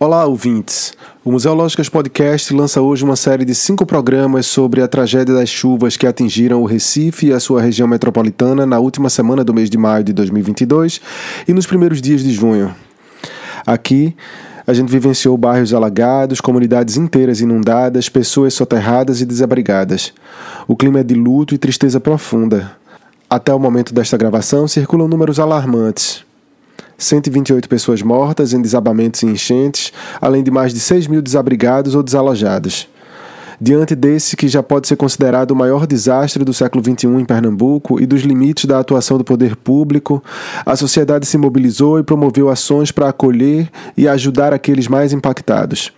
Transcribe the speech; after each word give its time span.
Olá, 0.00 0.24
ouvintes! 0.26 0.92
O 1.24 1.32
Museológicas 1.32 1.88
Podcast 1.88 2.54
lança 2.54 2.80
hoje 2.80 3.02
uma 3.02 3.16
série 3.16 3.44
de 3.44 3.52
cinco 3.52 3.84
programas 3.84 4.46
sobre 4.46 4.80
a 4.80 4.86
tragédia 4.86 5.34
das 5.34 5.48
chuvas 5.48 5.96
que 5.96 6.06
atingiram 6.06 6.62
o 6.62 6.66
Recife 6.66 7.26
e 7.26 7.32
a 7.32 7.40
sua 7.40 7.60
região 7.60 7.88
metropolitana 7.88 8.64
na 8.64 8.78
última 8.78 9.10
semana 9.10 9.42
do 9.42 9.52
mês 9.52 9.68
de 9.68 9.76
maio 9.76 10.04
de 10.04 10.12
2022 10.12 11.00
e 11.48 11.52
nos 11.52 11.66
primeiros 11.66 12.00
dias 12.00 12.22
de 12.22 12.30
junho. 12.30 12.72
Aqui, 13.66 14.14
a 14.64 14.72
gente 14.72 14.88
vivenciou 14.88 15.36
bairros 15.36 15.74
alagados, 15.74 16.40
comunidades 16.40 16.96
inteiras 16.96 17.40
inundadas, 17.40 18.08
pessoas 18.08 18.54
soterradas 18.54 19.20
e 19.20 19.26
desabrigadas. 19.26 20.12
O 20.68 20.76
clima 20.76 21.00
é 21.00 21.02
de 21.02 21.16
luto 21.16 21.56
e 21.56 21.58
tristeza 21.58 21.98
profunda. 21.98 22.70
Até 23.28 23.52
o 23.52 23.58
momento 23.58 23.92
desta 23.92 24.16
gravação, 24.16 24.68
circulam 24.68 25.08
números 25.08 25.40
alarmantes. 25.40 26.27
128 26.98 27.68
pessoas 27.68 28.02
mortas 28.02 28.52
em 28.52 28.60
desabamentos 28.60 29.22
e 29.22 29.26
enchentes, 29.26 29.92
além 30.20 30.42
de 30.42 30.50
mais 30.50 30.74
de 30.74 30.80
6 30.80 31.06
mil 31.06 31.22
desabrigados 31.22 31.94
ou 31.94 32.02
desalojados. 32.02 32.88
Diante 33.60 33.96
desse 33.96 34.36
que 34.36 34.46
já 34.46 34.62
pode 34.62 34.86
ser 34.86 34.96
considerado 34.96 35.50
o 35.50 35.56
maior 35.56 35.86
desastre 35.86 36.44
do 36.44 36.54
século 36.54 36.82
XXI 36.82 37.08
em 37.08 37.24
Pernambuco 37.24 38.00
e 38.00 38.06
dos 38.06 38.22
limites 38.22 38.66
da 38.66 38.78
atuação 38.78 39.18
do 39.18 39.24
poder 39.24 39.56
público, 39.56 40.22
a 40.64 40.76
sociedade 40.76 41.26
se 41.26 41.38
mobilizou 41.38 41.98
e 41.98 42.04
promoveu 42.04 42.48
ações 42.48 42.92
para 42.92 43.08
acolher 43.08 43.68
e 43.96 44.06
ajudar 44.06 44.52
aqueles 44.52 44.86
mais 44.86 45.12
impactados. 45.12 45.92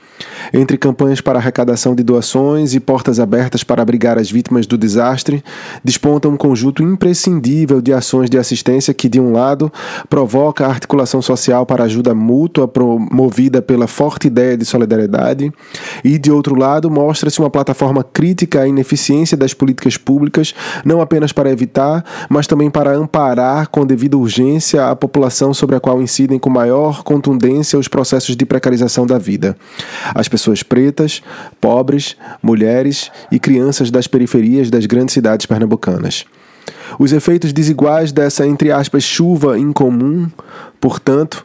Entre 0.52 0.76
campanhas 0.76 1.20
para 1.20 1.38
arrecadação 1.38 1.94
de 1.94 2.02
doações 2.02 2.74
e 2.74 2.80
portas 2.80 3.20
abertas 3.20 3.62
para 3.62 3.82
abrigar 3.82 4.18
as 4.18 4.30
vítimas 4.30 4.66
do 4.66 4.76
desastre, 4.76 5.42
desponta 5.84 6.28
um 6.28 6.36
conjunto 6.36 6.82
imprescindível 6.82 7.80
de 7.80 7.92
ações 7.92 8.28
de 8.28 8.38
assistência 8.38 8.92
que, 8.92 9.08
de 9.08 9.20
um 9.20 9.32
lado, 9.32 9.72
provoca 10.08 10.66
a 10.66 10.68
articulação 10.68 11.22
social 11.22 11.64
para 11.64 11.84
ajuda 11.84 12.14
mútua 12.14 12.66
promovida 12.66 13.62
pela 13.62 13.86
forte 13.86 14.26
ideia 14.26 14.56
de 14.56 14.64
solidariedade, 14.64 15.52
e, 16.04 16.18
de 16.18 16.30
outro 16.30 16.54
lado, 16.56 16.90
mostra-se 16.90 17.38
uma 17.38 17.50
plataforma 17.50 18.02
crítica 18.02 18.62
à 18.62 18.68
ineficiência 18.68 19.36
das 19.36 19.54
políticas 19.54 19.96
públicas, 19.96 20.54
não 20.84 21.00
apenas 21.00 21.32
para 21.32 21.50
evitar, 21.50 22.04
mas 22.28 22.46
também 22.46 22.70
para 22.70 22.94
amparar 22.96 23.68
com 23.68 23.86
devida 23.86 24.16
urgência 24.16 24.88
a 24.88 24.96
população 24.96 25.54
sobre 25.54 25.76
a 25.76 25.80
qual 25.80 26.02
incidem 26.02 26.38
com 26.38 26.50
maior 26.50 27.02
contundência 27.02 27.78
os 27.78 27.88
processos 27.88 28.36
de 28.36 28.44
precarização 28.44 29.06
da 29.06 29.18
vida 29.18 29.56
as 30.14 30.28
pessoas 30.28 30.62
pretas, 30.62 31.22
pobres, 31.60 32.16
mulheres 32.42 33.10
e 33.30 33.38
crianças 33.38 33.90
das 33.90 34.06
periferias 34.06 34.70
das 34.70 34.86
grandes 34.86 35.14
cidades 35.14 35.46
pernambucanas. 35.46 36.24
Os 36.98 37.12
efeitos 37.12 37.52
desiguais 37.52 38.12
dessa, 38.12 38.46
entre 38.46 38.70
aspas, 38.70 39.02
chuva 39.02 39.58
incomum, 39.58 40.28
portanto, 40.80 41.44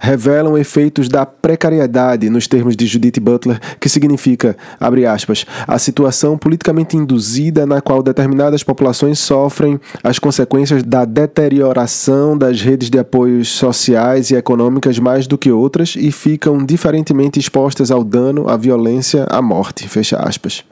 revelam 0.00 0.56
efeitos 0.56 1.08
da 1.08 1.26
precariedade, 1.26 2.30
nos 2.30 2.46
termos 2.46 2.76
de 2.76 2.86
Judith 2.86 3.18
Butler, 3.20 3.60
que 3.80 3.88
significa, 3.88 4.56
abre 4.78 5.06
aspas, 5.06 5.44
a 5.66 5.78
situação 5.78 6.38
politicamente 6.38 6.96
induzida 6.96 7.66
na 7.66 7.80
qual 7.80 8.02
determinadas 8.02 8.62
populações 8.62 9.18
sofrem 9.18 9.80
as 10.02 10.18
consequências 10.18 10.82
da 10.82 11.04
deterioração 11.04 12.36
das 12.36 12.60
redes 12.60 12.90
de 12.90 12.98
apoios 12.98 13.48
sociais 13.48 14.30
e 14.30 14.36
econômicas 14.36 14.98
mais 14.98 15.26
do 15.26 15.36
que 15.36 15.50
outras 15.50 15.94
e 15.96 16.10
ficam 16.12 16.64
diferentemente 16.64 17.40
expostas 17.40 17.90
ao 17.90 18.04
dano, 18.04 18.48
à 18.48 18.56
violência, 18.56 19.26
à 19.28 19.42
morte, 19.42 19.88
fecha 19.88 20.16
aspas. 20.16 20.64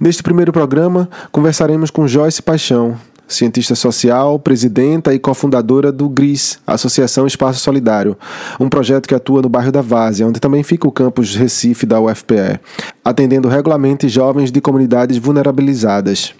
Neste 0.00 0.22
primeiro 0.22 0.52
programa, 0.52 1.08
conversaremos 1.30 1.90
com 1.90 2.08
Joyce 2.08 2.42
Paixão, 2.42 2.96
cientista 3.28 3.74
social, 3.74 4.38
presidenta 4.38 5.12
e 5.12 5.18
cofundadora 5.18 5.90
do 5.90 6.08
GRIS, 6.08 6.58
Associação 6.66 7.26
Espaço 7.26 7.60
Solidário, 7.60 8.16
um 8.60 8.68
projeto 8.68 9.08
que 9.08 9.14
atua 9.14 9.42
no 9.42 9.48
bairro 9.48 9.72
da 9.72 9.82
Várzea, 9.82 10.26
onde 10.26 10.40
também 10.40 10.62
fica 10.62 10.86
o 10.86 10.92
campus 10.92 11.34
Recife 11.34 11.86
da 11.86 12.00
UFPE, 12.00 12.60
atendendo 13.04 13.48
regularmente 13.48 14.08
jovens 14.08 14.52
de 14.52 14.60
comunidades 14.60 15.16
vulnerabilizadas. 15.18 16.34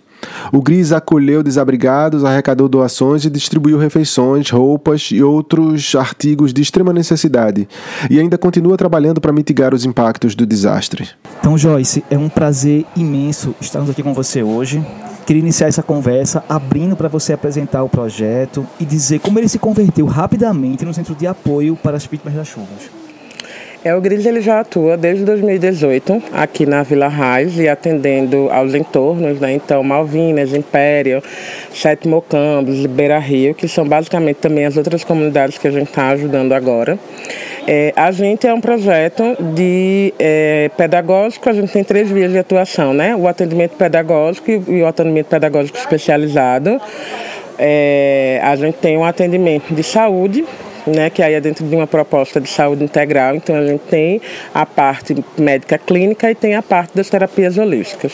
O 0.52 0.62
GRIS 0.62 0.92
acolheu 0.92 1.42
desabrigados, 1.42 2.24
arrecadou 2.24 2.68
doações 2.68 3.24
e 3.24 3.30
distribuiu 3.30 3.78
refeições, 3.78 4.50
roupas 4.50 5.10
e 5.12 5.22
outros 5.22 5.94
artigos 5.94 6.52
de 6.52 6.62
extrema 6.62 6.92
necessidade. 6.92 7.68
E 8.10 8.18
ainda 8.18 8.38
continua 8.38 8.76
trabalhando 8.76 9.20
para 9.20 9.32
mitigar 9.32 9.74
os 9.74 9.84
impactos 9.84 10.34
do 10.34 10.46
desastre. 10.46 11.08
Então, 11.40 11.56
Joyce, 11.56 12.04
é 12.10 12.18
um 12.18 12.28
prazer 12.28 12.84
imenso 12.96 13.54
estarmos 13.60 13.90
aqui 13.90 14.02
com 14.02 14.14
você 14.14 14.42
hoje. 14.42 14.84
Queria 15.26 15.42
iniciar 15.42 15.66
essa 15.66 15.82
conversa 15.82 16.44
abrindo 16.48 16.96
para 16.96 17.08
você 17.08 17.32
apresentar 17.32 17.82
o 17.82 17.88
projeto 17.88 18.64
e 18.78 18.84
dizer 18.84 19.18
como 19.18 19.38
ele 19.40 19.48
se 19.48 19.58
converteu 19.58 20.06
rapidamente 20.06 20.84
no 20.84 20.94
centro 20.94 21.16
de 21.16 21.26
apoio 21.26 21.74
para 21.74 21.96
as 21.96 22.06
vítimas 22.06 22.34
das 22.34 22.46
chuvas. 22.46 23.05
É, 23.86 23.94
o 23.94 24.00
GRIS 24.00 24.26
ele 24.26 24.40
já 24.40 24.58
atua 24.58 24.96
desde 24.96 25.24
2018 25.24 26.20
aqui 26.32 26.66
na 26.66 26.82
Vila 26.82 27.06
Raiz 27.06 27.56
e 27.56 27.68
atendendo 27.68 28.50
aos 28.50 28.74
entornos, 28.74 29.38
né? 29.38 29.52
Então, 29.52 29.80
Malvinas, 29.84 30.52
Império, 30.52 31.22
Sete 31.72 32.08
Mocambos 32.08 32.84
Beira 32.86 33.20
Rio, 33.20 33.54
que 33.54 33.68
são 33.68 33.86
basicamente 33.86 34.38
também 34.38 34.64
as 34.64 34.76
outras 34.76 35.04
comunidades 35.04 35.56
que 35.56 35.68
a 35.68 35.70
gente 35.70 35.86
está 35.86 36.08
ajudando 36.08 36.52
agora. 36.52 36.98
É, 37.64 37.92
a 37.94 38.10
gente 38.10 38.44
é 38.44 38.52
um 38.52 38.60
projeto 38.60 39.22
de 39.54 40.12
é, 40.18 40.68
pedagógico, 40.76 41.48
a 41.48 41.52
gente 41.52 41.72
tem 41.72 41.84
três 41.84 42.10
vias 42.10 42.32
de 42.32 42.38
atuação, 42.38 42.92
né? 42.92 43.14
O 43.14 43.28
atendimento 43.28 43.76
pedagógico 43.76 44.50
e 44.50 44.82
o 44.82 44.86
atendimento 44.88 45.26
pedagógico 45.26 45.78
especializado. 45.78 46.80
É, 47.56 48.40
a 48.42 48.56
gente 48.56 48.78
tem 48.78 48.98
um 48.98 49.04
atendimento 49.04 49.72
de 49.72 49.84
saúde, 49.84 50.44
né, 50.86 51.10
que 51.10 51.22
aí 51.22 51.34
é 51.34 51.40
dentro 51.40 51.66
de 51.66 51.74
uma 51.74 51.86
proposta 51.86 52.40
de 52.40 52.48
saúde 52.48 52.84
integral. 52.84 53.34
Então 53.34 53.56
a 53.56 53.66
gente 53.66 53.82
tem 53.82 54.20
a 54.54 54.64
parte 54.64 55.16
médica 55.38 55.78
clínica 55.78 56.30
e 56.30 56.34
tem 56.34 56.54
a 56.54 56.62
parte 56.62 56.96
das 56.96 57.08
terapias 57.08 57.58
holísticas. 57.58 58.12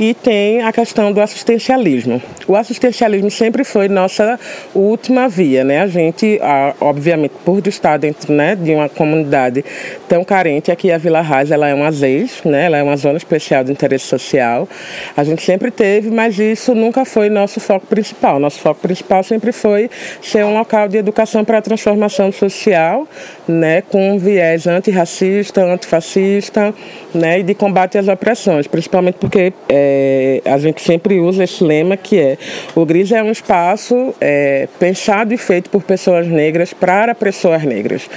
E 0.00 0.14
tem 0.14 0.62
a 0.62 0.72
questão 0.72 1.12
do 1.12 1.20
assistencialismo. 1.20 2.22
O 2.48 2.56
assistencialismo 2.56 3.30
sempre 3.30 3.64
foi 3.64 3.86
nossa 3.86 4.40
última 4.74 5.28
via, 5.28 5.62
né? 5.62 5.82
A 5.82 5.86
gente, 5.86 6.40
obviamente, 6.80 7.34
por 7.44 7.66
estar 7.66 7.98
dentro 7.98 8.32
né, 8.32 8.56
de 8.56 8.72
uma 8.72 8.88
comunidade 8.88 9.62
tão 10.08 10.24
carente, 10.24 10.72
aqui 10.72 10.90
a 10.90 10.96
Vila 10.96 11.20
Raiz, 11.20 11.50
ela 11.50 11.68
é 11.68 11.74
uma 11.74 11.92
ZEIS, 11.92 12.40
né? 12.46 12.64
Ela 12.64 12.78
é 12.78 12.82
uma 12.82 12.96
zona 12.96 13.18
especial 13.18 13.62
de 13.62 13.72
interesse 13.72 14.06
social. 14.06 14.66
A 15.14 15.22
gente 15.22 15.42
sempre 15.42 15.70
teve, 15.70 16.10
mas 16.10 16.38
isso 16.38 16.74
nunca 16.74 17.04
foi 17.04 17.28
nosso 17.28 17.60
foco 17.60 17.86
principal. 17.86 18.38
Nosso 18.38 18.58
foco 18.58 18.80
principal 18.80 19.22
sempre 19.22 19.52
foi 19.52 19.90
ser 20.22 20.46
um 20.46 20.54
local 20.54 20.88
de 20.88 20.96
educação 20.96 21.44
para 21.44 21.58
a 21.58 21.62
transformação 21.62 22.32
social, 22.32 23.06
né? 23.50 23.82
Com 23.82 24.12
um 24.12 24.18
viés 24.18 24.66
antirracista, 24.66 25.62
antifascista, 25.62 26.74
né? 27.14 27.40
E 27.40 27.42
de 27.42 27.54
combate 27.54 27.98
às 27.98 28.08
opressões, 28.08 28.66
principalmente 28.66 29.16
porque 29.16 29.52
é, 29.68 30.40
a 30.44 30.58
gente 30.58 30.80
sempre 30.80 31.18
usa 31.18 31.44
esse 31.44 31.62
lema 31.62 31.96
que 31.96 32.18
é 32.18 32.38
o 32.74 32.84
GRIS 32.84 33.12
é 33.12 33.22
um 33.22 33.30
espaço 33.30 34.14
é, 34.20 34.68
pensado 34.78 35.34
e 35.34 35.36
feito 35.36 35.68
por 35.70 35.82
pessoas 35.82 36.26
negras 36.26 36.72
para 36.72 37.14
pessoas 37.14 37.62
negras. 37.64 38.08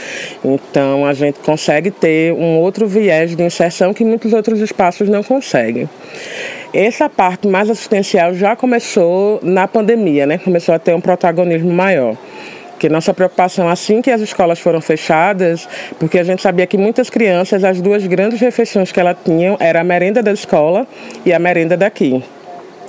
Então 0.43 1.05
a 1.05 1.13
gente 1.13 1.39
consegue 1.39 1.91
ter 1.91 2.33
um 2.33 2.57
outro 2.59 2.87
viés 2.87 3.35
de 3.35 3.43
inserção 3.43 3.93
que 3.93 4.05
muitos 4.05 4.33
outros 4.33 4.59
espaços 4.59 5.09
não 5.09 5.23
conseguem. 5.23 5.89
Essa 6.73 7.07
parte 7.07 7.47
mais 7.47 7.69
assistencial 7.69 8.33
já 8.33 8.55
começou 8.55 9.39
na 9.43 9.67
pandemia, 9.67 10.25
né? 10.25 10.39
Começou 10.39 10.73
a 10.73 10.79
ter 10.79 10.95
um 10.95 11.01
protagonismo 11.01 11.71
maior 11.71 12.17
que 12.83 12.89
nossa 12.89 13.13
preocupação 13.13 13.69
assim 13.69 14.01
que 14.01 14.11
as 14.11 14.19
escolas 14.19 14.59
foram 14.59 14.81
fechadas, 14.81 15.69
porque 15.97 16.19
a 16.19 16.23
gente 16.25 16.41
sabia 16.41 16.67
que 16.67 16.77
muitas 16.77 17.09
crianças, 17.09 17.63
as 17.63 17.79
duas 17.79 18.05
grandes 18.05 18.41
refeições 18.41 18.91
que 18.91 18.99
elas 18.99 19.15
tinham 19.23 19.55
era 19.57 19.79
a 19.79 19.83
merenda 19.85 20.21
da 20.21 20.33
escola 20.33 20.85
e 21.25 21.31
a 21.31 21.39
merenda 21.39 21.77
daqui. 21.77 22.21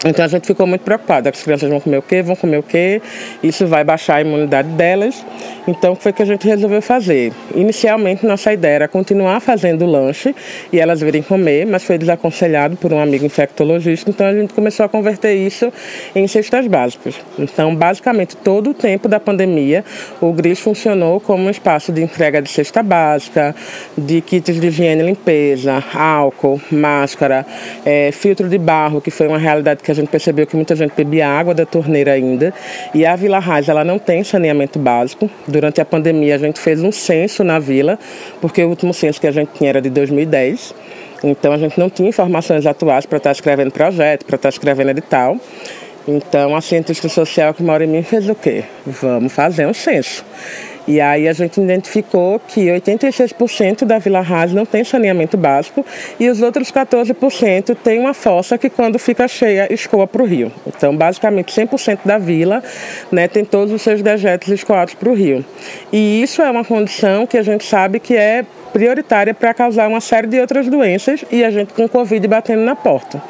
Então 0.04 0.22
a 0.22 0.28
gente 0.28 0.46
ficou 0.46 0.66
muito 0.66 0.82
preocupada. 0.82 1.30
As 1.30 1.42
crianças 1.42 1.68
vão 1.68 1.80
comer 1.80 1.96
o 1.96 2.02
quê? 2.02 2.20
Vão 2.20 2.36
comer 2.36 2.58
o 2.58 2.62
quê? 2.62 3.00
Isso 3.42 3.66
vai 3.66 3.82
baixar 3.82 4.16
a 4.16 4.20
imunidade 4.20 4.68
delas. 4.68 5.24
Então 5.66 5.94
foi 5.94 6.12
que 6.12 6.22
a 6.22 6.26
gente 6.26 6.46
resolveu 6.46 6.82
fazer. 6.82 7.32
Inicialmente 7.54 8.26
nossa 8.26 8.52
ideia 8.52 8.74
era 8.74 8.88
continuar 8.88 9.40
fazendo 9.40 9.86
lanche 9.86 10.34
e 10.70 10.78
elas 10.78 11.00
virem 11.00 11.22
comer, 11.22 11.66
mas 11.66 11.84
foi 11.84 11.96
desaconselhado 11.96 12.76
por 12.76 12.92
um 12.92 13.00
amigo 13.00 13.24
infectologista. 13.24 14.10
Então 14.10 14.26
a 14.26 14.34
gente 14.34 14.52
começou 14.52 14.84
a 14.84 14.88
converter 14.88 15.34
isso 15.34 15.72
em 16.14 16.26
cestas 16.26 16.66
básicas. 16.66 17.14
Então 17.38 17.74
basicamente 17.74 18.36
todo 18.36 18.70
o 18.70 18.74
tempo 18.74 19.08
da 19.08 19.18
pandemia 19.18 19.84
o 20.20 20.32
GRIS 20.32 20.60
funcionou 20.60 21.18
como 21.18 21.44
um 21.44 21.50
espaço 21.50 21.90
de 21.90 22.02
entrega 22.02 22.42
de 22.42 22.50
cesta 22.50 22.82
básica, 22.82 23.54
de 23.96 24.20
kits 24.20 24.60
de 24.60 24.66
higiene 24.66 25.02
e 25.02 25.06
limpeza, 25.06 25.82
álcool, 25.94 26.60
máscara, 26.70 27.46
é, 27.86 28.10
filtro 28.12 28.50
de 28.50 28.58
barro, 28.58 29.00
que 29.00 29.10
foi 29.10 29.26
uma 29.26 29.38
realidade 29.38 29.82
que 29.82 29.90
a 29.90 29.93
gente 29.94 30.08
percebeu 30.08 30.46
que 30.46 30.56
muita 30.56 30.76
gente 30.76 30.92
bebia 30.94 31.28
água 31.28 31.54
da 31.54 31.64
torneira 31.64 32.12
ainda. 32.12 32.52
E 32.94 33.06
a 33.06 33.16
Vila 33.16 33.38
Raiz, 33.38 33.68
ela 33.68 33.84
não 33.84 33.98
tem 33.98 34.22
saneamento 34.22 34.78
básico. 34.78 35.30
Durante 35.46 35.80
a 35.80 35.84
pandemia, 35.84 36.34
a 36.34 36.38
gente 36.38 36.60
fez 36.60 36.82
um 36.82 36.92
censo 36.92 37.42
na 37.42 37.58
vila, 37.58 37.98
porque 38.40 38.62
o 38.62 38.68
último 38.68 38.92
censo 38.92 39.20
que 39.20 39.26
a 39.26 39.32
gente 39.32 39.50
tinha 39.54 39.70
era 39.70 39.80
de 39.80 39.90
2010. 39.90 40.74
Então, 41.22 41.52
a 41.52 41.58
gente 41.58 41.78
não 41.78 41.88
tinha 41.88 42.08
informações 42.08 42.66
atuais 42.66 43.06
para 43.06 43.16
estar 43.16 43.32
escrevendo 43.32 43.70
projeto, 43.70 44.26
para 44.26 44.36
estar 44.36 44.50
escrevendo 44.50 44.90
edital. 44.90 45.38
Então, 46.06 46.54
a 46.54 46.60
cientista 46.60 47.08
social 47.08 47.54
que 47.54 47.62
mora 47.62 47.84
em 47.84 47.88
mim 47.88 48.02
fez 48.02 48.28
o 48.28 48.34
quê? 48.34 48.64
Vamos 48.86 49.32
fazer 49.32 49.66
um 49.66 49.72
censo. 49.72 50.22
E 50.86 51.00
aí 51.00 51.26
a 51.28 51.32
gente 51.32 51.60
identificou 51.60 52.38
que 52.38 52.66
86% 52.66 53.84
da 53.84 53.98
Vila 53.98 54.20
Raz 54.20 54.52
não 54.52 54.66
tem 54.66 54.84
saneamento 54.84 55.36
básico 55.36 55.84
e 56.20 56.28
os 56.28 56.42
outros 56.42 56.70
14% 56.70 57.76
tem 57.82 57.98
uma 57.98 58.12
fossa 58.12 58.58
que 58.58 58.68
quando 58.68 58.98
fica 58.98 59.26
cheia 59.26 59.72
escoa 59.72 60.06
para 60.06 60.22
o 60.22 60.26
rio. 60.26 60.52
Então, 60.66 60.94
basicamente, 60.96 61.52
100% 61.52 62.00
da 62.04 62.18
vila 62.18 62.62
né, 63.10 63.28
tem 63.28 63.44
todos 63.44 63.72
os 63.72 63.82
seus 63.82 64.02
dejetos 64.02 64.48
escoados 64.48 64.94
para 64.94 65.08
o 65.08 65.14
rio. 65.14 65.44
E 65.92 66.22
isso 66.22 66.42
é 66.42 66.50
uma 66.50 66.64
condição 66.64 67.26
que 67.26 67.38
a 67.38 67.42
gente 67.42 67.64
sabe 67.64 67.98
que 67.98 68.16
é 68.16 68.44
prioritária 68.74 69.32
para 69.32 69.54
causar 69.54 69.88
uma 69.88 70.00
série 70.00 70.26
de 70.26 70.40
outras 70.40 70.66
doenças 70.66 71.24
e 71.30 71.44
a 71.44 71.50
gente 71.50 71.72
com 71.72 71.88
Covid 71.88 72.26
batendo 72.26 72.62
na 72.62 72.74
porta. 72.74 73.22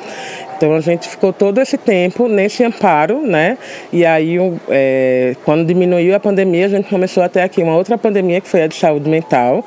Então 0.65 0.75
a 0.75 0.81
gente 0.81 1.11
ficou 1.11 1.31
todo 1.31 1.61
esse 1.61 1.77
tempo 1.77 2.27
nesse 2.27 2.65
amparo, 2.65 3.21
né? 3.21 3.59
E 3.93 4.03
aí, 4.03 4.39
é, 4.71 5.37
quando 5.45 5.67
diminuiu 5.67 6.15
a 6.15 6.19
pandemia, 6.19 6.65
a 6.65 6.69
gente 6.71 6.89
começou 6.89 7.23
até 7.23 7.43
aqui 7.43 7.63
uma 7.63 7.77
outra 7.77 7.99
pandemia 7.99 8.41
que 8.41 8.49
foi 8.49 8.63
a 8.63 8.67
de 8.67 8.75
saúde 8.75 9.07
mental. 9.11 9.63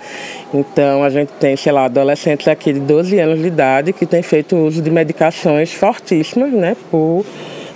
Então 0.51 1.03
a 1.03 1.09
gente 1.11 1.31
tem, 1.33 1.55
sei 1.55 1.71
lá, 1.71 1.85
adolescentes 1.85 2.47
aqui 2.47 2.73
de 2.73 2.79
12 2.79 3.19
anos 3.19 3.39
de 3.39 3.45
idade 3.45 3.94
que 3.94 4.07
têm 4.07 4.23
feito 4.23 4.55
uso 4.55 4.81
de 4.81 4.89
medicações 4.89 5.71
fortíssimas, 5.71 6.51
né? 6.51 6.75
Por 6.89 7.23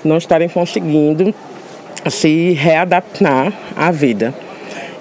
não 0.04 0.18
estarem 0.18 0.50
conseguindo 0.50 1.32
se 2.10 2.54
readaptar 2.54 3.54
à 3.76 3.92
vida. 3.92 4.34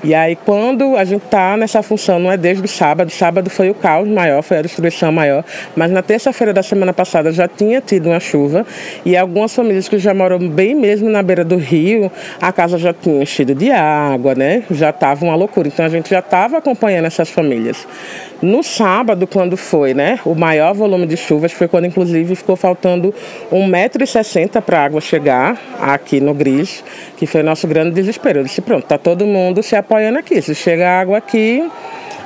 E 0.02 0.14
aí, 0.14 0.34
quando 0.34 0.96
a 0.96 1.04
gente 1.04 1.24
está 1.24 1.58
nessa 1.58 1.82
função, 1.82 2.18
não 2.18 2.32
é 2.32 2.36
desde 2.36 2.64
o 2.64 2.68
sábado, 2.68 3.10
sábado 3.10 3.50
foi 3.50 3.68
o 3.68 3.74
caos 3.74 4.08
maior, 4.08 4.42
foi 4.42 4.58
a 4.58 4.62
destruição 4.62 5.12
maior, 5.12 5.44
mas 5.76 5.90
na 5.90 6.00
terça-feira 6.02 6.54
da 6.54 6.62
semana 6.62 6.92
passada 6.92 7.30
já 7.30 7.46
tinha 7.46 7.82
tido 7.82 8.08
uma 8.08 8.18
chuva 8.18 8.66
e 9.04 9.14
algumas 9.14 9.54
famílias 9.54 9.88
que 9.88 9.98
já 9.98 10.14
moram 10.14 10.38
bem 10.38 10.74
mesmo 10.74 11.10
na 11.10 11.22
beira 11.22 11.44
do 11.44 11.56
rio, 11.56 12.10
a 12.40 12.50
casa 12.50 12.78
já 12.78 12.94
tinha 12.94 13.22
enchido 13.22 13.54
de 13.54 13.70
água, 13.70 14.34
né? 14.34 14.62
Já 14.70 14.88
estava 14.88 15.22
uma 15.24 15.34
loucura. 15.34 15.68
Então 15.68 15.84
a 15.84 15.88
gente 15.88 16.08
já 16.08 16.20
estava 16.20 16.56
acompanhando 16.56 17.04
essas 17.04 17.28
famílias. 17.28 17.86
No 18.40 18.62
sábado, 18.62 19.26
quando 19.26 19.54
foi, 19.54 19.92
né, 19.92 20.18
o 20.24 20.34
maior 20.34 20.72
volume 20.72 21.06
de 21.06 21.14
chuvas, 21.14 21.52
foi 21.52 21.68
quando 21.68 21.84
inclusive 21.84 22.34
ficou 22.34 22.56
faltando 22.56 23.14
1,60m 23.52 24.62
para 24.62 24.80
a 24.80 24.84
água 24.84 25.00
chegar 25.02 25.60
aqui 25.78 26.20
no 26.22 26.32
Gris, 26.32 26.82
que 27.18 27.26
foi 27.26 27.42
nosso 27.42 27.68
grande 27.68 27.90
desespero. 27.90 28.38
Eu 28.38 28.44
disse, 28.44 28.62
pronto, 28.62 28.86
tá 28.86 28.96
todo 28.96 29.26
mundo 29.26 29.62
se 29.62 29.76
aqui. 30.18 30.40
Se 30.40 30.54
chega 30.54 31.00
água 31.00 31.18
aqui, 31.18 31.68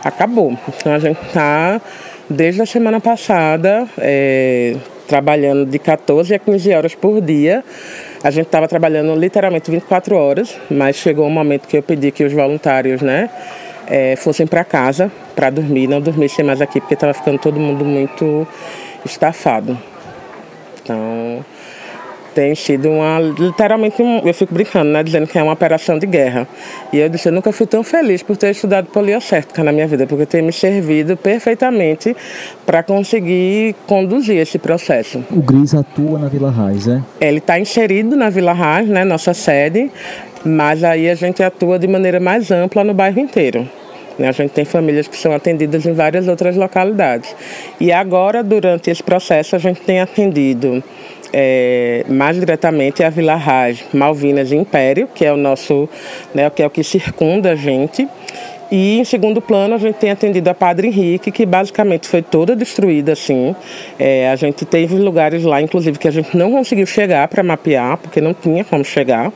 acabou. 0.05 0.57
Então 0.69 0.93
a 0.93 0.99
gente 0.99 1.21
está, 1.27 1.81
desde 2.29 2.63
a 2.63 2.67
semana 2.67 3.01
passada, 3.01 3.89
é, 3.99 4.77
trabalhando 5.09 5.67
de 5.67 5.79
14 5.79 6.35
a 6.35 6.39
15 6.39 6.73
horas 6.73 6.95
por 6.95 7.21
dia. 7.21 7.65
A 8.23 8.31
gente 8.31 8.47
estava 8.47 8.67
trabalhando 8.67 9.15
literalmente 9.15 9.71
24 9.71 10.17
horas, 10.17 10.57
mas 10.71 10.97
chegou 10.97 11.27
um 11.27 11.31
momento 11.31 11.69
que 11.69 11.77
eu 11.77 11.83
pedi 11.83 12.11
que 12.11 12.25
os 12.25 12.33
voluntários, 12.33 13.03
né, 13.03 13.29
é, 13.87 14.17
fossem 14.17 14.47
para 14.47 14.65
casa 14.65 15.11
para 15.35 15.51
dormir, 15.51 15.87
não 15.87 16.01
dormissem 16.01 16.45
mais 16.45 16.61
aqui, 16.61 16.81
porque 16.81 16.95
estava 16.95 17.13
ficando 17.13 17.39
todo 17.39 17.59
mundo 17.61 17.85
muito 17.85 18.47
estafado. 19.05 19.79
Então, 20.83 21.45
tem 22.35 22.55
sido 22.55 22.91
uma, 22.91 23.21
literalmente, 23.21 24.03
um, 24.03 24.19
eu 24.27 24.35
fico 24.35 24.53
brincando, 24.53 24.91
né, 24.91 25.03
dizendo 25.03 25.27
que 25.27 25.39
é 25.39 25.43
uma 25.43 25.53
operação 25.53 25.99
de 25.99 26.07
guerra. 26.07 26.47
E 26.93 26.99
eu 26.99 27.09
disse, 27.09 27.29
eu 27.29 27.33
nunca 27.33 27.53
fui 27.53 27.67
tão 27.67 27.83
feliz 27.83 28.23
por 28.23 28.37
ter 28.37 28.51
estudado 28.51 28.87
poliocértica 28.87 29.63
na 29.63 29.73
minha 29.73 29.87
vida, 29.87 30.07
porque 30.07 30.27
tem 30.27 30.43
me 30.43 30.53
servido 30.53 31.17
perfeitamente 31.17 32.17
para 32.67 32.83
conseguir 32.83 33.75
conduzir 33.87 34.37
esse 34.37 34.59
processo. 34.59 35.25
O 35.31 35.41
GRIS 35.41 35.75
atua 35.75 36.19
na 36.19 36.29
Vila 36.29 36.51
Raiz, 36.51 36.89
é? 36.89 37.01
Ele 37.21 37.39
está 37.39 37.59
inserido 37.59 38.17
na 38.17 38.29
Vila 38.31 38.53
Raiz, 38.53 38.89
né, 38.89 39.05
nossa 39.05 39.33
sede, 39.33 39.91
mas 40.45 40.83
aí 40.83 41.09
a 41.09 41.15
gente 41.15 41.43
atua 41.43 41.79
de 41.79 41.87
maneira 41.87 42.19
mais 42.19 42.51
ampla 42.51 42.83
no 42.83 42.93
bairro 42.93 43.21
inteiro. 43.21 43.69
Né? 44.19 44.29
A 44.29 44.33
gente 44.33 44.51
tem 44.51 44.65
famílias 44.65 45.09
que 45.09 45.17
são 45.17 45.33
atendidas 45.33 45.87
em 45.87 45.93
várias 45.93 46.29
outras 46.29 46.57
localidades. 46.57 47.35
E 47.81 47.93
agora, 47.93 48.43
durante 48.43 48.91
esse 48.91 49.03
processo, 49.03 49.57
a 49.57 49.59
gente 49.59 49.81
tem 49.81 50.01
atendido 50.01 50.83
é, 51.37 52.05
mais 52.09 52.39
diretamente 52.39 53.03
a 53.03 53.11
Vila 53.11 53.35
Raj, 53.35 53.85
Malvinas 53.93 54.53
e 54.53 54.57
Império, 54.57 55.09
que 55.13 55.25
é 55.25 55.33
o 55.33 55.37
nosso, 55.37 55.89
né, 56.33 56.49
que 56.49 56.63
é 56.63 56.67
o 56.67 56.71
que 56.71 56.85
circunda 56.85 57.51
a 57.51 57.57
gente. 57.57 58.09
E 58.71 59.01
em 59.01 59.05
segundo 59.05 59.43
plano, 59.43 59.75
a 59.75 59.79
gente 59.79 59.97
tem 59.97 60.13
atendido 60.13 60.49
a 60.49 60.55
Padre 60.55 60.87
Henrique, 60.89 61.33
que 61.33 61.45
basicamente 61.45 62.07
foi 62.07 62.23
toda 62.23 62.55
destruída 62.55 63.13
assim. 63.13 63.55
É, 63.99 64.31
a 64.31 64.37
gente 64.37 64.65
teve 64.65 64.97
lugares 64.97 65.43
lá, 65.43 65.61
inclusive, 65.61 65.99
que 65.99 66.07
a 66.07 66.11
gente 66.13 66.37
não 66.37 66.53
conseguiu 66.53 66.87
chegar 66.87 67.27
para 67.27 67.43
mapear, 67.43 67.99
porque 67.99 68.21
não 68.21 68.33
tinha 68.33 68.65
como 68.65 68.85
chegar. 68.85 69.33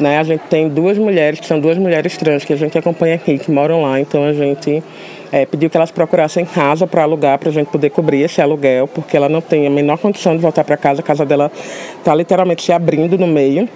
Né, 0.00 0.18
a 0.18 0.22
gente 0.22 0.42
tem 0.48 0.68
duas 0.68 0.96
mulheres, 0.96 1.38
que 1.38 1.46
são 1.46 1.60
duas 1.60 1.76
mulheres 1.76 2.16
trans, 2.16 2.44
que 2.44 2.52
a 2.52 2.56
gente 2.56 2.76
acompanha 2.76 3.14
aqui, 3.14 3.38
que 3.38 3.50
moram 3.50 3.82
lá, 3.82 4.00
então 4.00 4.24
a 4.24 4.32
gente 4.32 4.82
é, 5.32 5.46
pediu 5.46 5.68
que 5.68 5.76
elas 5.76 5.90
procurassem 5.90 6.44
casa 6.44 6.86
para 6.86 7.02
alugar, 7.02 7.38
para 7.38 7.48
a 7.48 7.52
gente 7.52 7.68
poder 7.68 7.90
cobrir 7.90 8.22
esse 8.22 8.40
aluguel, 8.40 8.86
porque 8.88 9.16
ela 9.16 9.28
não 9.28 9.40
tem 9.40 9.66
a 9.66 9.70
menor 9.70 9.98
condição 9.98 10.34
de 10.36 10.42
voltar 10.42 10.64
para 10.64 10.76
casa, 10.76 11.00
a 11.00 11.04
casa 11.04 11.24
dela 11.24 11.50
está 11.98 12.14
literalmente 12.14 12.62
se 12.62 12.72
abrindo 12.72 13.18
no 13.18 13.26
meio. 13.26 13.68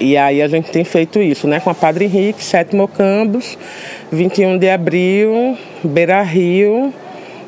E 0.00 0.16
aí 0.16 0.40
a 0.40 0.46
gente 0.46 0.70
tem 0.70 0.84
feito 0.84 1.18
isso, 1.20 1.48
né? 1.48 1.58
Com 1.58 1.70
a 1.70 1.74
Padre 1.74 2.04
Henrique, 2.04 2.42
Sétimo 2.44 2.86
Campos, 2.86 3.58
21 4.12 4.56
de 4.56 4.70
abril, 4.70 5.58
Beira 5.82 6.22
Rio, 6.22 6.94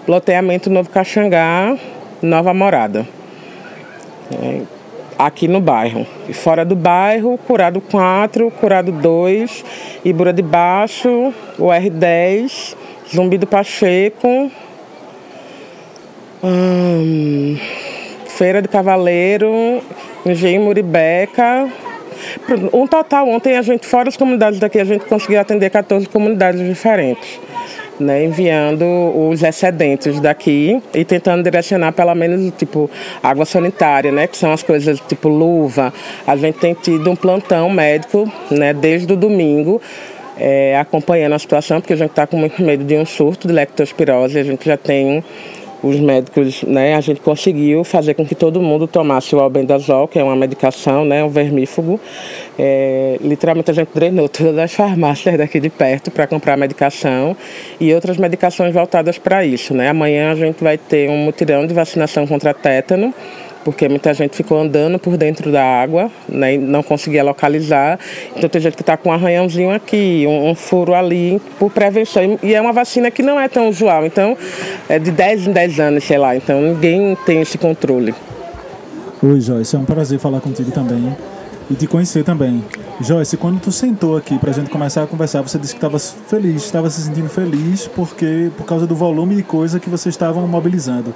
loteamento 0.09 0.69
Novo 0.69 0.91
Caxangá, 0.91 1.77
Nova 2.21 2.53
Morada. 2.53 3.06
É, 4.32 4.80
aqui 5.26 5.46
no 5.46 5.61
bairro. 5.61 6.06
E 6.28 6.32
fora 6.32 6.65
do 6.65 6.74
bairro, 6.74 7.39
Curado 7.46 7.81
4, 7.81 8.50
Curado 8.53 8.91
2, 8.91 9.65
Ibura 10.05 10.32
de 10.32 10.43
Baixo, 10.43 11.32
o 11.58 11.67
R10, 11.67 12.74
Zumbi 13.15 13.36
do 13.36 13.46
Pacheco, 13.46 14.50
hum, 16.43 17.58
Feira 18.29 18.62
de 18.62 18.69
Cavaleiro, 18.69 19.82
Engenho 20.24 20.62
Muribeca. 20.62 21.69
Um 22.72 22.86
total, 22.86 23.29
ontem 23.29 23.56
a 23.56 23.62
gente, 23.62 23.86
fora 23.86 24.08
as 24.08 24.17
comunidades 24.17 24.58
daqui, 24.58 24.79
a 24.79 24.84
gente 24.84 25.05
conseguiu 25.05 25.41
atender 25.41 25.70
14 25.70 26.06
comunidades 26.08 26.60
diferentes 26.67 27.41
né, 28.01 28.25
enviando 28.25 28.85
os 28.85 29.43
excedentes 29.43 30.19
daqui 30.21 30.83
e 30.95 31.05
tentando 31.05 31.43
direcionar 31.43 31.93
pelo 31.93 32.15
menos 32.15 32.53
tipo 32.57 32.91
água 33.23 33.45
sanitária, 33.45 34.11
né, 34.11 34.27
que 34.27 34.37
são 34.37 34.53
as 34.53 34.63
coisas 34.63 34.99
tipo 35.09 35.29
luva. 35.29 35.93
A 36.27 36.37
gente 36.37 36.59
tem 36.59 36.75
tido 36.75 37.11
um 37.11 37.17
plantão 37.17 37.69
médico, 37.71 38.31
né, 38.51 38.73
desde 38.73 39.13
o 39.13 39.17
domingo. 39.17 39.81
É, 40.43 40.79
acompanhando 40.79 41.35
a 41.35 41.39
situação, 41.39 41.83
porque 41.83 41.93
a 41.93 41.97
gente 41.97 42.13
está 42.13 42.27
com 42.27 42.39
muito 42.39 42.63
medo 42.63 42.83
de 42.83 42.97
um 42.97 43.05
surto 43.05 43.47
de 43.47 43.53
lectospirose. 43.53 44.39
A 44.39 44.43
gente 44.43 44.65
já 44.65 44.75
tem 44.79 45.23
os 45.82 45.99
médicos, 45.99 46.63
né, 46.63 46.94
a 46.94 47.01
gente 47.01 47.20
conseguiu 47.20 47.84
fazer 47.84 48.15
com 48.15 48.25
que 48.25 48.34
todo 48.34 48.60
mundo 48.60 48.87
tomasse 48.87 49.34
o 49.34 49.41
albendazol, 49.41 50.06
que 50.06 50.19
é 50.19 50.25
uma 50.25 50.37
medicação, 50.37 51.05
né, 51.05 51.25
um 51.25 51.29
vermífugo. 51.29 51.99
É, 52.58 53.17
literalmente 53.20 53.70
a 53.70 53.75
gente 53.75 53.89
drenou 53.94 54.29
todas 54.29 54.58
as 54.58 54.72
farmácias 54.72 55.39
daqui 55.39 55.58
de 55.58 55.70
perto 55.70 56.10
para 56.10 56.27
comprar 56.27 56.56
medicação 56.56 57.37
e 57.81 57.94
outras 57.94 58.17
medicações 58.17 58.75
voltadas 58.75 59.19
para 59.19 59.44
isso, 59.44 59.75
né. 59.75 59.89
Amanhã 59.89 60.32
a 60.32 60.34
gente 60.34 60.63
vai 60.63 60.77
ter 60.77 61.08
um 61.08 61.17
mutirão 61.17 61.67
de 61.67 61.72
vacinação 61.72 62.27
contra 62.27 62.53
tétano 62.53 63.15
porque 63.64 63.88
muita 63.88 64.12
gente 64.14 64.36
ficou 64.36 64.60
andando 64.60 64.98
por 64.98 65.17
dentro 65.17 65.50
da 65.52 65.62
água, 65.62 66.10
né, 66.29 66.56
não 66.56 66.82
conseguia 66.82 67.22
localizar. 67.22 67.98
Então 68.36 68.48
tem 68.48 68.60
gente 68.60 68.76
que 68.76 68.82
está 68.82 68.96
com 68.96 69.10
um 69.10 69.12
arranhãozinho 69.12 69.70
aqui, 69.70 70.24
um, 70.26 70.50
um, 70.50 70.55
furo 70.55 70.94
ali, 70.94 71.40
por 71.58 71.70
prevenção. 71.70 72.38
E 72.43 72.55
é 72.55 72.60
uma 72.60 72.72
vacina 72.72 73.10
que 73.10 73.22
não 73.22 73.38
é 73.38 73.48
tão 73.48 73.69
usual, 73.69 74.06
então 74.06 74.36
é 74.88 74.98
de 74.98 75.10
10 75.10 75.48
em 75.48 75.52
10 75.52 75.81
anos, 75.81 76.05
sei 76.05 76.19
lá, 76.19 76.36
então 76.36 76.60
ninguém 76.60 77.17
tem 77.26 77.40
esse 77.40 77.58
controle. 77.58 78.14
Oi, 79.22 79.40
Joyce, 79.40 79.76
é 79.76 79.79
um 79.79 79.84
prazer 79.84 80.19
falar 80.19 80.40
contigo 80.40 80.70
também 80.70 81.14
e 81.70 81.74
te 81.74 81.86
conhecer 81.86 82.24
também. 82.24 82.64
Joyce, 83.00 83.36
quando 83.36 83.60
tu 83.60 83.70
sentou 83.70 84.17
aqui 84.17 84.36
para 84.38 84.50
a 84.50 84.52
gente 84.52 84.69
começar 84.69 85.05
a 85.05 85.06
conversar, 85.06 85.40
você 85.40 85.58
disse 85.58 85.72
que 85.72 85.79
estava 85.79 85.98
feliz, 85.98 86.64
estava 86.64 86.90
se 86.90 87.00
sentindo 87.02 87.29
feliz 87.29 87.86
porque 87.86 88.50
por 88.56 88.67
causa 88.67 88.86
do 88.86 88.94
volume 88.94 89.36
de 89.36 89.43
coisa 89.43 89.79
que 89.79 89.88
vocês 89.88 90.14
estavam 90.14 90.46
mobilizando. 90.48 91.14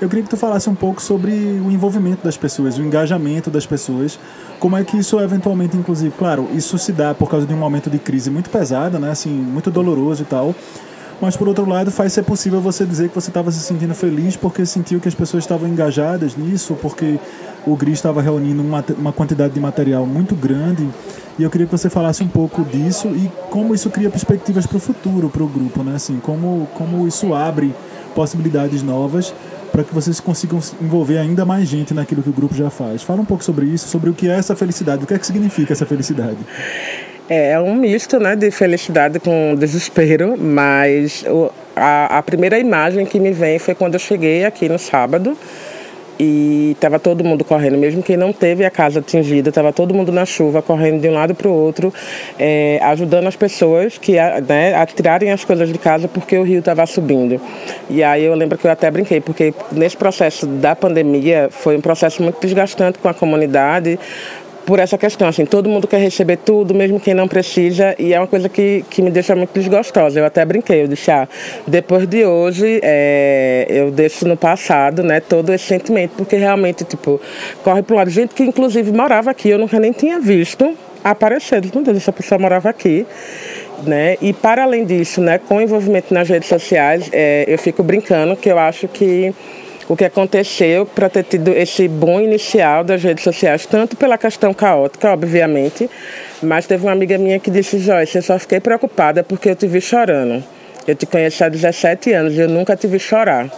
Eu 0.00 0.08
queria 0.08 0.24
que 0.24 0.28
tu 0.28 0.36
falasse 0.36 0.68
um 0.68 0.74
pouco 0.74 1.00
sobre 1.00 1.32
o 1.32 1.70
envolvimento 1.70 2.22
das 2.22 2.36
pessoas, 2.36 2.76
o 2.76 2.82
engajamento 2.82 3.50
das 3.50 3.64
pessoas, 3.64 4.18
como 4.60 4.76
é 4.76 4.84
que 4.84 4.98
isso 4.98 5.18
eventualmente, 5.18 5.74
inclusive, 5.74 6.14
claro, 6.18 6.48
isso 6.52 6.76
se 6.76 6.92
dá 6.92 7.14
por 7.14 7.30
causa 7.30 7.46
de 7.46 7.54
um 7.54 7.56
momento 7.56 7.88
de 7.88 7.98
crise 7.98 8.30
muito 8.30 8.50
pesada, 8.50 8.98
né, 8.98 9.10
assim, 9.10 9.30
muito 9.30 9.70
doloroso 9.70 10.22
e 10.22 10.26
tal, 10.26 10.54
mas 11.18 11.34
por 11.34 11.48
outro 11.48 11.66
lado 11.66 11.90
faz 11.90 12.12
ser 12.12 12.24
possível 12.24 12.60
você 12.60 12.84
dizer 12.84 13.08
que 13.08 13.14
você 13.14 13.30
estava 13.30 13.50
se 13.50 13.60
sentindo 13.60 13.94
feliz 13.94 14.36
porque 14.36 14.66
sentiu 14.66 15.00
que 15.00 15.08
as 15.08 15.14
pessoas 15.14 15.44
estavam 15.44 15.66
engajadas 15.66 16.36
nisso, 16.36 16.76
porque 16.82 17.18
o 17.66 17.74
GRI 17.74 17.92
estava 17.92 18.20
reunindo 18.20 18.62
uma, 18.62 18.84
uma 18.98 19.12
quantidade 19.14 19.54
de 19.54 19.60
material 19.60 20.04
muito 20.04 20.34
grande 20.34 20.86
e 21.38 21.42
eu 21.42 21.48
queria 21.48 21.66
que 21.66 21.72
você 21.72 21.88
falasse 21.88 22.22
um 22.22 22.28
pouco 22.28 22.62
disso 22.64 23.08
e 23.08 23.32
como 23.50 23.74
isso 23.74 23.88
cria 23.88 24.10
perspectivas 24.10 24.66
para 24.66 24.76
o 24.76 24.80
futuro, 24.80 25.30
para 25.30 25.42
o 25.42 25.48
grupo, 25.48 25.82
né? 25.82 25.96
Assim, 25.96 26.20
como, 26.20 26.68
como 26.74 27.08
isso 27.08 27.32
abre 27.32 27.74
possibilidades 28.14 28.82
novas 28.82 29.34
para 29.72 29.84
que 29.84 29.94
vocês 29.94 30.20
consigam 30.20 30.58
envolver 30.80 31.18
ainda 31.18 31.44
mais 31.44 31.68
gente 31.68 31.92
naquilo 31.92 32.22
que 32.22 32.30
o 32.30 32.32
grupo 32.32 32.54
já 32.54 32.70
faz. 32.70 33.02
Fala 33.02 33.20
um 33.20 33.24
pouco 33.24 33.44
sobre 33.44 33.66
isso, 33.66 33.88
sobre 33.88 34.10
o 34.10 34.14
que 34.14 34.28
é 34.28 34.36
essa 34.38 34.56
felicidade, 34.56 35.04
o 35.04 35.06
que 35.06 35.14
é 35.14 35.18
que 35.18 35.26
significa 35.26 35.72
essa 35.72 35.86
felicidade. 35.86 36.38
É, 37.28 37.52
é 37.52 37.60
um 37.60 37.74
misto 37.74 38.18
né, 38.20 38.36
de 38.36 38.50
felicidade 38.50 39.18
com 39.18 39.54
desespero, 39.56 40.36
mas 40.38 41.24
a, 41.74 42.18
a 42.18 42.22
primeira 42.22 42.58
imagem 42.58 43.04
que 43.04 43.18
me 43.18 43.32
vem 43.32 43.58
foi 43.58 43.74
quando 43.74 43.94
eu 43.94 44.00
cheguei 44.00 44.44
aqui 44.44 44.68
no 44.68 44.78
sábado 44.78 45.36
e 46.18 46.72
estava 46.72 46.98
todo 46.98 47.22
mundo 47.22 47.44
correndo, 47.44 47.76
mesmo 47.76 48.02
quem 48.02 48.16
não 48.16 48.32
teve 48.32 48.64
a 48.64 48.70
casa 48.70 49.00
atingida, 49.00 49.48
estava 49.48 49.72
todo 49.72 49.94
mundo 49.94 50.10
na 50.10 50.24
chuva, 50.24 50.62
correndo 50.62 51.00
de 51.00 51.08
um 51.08 51.14
lado 51.14 51.34
para 51.34 51.48
o 51.48 51.52
outro, 51.52 51.92
é, 52.38 52.78
ajudando 52.82 53.26
as 53.26 53.36
pessoas 53.36 53.98
que, 53.98 54.12
né, 54.48 54.74
a 54.74 54.86
tirarem 54.86 55.30
as 55.30 55.44
coisas 55.44 55.70
de 55.70 55.78
casa 55.78 56.08
porque 56.08 56.36
o 56.36 56.42
rio 56.42 56.60
estava 56.60 56.86
subindo. 56.86 57.40
E 57.90 58.02
aí 58.02 58.24
eu 58.24 58.34
lembro 58.34 58.56
que 58.56 58.66
eu 58.66 58.70
até 58.70 58.90
brinquei, 58.90 59.20
porque 59.20 59.52
nesse 59.72 59.96
processo 59.96 60.46
da 60.46 60.74
pandemia 60.74 61.48
foi 61.50 61.76
um 61.76 61.80
processo 61.80 62.22
muito 62.22 62.40
desgastante 62.40 62.98
com 62.98 63.08
a 63.08 63.14
comunidade, 63.14 63.98
por 64.66 64.80
essa 64.80 64.98
questão, 64.98 65.28
assim, 65.28 65.46
todo 65.46 65.68
mundo 65.68 65.86
quer 65.86 65.98
receber 65.98 66.38
tudo, 66.38 66.74
mesmo 66.74 66.98
quem 66.98 67.14
não 67.14 67.28
precisa, 67.28 67.94
e 67.98 68.12
é 68.12 68.18
uma 68.18 68.26
coisa 68.26 68.48
que, 68.48 68.84
que 68.90 69.00
me 69.00 69.10
deixa 69.10 69.34
muito 69.36 69.52
desgostosa. 69.54 70.18
Eu 70.18 70.26
até 70.26 70.44
brinquei, 70.44 70.82
eu 70.82 70.88
disse, 70.88 71.08
ah, 71.08 71.28
depois 71.66 72.06
de 72.06 72.24
hoje, 72.24 72.80
é, 72.82 73.66
eu 73.68 73.92
deixo 73.92 74.26
no 74.26 74.36
passado, 74.36 75.04
né, 75.04 75.20
todo 75.20 75.52
esse 75.52 75.64
sentimento, 75.64 76.14
porque 76.16 76.36
realmente, 76.36 76.84
tipo, 76.84 77.20
corre 77.62 77.80
para 77.80 77.94
o 77.94 77.96
lado. 77.96 78.10
Gente 78.10 78.34
que, 78.34 78.42
inclusive, 78.42 78.90
morava 78.90 79.30
aqui, 79.30 79.50
eu 79.50 79.58
nunca 79.58 79.78
nem 79.78 79.92
tinha 79.92 80.18
visto 80.18 80.76
aparecer. 81.04 81.62
Meu 81.72 81.84
Deus, 81.84 81.98
essa 81.98 82.12
pessoa 82.12 82.38
morava 82.38 82.68
aqui. 82.68 83.06
Né? 83.86 84.16
E 84.20 84.32
para 84.32 84.64
além 84.64 84.84
disso, 84.84 85.20
né, 85.20 85.38
com 85.38 85.58
o 85.58 85.60
envolvimento 85.60 86.12
nas 86.12 86.28
redes 86.28 86.48
sociais, 86.48 87.08
é, 87.12 87.44
eu 87.46 87.58
fico 87.58 87.82
brincando 87.82 88.34
que 88.34 88.50
eu 88.50 88.58
acho 88.58 88.88
que 88.88 89.32
o 89.88 89.96
que 89.96 90.04
aconteceu 90.04 90.84
para 90.84 91.08
ter 91.08 91.24
tido 91.24 91.52
esse 91.52 91.86
bom 91.86 92.20
inicial 92.20 92.82
das 92.82 93.02
redes 93.02 93.22
sociais, 93.22 93.66
tanto 93.66 93.96
pela 93.96 94.18
questão 94.18 94.52
caótica, 94.52 95.12
obviamente, 95.12 95.88
mas 96.42 96.66
teve 96.66 96.84
uma 96.84 96.92
amiga 96.92 97.16
minha 97.18 97.38
que 97.38 97.50
disse, 97.50 97.78
Joyce, 97.78 98.16
eu 98.16 98.22
só 98.22 98.38
fiquei 98.38 98.60
preocupada 98.60 99.22
porque 99.22 99.50
eu 99.50 99.56
te 99.56 99.66
vi 99.66 99.80
chorando. 99.80 100.42
Eu 100.86 100.94
te 100.94 101.06
conheço 101.06 101.42
há 101.44 101.48
17 101.48 102.12
anos 102.12 102.34
e 102.34 102.40
eu 102.40 102.48
nunca 102.48 102.76
te 102.76 102.86
vi 102.86 102.98
chorar. 102.98 103.48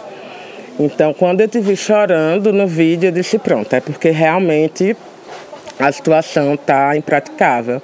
Então, 0.79 1.13
quando 1.13 1.41
eu 1.41 1.47
te 1.47 1.59
vi 1.59 1.75
chorando 1.75 2.53
no 2.53 2.65
vídeo, 2.65 3.09
eu 3.09 3.11
disse, 3.11 3.37
pronto, 3.37 3.71
é 3.75 3.79
porque 3.79 4.09
realmente 4.09 4.95
a 5.77 5.91
situação 5.91 6.55
está 6.55 6.95
impraticável. 6.95 7.81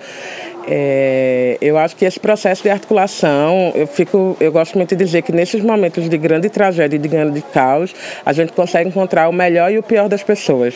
É, 0.68 1.58
eu 1.62 1.78
acho 1.78 1.96
que 1.96 2.06
esse 2.06 2.20
processo 2.20 2.64
de 2.64 2.70
articulação, 2.70 3.72
eu 3.76 3.86
fico, 3.86 4.36
eu 4.40 4.52
gosto 4.52 4.76
muito 4.76 4.96
de 4.96 5.04
dizer 5.04 5.22
que 5.22 5.32
nesses 5.32 5.62
momentos 5.62 6.10
de 6.10 6.18
grande 6.18 6.50
tragédia 6.50 6.96
e 6.96 7.00
de 7.00 7.08
grande 7.08 7.42
caos, 7.54 7.94
a 8.26 8.34
gente 8.34 8.52
consegue 8.52 8.90
encontrar 8.90 9.30
o 9.30 9.34
melhor 9.34 9.72
e 9.72 9.78
o 9.78 9.84
pior 9.84 10.10
das 10.10 10.24
pessoas. 10.24 10.74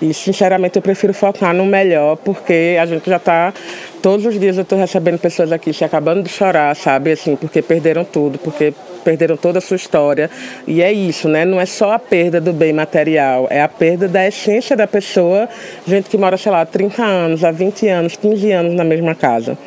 E 0.00 0.12
sinceramente 0.12 0.74
eu 0.74 0.82
prefiro 0.82 1.14
focar 1.14 1.54
no 1.54 1.64
melhor, 1.64 2.16
porque 2.16 2.76
a 2.80 2.84
gente 2.86 3.08
já 3.08 3.18
está 3.18 3.54
todos 4.02 4.26
os 4.26 4.38
dias 4.38 4.56
eu 4.56 4.64
estou 4.64 4.76
recebendo 4.76 5.16
pessoas 5.18 5.52
aqui 5.52 5.72
se 5.72 5.84
acabando 5.84 6.24
de 6.24 6.28
chorar, 6.28 6.74
sabe, 6.74 7.12
assim, 7.12 7.36
porque 7.36 7.62
perderam 7.62 8.04
tudo, 8.04 8.36
porque 8.36 8.74
perderam 9.02 9.36
toda 9.36 9.58
a 9.58 9.60
sua 9.60 9.76
história. 9.76 10.30
E 10.66 10.82
é 10.82 10.92
isso, 10.92 11.28
né? 11.28 11.44
Não 11.44 11.60
é 11.60 11.66
só 11.66 11.92
a 11.92 11.98
perda 11.98 12.40
do 12.40 12.52
bem 12.52 12.72
material, 12.72 13.46
é 13.50 13.60
a 13.60 13.68
perda 13.68 14.08
da 14.08 14.26
essência 14.26 14.76
da 14.76 14.86
pessoa, 14.86 15.48
gente 15.86 16.08
que 16.08 16.16
mora, 16.16 16.36
sei 16.36 16.52
lá, 16.52 16.62
há 16.62 16.66
30 16.66 17.02
anos, 17.02 17.44
há 17.44 17.50
20 17.50 17.88
anos, 17.88 18.16
15 18.16 18.52
anos 18.52 18.74
na 18.74 18.84
mesma 18.84 19.14
casa. 19.14 19.58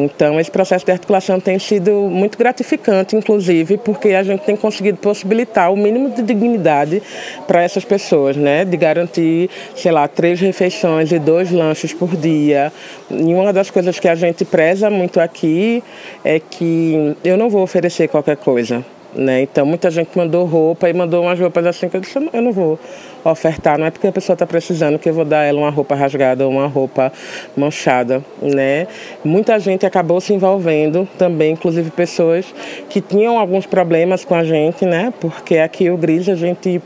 Então, 0.00 0.38
esse 0.38 0.50
processo 0.50 0.86
de 0.86 0.92
articulação 0.92 1.40
tem 1.40 1.58
sido 1.58 1.90
muito 1.90 2.38
gratificante, 2.38 3.16
inclusive, 3.16 3.76
porque 3.78 4.10
a 4.10 4.22
gente 4.22 4.44
tem 4.44 4.54
conseguido 4.54 4.98
possibilitar 4.98 5.72
o 5.72 5.76
mínimo 5.76 6.10
de 6.10 6.22
dignidade 6.22 7.02
para 7.48 7.62
essas 7.62 7.84
pessoas, 7.84 8.36
né? 8.36 8.64
De 8.64 8.76
garantir, 8.76 9.50
sei 9.74 9.90
lá, 9.90 10.06
três 10.06 10.40
refeições 10.40 11.10
e 11.10 11.18
dois 11.18 11.50
lanches 11.50 11.92
por 11.92 12.16
dia. 12.16 12.72
E 13.10 13.34
uma 13.34 13.52
das 13.52 13.70
coisas 13.70 13.98
que 13.98 14.06
a 14.06 14.14
gente 14.14 14.44
preza 14.44 14.88
muito 14.88 15.18
aqui 15.18 15.82
é 16.24 16.38
que 16.38 17.16
eu 17.24 17.36
não 17.36 17.50
vou 17.50 17.62
oferecer 17.62 18.06
qualquer 18.06 18.36
coisa. 18.36 18.84
Né? 19.18 19.42
Então, 19.42 19.66
muita 19.66 19.90
gente 19.90 20.16
mandou 20.16 20.46
roupa 20.46 20.88
e 20.88 20.92
mandou 20.92 21.24
umas 21.24 21.40
roupas 21.40 21.66
assim 21.66 21.88
que 21.88 21.96
eu 21.96 22.00
disse, 22.00 22.16
eu 22.32 22.40
não 22.40 22.52
vou 22.52 22.78
ofertar, 23.24 23.76
não 23.76 23.84
é 23.84 23.90
porque 23.90 24.06
a 24.06 24.12
pessoa 24.12 24.34
está 24.34 24.46
precisando 24.46 24.96
que 24.96 25.08
eu 25.08 25.12
vou 25.12 25.24
dar 25.24 25.42
ela 25.42 25.58
uma 25.58 25.70
roupa 25.70 25.96
rasgada 25.96 26.46
ou 26.46 26.52
uma 26.52 26.68
roupa 26.68 27.12
manchada, 27.56 28.22
né? 28.40 28.86
Muita 29.24 29.58
gente 29.58 29.84
acabou 29.84 30.20
se 30.20 30.32
envolvendo 30.32 31.08
também, 31.18 31.54
inclusive 31.54 31.90
pessoas 31.90 32.46
que 32.88 33.00
tinham 33.00 33.36
alguns 33.36 33.66
problemas 33.66 34.24
com 34.24 34.36
a 34.36 34.44
gente, 34.44 34.86
né? 34.86 35.12
Porque 35.18 35.58
aqui 35.58 35.90
o 35.90 35.96
Gris 35.96 36.28
a 36.28 36.36
gente 36.36 36.80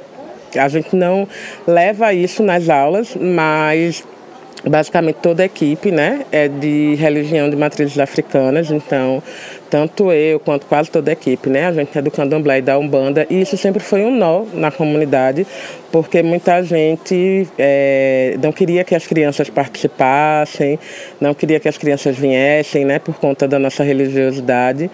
a 0.56 0.68
gente 0.68 0.96
não 0.96 1.28
leva 1.66 2.14
isso 2.14 2.42
nas 2.42 2.70
aulas, 2.70 3.14
mas 3.14 4.04
basicamente 4.64 5.16
toda 5.16 5.42
a 5.42 5.46
equipe 5.46 5.90
né, 5.90 6.24
é 6.30 6.46
de 6.48 6.94
religião 6.94 7.50
de 7.50 7.56
matrizes 7.56 7.98
africanas, 7.98 8.70
então 8.70 9.22
tanto 9.72 10.12
eu 10.12 10.38
quanto 10.38 10.66
quase 10.66 10.90
toda 10.90 11.10
a 11.10 11.14
equipe, 11.14 11.48
né, 11.48 11.64
a 11.64 11.72
gente 11.72 11.96
é 11.96 12.02
do 12.02 12.10
candomblé 12.10 12.58
e 12.58 12.60
da 12.60 12.78
Umbanda, 12.78 13.26
e 13.30 13.40
isso 13.40 13.56
sempre 13.56 13.82
foi 13.82 14.02
um 14.02 14.14
nó 14.14 14.44
na 14.52 14.70
comunidade, 14.70 15.46
porque 15.90 16.22
muita 16.22 16.62
gente 16.62 17.48
é, 17.58 18.36
não 18.42 18.52
queria 18.52 18.84
que 18.84 18.94
as 18.94 19.06
crianças 19.06 19.48
participassem, 19.48 20.78
não 21.18 21.32
queria 21.32 21.58
que 21.58 21.70
as 21.70 21.78
crianças 21.78 22.18
viessem, 22.18 22.84
né, 22.84 22.98
por 22.98 23.14
conta 23.14 23.48
da 23.48 23.58
nossa 23.58 23.82
religiosidade. 23.82 24.90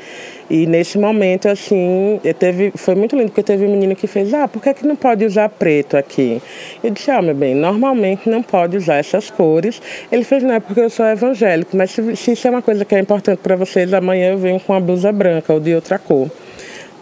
E 0.51 0.67
nesse 0.67 0.99
momento, 0.99 1.47
assim, 1.47 2.19
teve, 2.39 2.73
foi 2.75 2.95
muito 2.95 3.15
lindo, 3.15 3.29
porque 3.29 3.43
teve 3.43 3.67
um 3.67 3.71
menino 3.71 3.95
que 3.95 4.07
fez, 4.07 4.33
ah, 4.33 4.49
por 4.49 4.63
que, 4.63 4.73
que 4.73 4.87
não 4.87 4.97
pode 4.97 5.25
usar 5.25 5.51
preto 5.51 5.95
aqui? 5.95 6.41
Eu 6.83 6.91
disse, 6.91 7.11
ah, 7.11 7.21
meu 7.21 7.35
bem, 7.35 7.55
normalmente 7.55 8.31
não 8.31 8.43
pode 8.43 8.75
usar 8.77 8.97
essas 8.97 9.31
cores. 9.31 9.81
Ele 10.11 10.25
fez, 10.25 10.43
não, 10.43 10.55
é 10.55 10.61
porque 10.61 10.81
eu 10.81 10.89
sou 10.89 11.05
evangélico, 11.05 11.77
mas 11.77 11.91
se, 11.91 12.17
se 12.17 12.33
isso 12.33 12.49
é 12.49 12.51
uma 12.51 12.63
coisa 12.63 12.83
que 12.83 12.95
é 12.95 12.99
importante 12.99 13.41
para 13.43 13.57
vocês, 13.57 13.93
amanhã 13.93 14.31
eu 14.31 14.39
venho 14.39 14.59
com 14.69 14.75
a 14.75 14.81
blusa 14.81 15.11
branca 15.11 15.51
ou 15.51 15.59
de 15.59 15.75
outra 15.75 15.99
cor. 15.99 16.31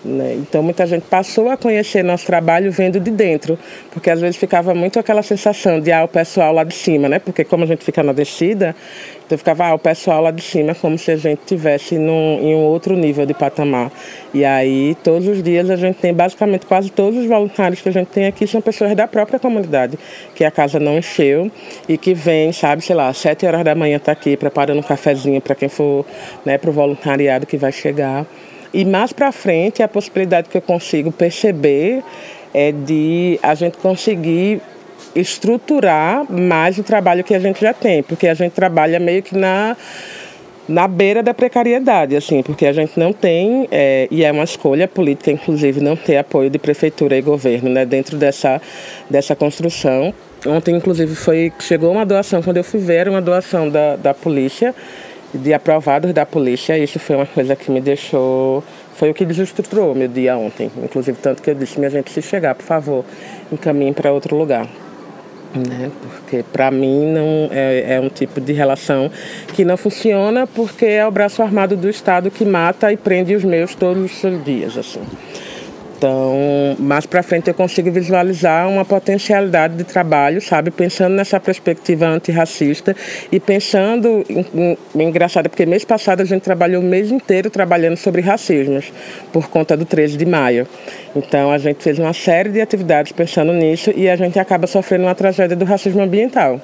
Né? 0.06 0.34
Então 0.34 0.62
muita 0.62 0.86
gente 0.86 1.02
passou 1.02 1.50
a 1.50 1.56
conhecer 1.56 2.04
nosso 2.04 2.24
trabalho 2.24 2.70
vendo 2.70 3.00
de 3.00 3.10
dentro, 3.10 3.58
porque 3.90 4.08
às 4.08 4.20
vezes 4.20 4.36
ficava 4.36 4.72
muito 4.72 4.98
aquela 5.00 5.22
sensação 5.22 5.80
de 5.80 5.90
ah, 5.90 6.04
o 6.04 6.08
pessoal 6.08 6.52
lá 6.52 6.62
de 6.62 6.74
cima, 6.74 7.08
né? 7.08 7.18
Porque 7.18 7.44
como 7.44 7.64
a 7.64 7.66
gente 7.66 7.84
fica 7.84 8.02
na 8.02 8.12
descida, 8.12 8.74
então 9.26 9.36
ficava 9.36 9.66
ah, 9.66 9.74
o 9.74 9.78
pessoal 9.78 10.22
lá 10.22 10.30
de 10.30 10.42
cima 10.42 10.74
como 10.76 10.96
se 10.96 11.10
a 11.10 11.16
gente 11.16 11.40
tivesse 11.44 11.98
num, 11.98 12.38
em 12.40 12.54
um 12.54 12.58
outro 12.58 12.94
nível 12.94 13.26
de 13.26 13.34
patamar. 13.34 13.90
E 14.32 14.44
aí 14.44 14.96
todos 15.02 15.26
os 15.26 15.42
dias 15.42 15.68
a 15.70 15.76
gente 15.76 15.96
tem 15.96 16.14
basicamente 16.14 16.66
quase 16.66 16.90
todos 16.90 17.18
os 17.18 17.26
voluntários 17.26 17.80
que 17.80 17.88
a 17.88 17.92
gente 17.92 18.06
tem 18.08 18.26
aqui 18.26 18.46
são 18.46 18.60
pessoas 18.60 18.94
da 18.94 19.08
própria 19.08 19.40
comunidade, 19.40 19.98
que 20.36 20.44
a 20.44 20.50
casa 20.52 20.78
não 20.78 20.98
encheu 20.98 21.50
e 21.88 21.98
que 21.98 22.14
vem, 22.14 22.52
sabe, 22.52 22.82
sei 22.82 22.94
lá, 22.94 23.12
sete 23.12 23.44
horas 23.44 23.64
da 23.64 23.74
manhã 23.74 23.96
está 23.96 24.12
aqui 24.12 24.36
preparando 24.36 24.78
um 24.78 24.82
cafezinho 24.82 25.40
para 25.40 25.56
quem 25.56 25.68
for, 25.68 26.06
né, 26.44 26.56
para 26.58 26.70
o 26.70 26.72
voluntariado 26.72 27.44
que 27.44 27.56
vai 27.56 27.72
chegar. 27.72 28.24
E 28.72 28.84
mais 28.84 29.12
para 29.12 29.32
frente, 29.32 29.82
a 29.82 29.88
possibilidade 29.88 30.48
que 30.48 30.56
eu 30.56 30.62
consigo 30.62 31.10
perceber 31.12 32.02
é 32.52 32.72
de 32.72 33.38
a 33.42 33.54
gente 33.54 33.76
conseguir 33.78 34.60
estruturar 35.14 36.30
mais 36.30 36.78
o 36.78 36.82
trabalho 36.82 37.24
que 37.24 37.34
a 37.34 37.38
gente 37.38 37.60
já 37.60 37.72
tem, 37.72 38.02
porque 38.02 38.28
a 38.28 38.34
gente 38.34 38.52
trabalha 38.52 38.98
meio 38.98 39.22
que 39.22 39.36
na 39.36 39.76
na 40.68 40.88
beira 40.88 41.22
da 41.22 41.32
precariedade, 41.32 42.16
assim, 42.16 42.42
porque 42.42 42.66
a 42.66 42.72
gente 42.72 42.98
não 42.98 43.12
tem, 43.12 43.68
é, 43.70 44.08
e 44.10 44.24
é 44.24 44.32
uma 44.32 44.42
escolha 44.42 44.88
política, 44.88 45.30
inclusive, 45.30 45.80
não 45.80 45.94
ter 45.94 46.16
apoio 46.16 46.50
de 46.50 46.58
prefeitura 46.58 47.16
e 47.16 47.22
governo, 47.22 47.70
né, 47.70 47.84
dentro 47.84 48.16
dessa, 48.16 48.60
dessa 49.08 49.36
construção. 49.36 50.12
Ontem, 50.44 50.74
inclusive, 50.74 51.14
foi 51.14 51.52
chegou 51.60 51.92
uma 51.92 52.04
doação, 52.04 52.42
quando 52.42 52.56
eu 52.56 52.64
fui 52.64 52.80
ver, 52.80 52.96
era 52.96 53.10
uma 53.10 53.22
doação 53.22 53.70
da, 53.70 53.96
da 53.96 54.12
polícia, 54.12 54.74
de 55.36 55.52
aprovados 55.52 56.12
da 56.12 56.24
polícia. 56.26 56.78
Isso 56.78 56.98
foi 56.98 57.16
uma 57.16 57.26
coisa 57.26 57.54
que 57.54 57.70
me 57.70 57.80
deixou. 57.80 58.62
Foi 58.94 59.10
o 59.10 59.14
que 59.14 59.24
desestruturou 59.24 59.94
meu 59.94 60.08
dia 60.08 60.36
ontem. 60.36 60.70
Inclusive, 60.82 61.18
tanto 61.20 61.42
que 61.42 61.50
eu 61.50 61.54
disse: 61.54 61.78
minha 61.78 61.90
gente, 61.90 62.10
se 62.10 62.22
chegar, 62.22 62.54
por 62.54 62.64
favor, 62.64 63.04
encaminhe 63.52 63.92
para 63.92 64.12
outro 64.12 64.36
lugar. 64.36 64.66
Né? 65.54 65.90
Porque 66.02 66.44
para 66.52 66.70
mim 66.70 67.12
não 67.12 67.48
é, 67.50 67.94
é, 67.94 68.00
um 68.00 68.08
tipo 68.08 68.40
de 68.40 68.52
relação 68.52 69.10
que 69.54 69.64
não 69.64 69.76
funciona 69.76 70.46
porque 70.46 70.84
é 70.84 71.06
o 71.06 71.10
braço 71.10 71.42
armado 71.42 71.76
do 71.76 71.88
Estado 71.88 72.30
que 72.30 72.44
mata 72.44 72.92
e 72.92 72.96
prende 72.96 73.34
os 73.34 73.42
meus 73.42 73.74
todos 73.74 74.22
os 74.22 74.44
dias 74.44 74.76
assim. 74.76 75.00
Então, 75.96 76.76
mais 76.78 77.06
para 77.06 77.22
frente 77.22 77.48
eu 77.48 77.54
consigo 77.54 77.90
visualizar 77.90 78.68
uma 78.68 78.84
potencialidade 78.84 79.76
de 79.76 79.84
trabalho, 79.84 80.42
sabe? 80.42 80.70
Pensando 80.70 81.14
nessa 81.14 81.40
perspectiva 81.40 82.06
antirracista 82.06 82.94
e 83.32 83.40
pensando, 83.40 84.22
em, 84.28 84.76
em, 84.94 85.02
engraçado, 85.02 85.48
porque 85.48 85.64
mês 85.64 85.86
passado 85.86 86.20
a 86.20 86.24
gente 86.24 86.42
trabalhou 86.42 86.82
o 86.82 86.84
mês 86.84 87.10
inteiro 87.10 87.48
trabalhando 87.48 87.96
sobre 87.96 88.20
racismos, 88.20 88.92
por 89.32 89.48
conta 89.48 89.74
do 89.74 89.86
13 89.86 90.18
de 90.18 90.26
maio. 90.26 90.68
Então, 91.14 91.50
a 91.50 91.56
gente 91.56 91.82
fez 91.82 91.98
uma 91.98 92.12
série 92.12 92.50
de 92.50 92.60
atividades 92.60 93.12
pensando 93.12 93.54
nisso 93.54 93.90
e 93.96 94.06
a 94.08 94.16
gente 94.16 94.38
acaba 94.38 94.66
sofrendo 94.66 95.04
uma 95.04 95.14
tragédia 95.14 95.56
do 95.56 95.64
racismo 95.64 96.02
ambiental. 96.02 96.60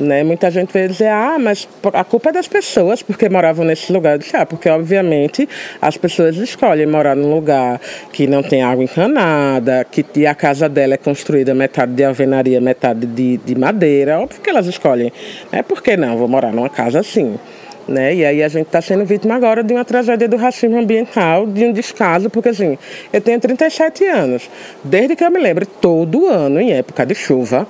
Né? 0.00 0.24
Muita 0.24 0.50
gente 0.50 0.72
veio 0.72 0.88
dizer, 0.88 1.08
ah, 1.08 1.36
mas 1.38 1.68
a 1.92 2.02
culpa 2.02 2.30
é 2.30 2.32
das 2.32 2.48
pessoas 2.48 3.02
porque 3.02 3.28
moravam 3.28 3.64
nesse 3.66 3.92
lugar. 3.92 4.14
Eu 4.14 4.18
disse, 4.18 4.34
ah, 4.34 4.46
porque 4.46 4.68
obviamente 4.68 5.46
as 5.80 5.96
pessoas 5.98 6.36
escolhem 6.36 6.86
morar 6.86 7.14
num 7.14 7.34
lugar 7.34 7.78
que 8.10 8.26
não 8.26 8.42
tem 8.42 8.62
água 8.62 8.82
encanada, 8.82 9.84
que 9.84 10.04
e 10.16 10.26
a 10.26 10.34
casa 10.34 10.68
dela 10.68 10.94
é 10.94 10.96
construída 10.96 11.54
metade 11.54 11.92
de 11.92 12.02
alvenaria, 12.02 12.60
metade 12.60 13.06
de, 13.06 13.36
de 13.38 13.54
madeira. 13.54 14.18
Óbvio 14.18 14.40
que 14.40 14.48
elas 14.48 14.66
escolhem. 14.66 15.12
É 15.52 15.62
por 15.62 15.82
que 15.82 15.96
não? 15.96 16.16
Vou 16.16 16.28
morar 16.28 16.52
numa 16.52 16.70
casa 16.70 17.00
assim. 17.00 17.38
Né? 17.86 18.14
E 18.14 18.24
aí 18.24 18.42
a 18.42 18.48
gente 18.48 18.66
está 18.66 18.80
sendo 18.80 19.04
vítima 19.04 19.34
agora 19.34 19.64
de 19.64 19.74
uma 19.74 19.84
tragédia 19.84 20.28
do 20.28 20.36
racismo 20.36 20.78
ambiental, 20.78 21.46
de 21.46 21.64
um 21.64 21.72
descaso, 21.72 22.30
porque 22.30 22.50
assim, 22.50 22.78
eu 23.12 23.20
tenho 23.20 23.40
37 23.40 24.04
anos. 24.04 24.48
Desde 24.84 25.16
que 25.16 25.24
eu 25.24 25.30
me 25.30 25.40
lembro, 25.40 25.66
todo 25.66 26.26
ano, 26.26 26.60
em 26.60 26.72
época 26.72 27.04
de 27.04 27.14
chuva, 27.14 27.66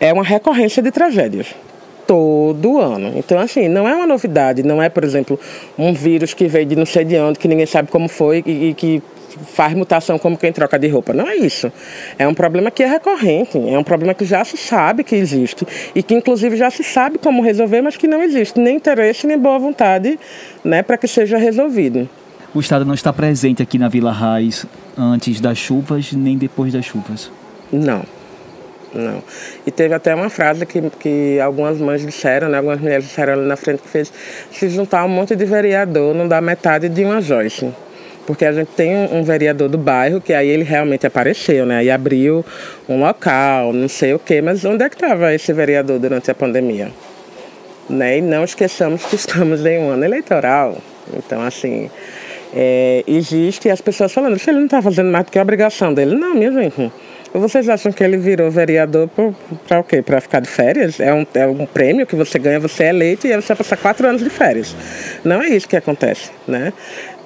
é 0.00 0.12
uma 0.12 0.24
recorrência 0.24 0.82
de 0.82 0.90
tragédias 0.90 1.54
todo 2.06 2.78
ano. 2.80 3.12
Então, 3.16 3.38
assim, 3.38 3.68
não 3.68 3.88
é 3.88 3.94
uma 3.94 4.06
novidade, 4.06 4.62
não 4.62 4.80
é, 4.80 4.88
por 4.88 5.02
exemplo, 5.02 5.38
um 5.76 5.92
vírus 5.92 6.32
que 6.32 6.46
veio 6.46 6.64
de 6.64 6.76
não 6.76 6.86
sei 6.86 7.04
de 7.04 7.16
onde, 7.16 7.38
que 7.38 7.48
ninguém 7.48 7.66
sabe 7.66 7.90
como 7.90 8.08
foi 8.08 8.42
e, 8.46 8.68
e 8.70 8.74
que 8.74 9.02
faz 9.44 9.74
mutação 9.74 10.18
como 10.18 10.36
quem 10.36 10.52
troca 10.52 10.78
de 10.78 10.88
roupa. 10.88 11.12
Não 11.12 11.28
é 11.28 11.36
isso. 11.36 11.70
É 12.18 12.26
um 12.26 12.34
problema 12.34 12.70
que 12.70 12.82
é 12.82 12.86
recorrente, 12.86 13.58
é 13.58 13.78
um 13.78 13.84
problema 13.84 14.14
que 14.14 14.24
já 14.24 14.44
se 14.44 14.56
sabe 14.56 15.04
que 15.04 15.14
existe 15.14 15.66
e 15.94 16.02
que, 16.02 16.14
inclusive, 16.14 16.56
já 16.56 16.70
se 16.70 16.84
sabe 16.84 17.18
como 17.18 17.42
resolver, 17.42 17.82
mas 17.82 17.96
que 17.96 18.06
não 18.06 18.22
existe 18.22 18.58
nem 18.58 18.76
interesse 18.76 19.26
nem 19.26 19.38
boa 19.38 19.58
vontade 19.58 20.18
né, 20.64 20.82
para 20.82 20.96
que 20.96 21.08
seja 21.08 21.36
resolvido. 21.36 22.08
O 22.54 22.60
Estado 22.60 22.84
não 22.84 22.94
está 22.94 23.12
presente 23.12 23.62
aqui 23.62 23.78
na 23.78 23.88
Vila 23.88 24.12
Raiz 24.12 24.64
antes 24.96 25.40
das 25.40 25.58
chuvas 25.58 26.12
nem 26.12 26.38
depois 26.38 26.72
das 26.72 26.84
chuvas? 26.84 27.30
Não. 27.70 28.02
Não. 28.94 29.22
E 29.66 29.70
teve 29.70 29.94
até 29.94 30.14
uma 30.14 30.30
frase 30.30 30.64
que, 30.64 30.80
que 30.98 31.40
algumas 31.40 31.78
mães 31.78 32.04
disseram, 32.04 32.48
né, 32.48 32.58
algumas 32.58 32.80
mulheres 32.80 33.04
disseram 33.04 33.34
ali 33.34 33.46
na 33.46 33.56
frente, 33.56 33.82
que 33.82 33.88
fez 33.88 34.12
se 34.50 34.68
juntar 34.68 35.04
um 35.04 35.08
monte 35.08 35.34
de 35.36 35.44
vereador 35.44 36.14
não 36.14 36.26
dá 36.26 36.40
metade 36.40 36.88
de 36.88 37.04
uma 37.04 37.20
Joyce. 37.20 37.72
Porque 38.26 38.44
a 38.44 38.52
gente 38.52 38.68
tem 38.68 38.96
um, 38.96 39.22
vereador 39.22 39.68
do 39.68 39.78
bairro 39.78 40.20
que 40.20 40.32
aí 40.32 40.48
ele 40.48 40.64
realmente 40.64 41.06
apareceu, 41.06 41.64
né? 41.64 41.78
Aí 41.78 41.90
abriu 41.90 42.44
um 42.88 42.98
local, 42.98 43.72
não 43.72 43.88
sei 43.88 44.14
o 44.14 44.18
quê, 44.18 44.42
mas 44.42 44.64
onde 44.64 44.82
é 44.82 44.88
que 44.88 44.96
estava 44.96 45.32
esse 45.32 45.52
vereador 45.52 46.00
durante 46.00 46.28
a 46.28 46.34
pandemia? 46.34 46.90
Né? 47.88 48.18
E 48.18 48.20
não 48.20 48.42
esqueçamos 48.42 49.04
que 49.04 49.14
estamos 49.14 49.64
em 49.64 49.78
um 49.78 49.90
ano 49.90 50.04
eleitoral. 50.04 50.76
Então, 51.16 51.40
assim, 51.40 51.88
é, 52.52 53.04
existe 53.06 53.70
as 53.70 53.80
pessoas 53.80 54.12
falando, 54.12 54.36
se 54.40 54.50
ele 54.50 54.58
não 54.58 54.64
está 54.64 54.82
fazendo 54.82 55.08
mais 55.08 55.26
do 55.26 55.30
que 55.30 55.38
a 55.38 55.42
obrigação 55.42 55.94
dele. 55.94 56.16
Não, 56.16 56.34
minha 56.34 56.50
gente. 56.50 56.90
Vocês 57.38 57.68
acham 57.68 57.92
que 57.92 58.02
ele 58.02 58.16
virou 58.16 58.50
vereador 58.50 59.10
para 59.68 59.80
o 59.80 59.84
quê? 59.84 60.00
Para 60.00 60.20
ficar 60.22 60.40
de 60.40 60.48
férias? 60.48 60.98
É 60.98 61.12
um, 61.12 61.26
é 61.34 61.46
um 61.46 61.66
prêmio 61.66 62.06
que 62.06 62.16
você 62.16 62.38
ganha, 62.38 62.58
você 62.58 62.84
é 62.84 62.88
eleito 62.88 63.26
e 63.26 63.34
você 63.34 63.48
vai 63.48 63.56
passar 63.58 63.76
quatro 63.76 64.08
anos 64.08 64.22
de 64.22 64.30
férias. 64.30 64.74
Não 65.22 65.42
é 65.42 65.48
isso 65.48 65.68
que 65.68 65.76
acontece, 65.76 66.30
né? 66.48 66.72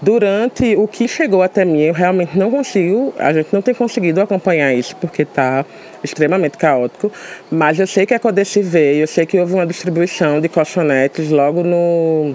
Durante 0.03 0.75
o 0.77 0.89
que 0.89 1.07
chegou 1.07 1.43
até 1.43 1.65
mim, 1.65 1.83
eu 1.83 1.93
realmente 1.93 2.37
não 2.37 2.51
consigo, 2.51 3.15
a 3.19 3.33
gente 3.33 3.49
não 3.53 3.63
tem 3.63 3.73
conseguido 3.75 4.21
acompanhar 4.21 4.75
isso 4.75 4.97
porque 4.97 5.23
está 5.23 5.65
extremamente 6.03 6.57
caótico, 6.57 7.13
mas 7.51 7.79
eu 7.79 7.87
sei 7.87 8.07
que 8.07 8.15
a 8.15 8.19
Codeci 8.19 8.63
veio, 8.63 9.03
eu 9.03 9.07
sei 9.07 9.27
que 9.27 9.39
houve 9.39 9.53
uma 9.53 9.67
distribuição 9.67 10.41
de 10.41 10.49
colchonetes 10.49 11.31
logo 11.31 11.63
no, 11.63 12.35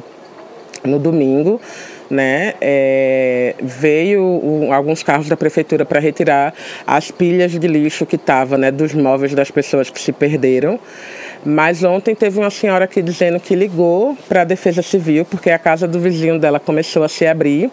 no 0.83 0.99
domingo, 0.99 1.59
né, 2.09 2.53
é, 2.61 3.55
veio 3.61 4.21
um, 4.21 4.73
alguns 4.73 5.03
carros 5.03 5.27
da 5.27 5.37
prefeitura 5.37 5.85
para 5.85 5.99
retirar 5.99 6.53
as 6.85 7.11
pilhas 7.11 7.51
de 7.51 7.67
lixo 7.67 8.05
que 8.05 8.15
estavam 8.15 8.57
né, 8.57 8.71
dos 8.71 8.93
móveis 8.93 9.33
das 9.33 9.51
pessoas 9.51 9.89
que 9.89 9.99
se 9.99 10.11
perderam. 10.11 10.79
Mas 11.45 11.83
ontem 11.83 12.15
teve 12.15 12.39
uma 12.39 12.49
senhora 12.49 12.85
aqui 12.85 13.03
dizendo 13.03 13.39
que 13.39 13.53
ligou 13.53 14.17
para 14.27 14.41
a 14.41 14.43
Defesa 14.43 14.81
Civil, 14.81 15.23
porque 15.25 15.51
a 15.51 15.59
casa 15.59 15.87
do 15.87 15.99
vizinho 15.99 16.39
dela 16.39 16.59
começou 16.59 17.03
a 17.03 17.07
se 17.07 17.27
abrir 17.27 17.69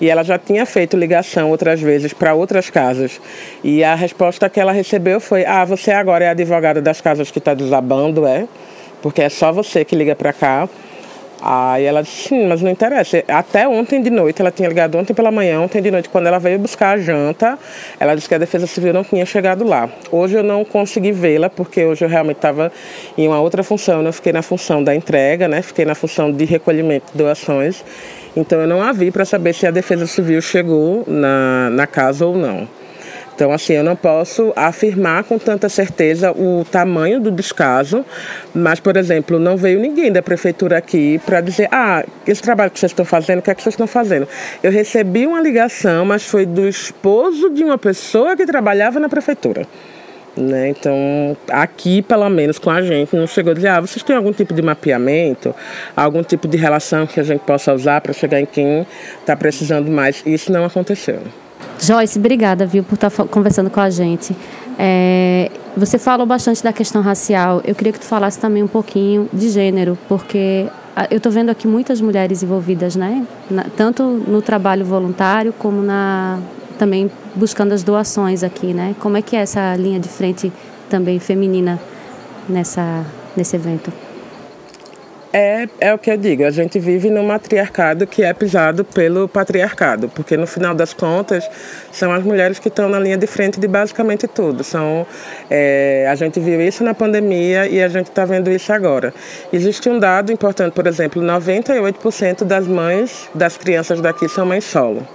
e 0.00 0.08
ela 0.08 0.22
já 0.22 0.38
tinha 0.38 0.64
feito 0.64 0.96
ligação 0.96 1.50
outras 1.50 1.80
vezes 1.80 2.12
para 2.12 2.34
outras 2.34 2.70
casas. 2.70 3.20
E 3.64 3.82
a 3.82 3.96
resposta 3.96 4.48
que 4.48 4.60
ela 4.60 4.70
recebeu 4.70 5.18
foi: 5.18 5.44
Ah, 5.44 5.64
você 5.64 5.90
agora 5.90 6.24
é 6.24 6.28
advogada 6.28 6.80
das 6.80 7.00
casas 7.00 7.28
que 7.28 7.38
está 7.38 7.52
desabando, 7.52 8.24
é? 8.24 8.46
Porque 9.02 9.22
é 9.22 9.28
só 9.28 9.50
você 9.50 9.84
que 9.84 9.96
liga 9.96 10.14
para 10.14 10.32
cá. 10.32 10.68
Aí 11.40 11.84
ela 11.84 12.02
disse, 12.02 12.28
sim, 12.28 12.46
mas 12.46 12.62
não 12.62 12.70
interessa. 12.70 13.22
Até 13.28 13.68
ontem 13.68 14.00
de 14.00 14.10
noite, 14.10 14.40
ela 14.40 14.50
tinha 14.50 14.68
ligado 14.68 14.96
ontem 14.96 15.12
pela 15.12 15.30
manhã, 15.30 15.60
ontem 15.60 15.82
de 15.82 15.90
noite, 15.90 16.08
quando 16.08 16.26
ela 16.26 16.38
veio 16.38 16.58
buscar 16.58 16.92
a 16.92 16.98
janta, 16.98 17.58
ela 18.00 18.14
disse 18.14 18.28
que 18.28 18.34
a 18.34 18.38
Defesa 18.38 18.66
Civil 18.66 18.92
não 18.92 19.04
tinha 19.04 19.26
chegado 19.26 19.64
lá. 19.64 19.88
Hoje 20.10 20.36
eu 20.36 20.42
não 20.42 20.64
consegui 20.64 21.12
vê-la, 21.12 21.50
porque 21.50 21.84
hoje 21.84 22.04
eu 22.04 22.08
realmente 22.08 22.36
estava 22.36 22.72
em 23.16 23.28
uma 23.28 23.40
outra 23.40 23.62
função, 23.62 23.98
eu 23.98 24.02
não 24.02 24.12
fiquei 24.12 24.32
na 24.32 24.42
função 24.42 24.82
da 24.82 24.94
entrega, 24.94 25.46
né? 25.46 25.62
Fiquei 25.62 25.84
na 25.84 25.94
função 25.94 26.32
de 26.32 26.44
recolhimento 26.44 27.12
de 27.12 27.18
doações. 27.18 27.84
Então 28.36 28.60
eu 28.60 28.66
não 28.66 28.82
a 28.82 28.92
vi 28.92 29.10
para 29.10 29.24
saber 29.24 29.54
se 29.54 29.66
a 29.66 29.70
Defesa 29.70 30.06
Civil 30.06 30.40
chegou 30.40 31.04
na, 31.06 31.70
na 31.70 31.86
casa 31.86 32.26
ou 32.26 32.36
não. 32.36 32.68
Então, 33.36 33.52
assim, 33.52 33.74
eu 33.74 33.84
não 33.84 33.94
posso 33.94 34.50
afirmar 34.56 35.22
com 35.24 35.38
tanta 35.38 35.68
certeza 35.68 36.32
o 36.32 36.64
tamanho 36.64 37.20
do 37.20 37.30
descaso, 37.30 38.02
mas, 38.54 38.80
por 38.80 38.96
exemplo, 38.96 39.38
não 39.38 39.58
veio 39.58 39.78
ninguém 39.78 40.10
da 40.10 40.22
prefeitura 40.22 40.78
aqui 40.78 41.20
para 41.26 41.42
dizer: 41.42 41.68
ah, 41.70 42.02
esse 42.26 42.40
trabalho 42.40 42.70
que 42.70 42.80
vocês 42.80 42.92
estão 42.92 43.04
fazendo, 43.04 43.40
o 43.40 43.42
que 43.42 43.50
é 43.50 43.54
que 43.54 43.62
vocês 43.62 43.74
estão 43.74 43.86
fazendo? 43.86 44.26
Eu 44.62 44.72
recebi 44.72 45.26
uma 45.26 45.38
ligação, 45.38 46.06
mas 46.06 46.24
foi 46.24 46.46
do 46.46 46.66
esposo 46.66 47.50
de 47.50 47.62
uma 47.62 47.76
pessoa 47.76 48.34
que 48.34 48.46
trabalhava 48.46 48.98
na 48.98 49.08
prefeitura. 49.08 49.66
Né? 50.34 50.70
Então, 50.70 51.36
aqui, 51.50 52.00
pelo 52.00 52.30
menos 52.30 52.58
com 52.58 52.70
a 52.70 52.80
gente, 52.80 53.14
não 53.14 53.26
chegou 53.26 53.50
a 53.50 53.54
dizer: 53.54 53.68
ah, 53.68 53.80
vocês 53.82 54.02
têm 54.02 54.16
algum 54.16 54.32
tipo 54.32 54.54
de 54.54 54.62
mapeamento, 54.62 55.54
algum 55.94 56.22
tipo 56.22 56.48
de 56.48 56.56
relação 56.56 57.06
que 57.06 57.20
a 57.20 57.22
gente 57.22 57.40
possa 57.40 57.74
usar 57.74 58.00
para 58.00 58.14
chegar 58.14 58.40
em 58.40 58.46
quem 58.46 58.86
está 59.20 59.36
precisando 59.36 59.90
mais. 59.90 60.22
Isso 60.24 60.50
não 60.50 60.64
aconteceu. 60.64 61.20
Joyce, 61.80 62.18
obrigada, 62.18 62.66
viu, 62.66 62.82
por 62.82 62.94
estar 62.94 63.10
tá 63.10 63.24
conversando 63.24 63.70
com 63.70 63.80
a 63.80 63.90
gente. 63.90 64.34
É, 64.78 65.50
você 65.76 65.98
falou 65.98 66.26
bastante 66.26 66.62
da 66.62 66.72
questão 66.72 67.02
racial. 67.02 67.60
Eu 67.64 67.74
queria 67.74 67.92
que 67.92 68.00
tu 68.00 68.06
falasse 68.06 68.38
também 68.38 68.62
um 68.62 68.68
pouquinho 68.68 69.28
de 69.32 69.48
gênero, 69.48 69.98
porque 70.08 70.66
eu 71.10 71.18
estou 71.18 71.30
vendo 71.30 71.50
aqui 71.50 71.68
muitas 71.68 72.00
mulheres 72.00 72.42
envolvidas, 72.42 72.96
né? 72.96 73.26
Na, 73.50 73.64
tanto 73.76 74.02
no 74.02 74.40
trabalho 74.40 74.84
voluntário 74.84 75.52
como 75.52 75.82
na 75.82 76.38
também 76.78 77.10
buscando 77.34 77.72
as 77.72 77.82
doações 77.82 78.42
aqui, 78.42 78.72
né? 78.72 78.94
Como 79.00 79.16
é 79.16 79.22
que 79.22 79.36
é 79.36 79.40
essa 79.40 79.76
linha 79.76 80.00
de 80.00 80.08
frente 80.08 80.52
também 80.88 81.18
feminina 81.18 81.78
nessa 82.48 83.04
nesse 83.36 83.56
evento? 83.56 83.92
É, 85.38 85.68
é 85.80 85.92
o 85.92 85.98
que 85.98 86.10
eu 86.10 86.16
digo, 86.16 86.44
a 86.44 86.50
gente 86.50 86.78
vive 86.78 87.10
num 87.10 87.22
matriarcado 87.22 88.06
que 88.06 88.22
é 88.22 88.32
pisado 88.32 88.82
pelo 88.86 89.28
patriarcado, 89.28 90.08
porque 90.08 90.34
no 90.34 90.46
final 90.46 90.74
das 90.74 90.94
contas 90.94 91.46
são 91.92 92.10
as 92.10 92.24
mulheres 92.24 92.58
que 92.58 92.68
estão 92.68 92.88
na 92.88 92.98
linha 92.98 93.18
de 93.18 93.26
frente 93.26 93.60
de 93.60 93.68
basicamente 93.68 94.26
tudo. 94.26 94.64
São, 94.64 95.06
é, 95.50 96.06
a 96.10 96.14
gente 96.14 96.40
viu 96.40 96.58
isso 96.62 96.82
na 96.82 96.94
pandemia 96.94 97.66
e 97.68 97.82
a 97.82 97.88
gente 97.88 98.06
está 98.06 98.24
vendo 98.24 98.50
isso 98.50 98.72
agora. 98.72 99.12
Existe 99.52 99.90
um 99.90 99.98
dado 99.98 100.32
importante, 100.32 100.72
por 100.72 100.86
exemplo, 100.86 101.20
98% 101.20 102.42
das 102.42 102.66
mães 102.66 103.28
das 103.34 103.58
crianças 103.58 104.00
daqui 104.00 104.30
são 104.30 104.46
mães 104.46 104.64
solo. 104.64 105.06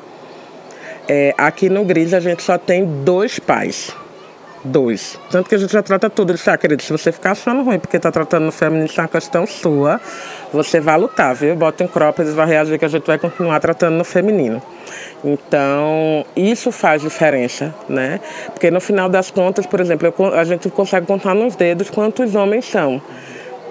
É, 1.09 1.33
aqui 1.35 1.67
no 1.67 1.83
Gris 1.83 2.13
a 2.13 2.19
gente 2.19 2.43
só 2.43 2.59
tem 2.59 2.85
dois 3.03 3.39
pais 3.39 3.91
dois. 4.63 5.19
Tanto 5.29 5.49
que 5.49 5.55
a 5.55 5.57
gente 5.57 5.71
já 5.71 5.81
trata 5.81 6.09
tudo. 6.09 6.31
Ele 6.31 6.39
ah, 6.45 6.57
querido, 6.57 6.83
se 6.83 6.91
você 6.91 7.11
ficar 7.11 7.31
achando 7.31 7.63
ruim 7.63 7.79
porque 7.79 7.99
tá 7.99 8.11
tratando 8.11 8.45
no 8.45 8.51
feminino, 8.51 8.85
isso 8.85 8.99
é 8.99 9.03
uma 9.03 9.09
questão 9.09 9.45
sua, 9.45 9.99
você 10.51 10.79
vai 10.79 10.97
lutar, 10.97 11.33
viu? 11.35 11.55
Bota 11.55 11.83
em 11.83 11.87
cropped, 11.87 12.29
vai 12.31 12.47
reagir 12.47 12.77
que 12.77 12.85
a 12.85 12.87
gente 12.87 13.05
vai 13.05 13.17
continuar 13.17 13.59
tratando 13.59 13.95
no 13.95 14.03
feminino. 14.03 14.61
Então, 15.23 16.25
isso 16.35 16.71
faz 16.71 17.01
diferença, 17.01 17.73
né? 17.87 18.19
Porque 18.47 18.71
no 18.71 18.81
final 18.81 19.07
das 19.07 19.31
contas, 19.31 19.65
por 19.65 19.79
exemplo, 19.79 20.13
eu, 20.17 20.33
a 20.33 20.43
gente 20.43 20.69
consegue 20.69 21.05
contar 21.05 21.33
nos 21.33 21.55
dedos 21.55 21.89
quantos 21.89 22.35
homens 22.35 22.65
são. 22.65 23.01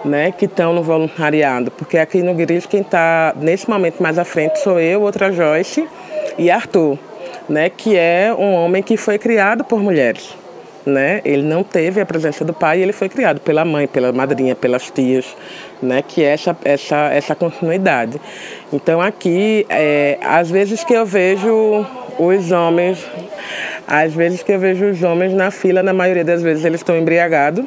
Né, 0.02 0.32
que 0.32 0.46
estão 0.46 0.72
no 0.72 0.82
voluntariado, 0.82 1.70
porque 1.72 1.98
aqui 1.98 2.22
no 2.22 2.32
Gris 2.32 2.64
quem 2.64 2.80
está 2.80 3.34
nesse 3.36 3.68
momento 3.68 4.02
mais 4.02 4.18
à 4.18 4.24
frente 4.24 4.58
sou 4.60 4.80
eu, 4.80 5.02
outra 5.02 5.30
Joyce 5.30 5.86
e 6.38 6.50
Arthur, 6.50 6.98
né, 7.46 7.68
que 7.68 7.94
é 7.98 8.34
um 8.34 8.54
homem 8.54 8.82
que 8.82 8.96
foi 8.96 9.18
criado 9.18 9.62
por 9.62 9.78
mulheres 9.82 10.39
né? 10.84 11.20
Ele 11.24 11.42
não 11.42 11.62
teve 11.62 12.00
a 12.00 12.06
presença 12.06 12.44
do 12.44 12.52
pai 12.52 12.80
ele 12.80 12.92
foi 12.92 13.08
criado 13.08 13.40
pela 13.40 13.64
mãe, 13.64 13.86
pela 13.86 14.12
madrinha, 14.12 14.54
pelas 14.54 14.90
tias, 14.90 15.36
né? 15.82 16.02
Que 16.02 16.24
é 16.24 16.32
essa, 16.32 16.56
essa, 16.64 16.96
essa 17.12 17.34
continuidade. 17.34 18.20
Então 18.72 19.00
aqui, 19.00 19.66
é, 19.68 20.18
às 20.22 20.50
vezes 20.50 20.84
que 20.84 20.94
eu 20.94 21.04
vejo 21.04 21.84
os 22.18 22.50
homens, 22.50 23.04
às 23.86 24.12
vezes 24.14 24.42
que 24.42 24.52
eu 24.52 24.58
vejo 24.58 24.86
os 24.86 25.02
homens 25.02 25.32
na 25.32 25.50
fila, 25.50 25.82
na 25.82 25.92
maioria 25.92 26.24
das 26.24 26.42
vezes 26.42 26.64
eles 26.64 26.80
estão 26.80 26.96
embriagados, 26.96 27.64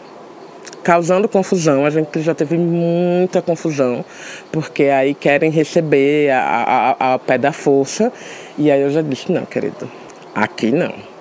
causando 0.84 1.30
confusão. 1.30 1.86
A 1.86 1.89
gente 1.89 2.21
já 2.21 2.36
teve 2.36 2.58
muita 2.58 3.41
confusão, 3.41 4.04
porque 4.52 4.84
aí 4.84 5.13
querem 5.13 5.49
receber 5.49 6.32
a, 6.32 6.95
a, 6.99 7.13
a 7.13 7.19
pé 7.19 7.38
da 7.38 7.52
força. 7.52 8.12
E 8.58 8.69
aí 8.69 8.82
eu 8.82 8.89
já 8.89 9.02
disse, 9.02 9.32
não, 9.32 9.45
querido, 9.45 9.89
aqui 10.36 10.71
não. 10.71 11.12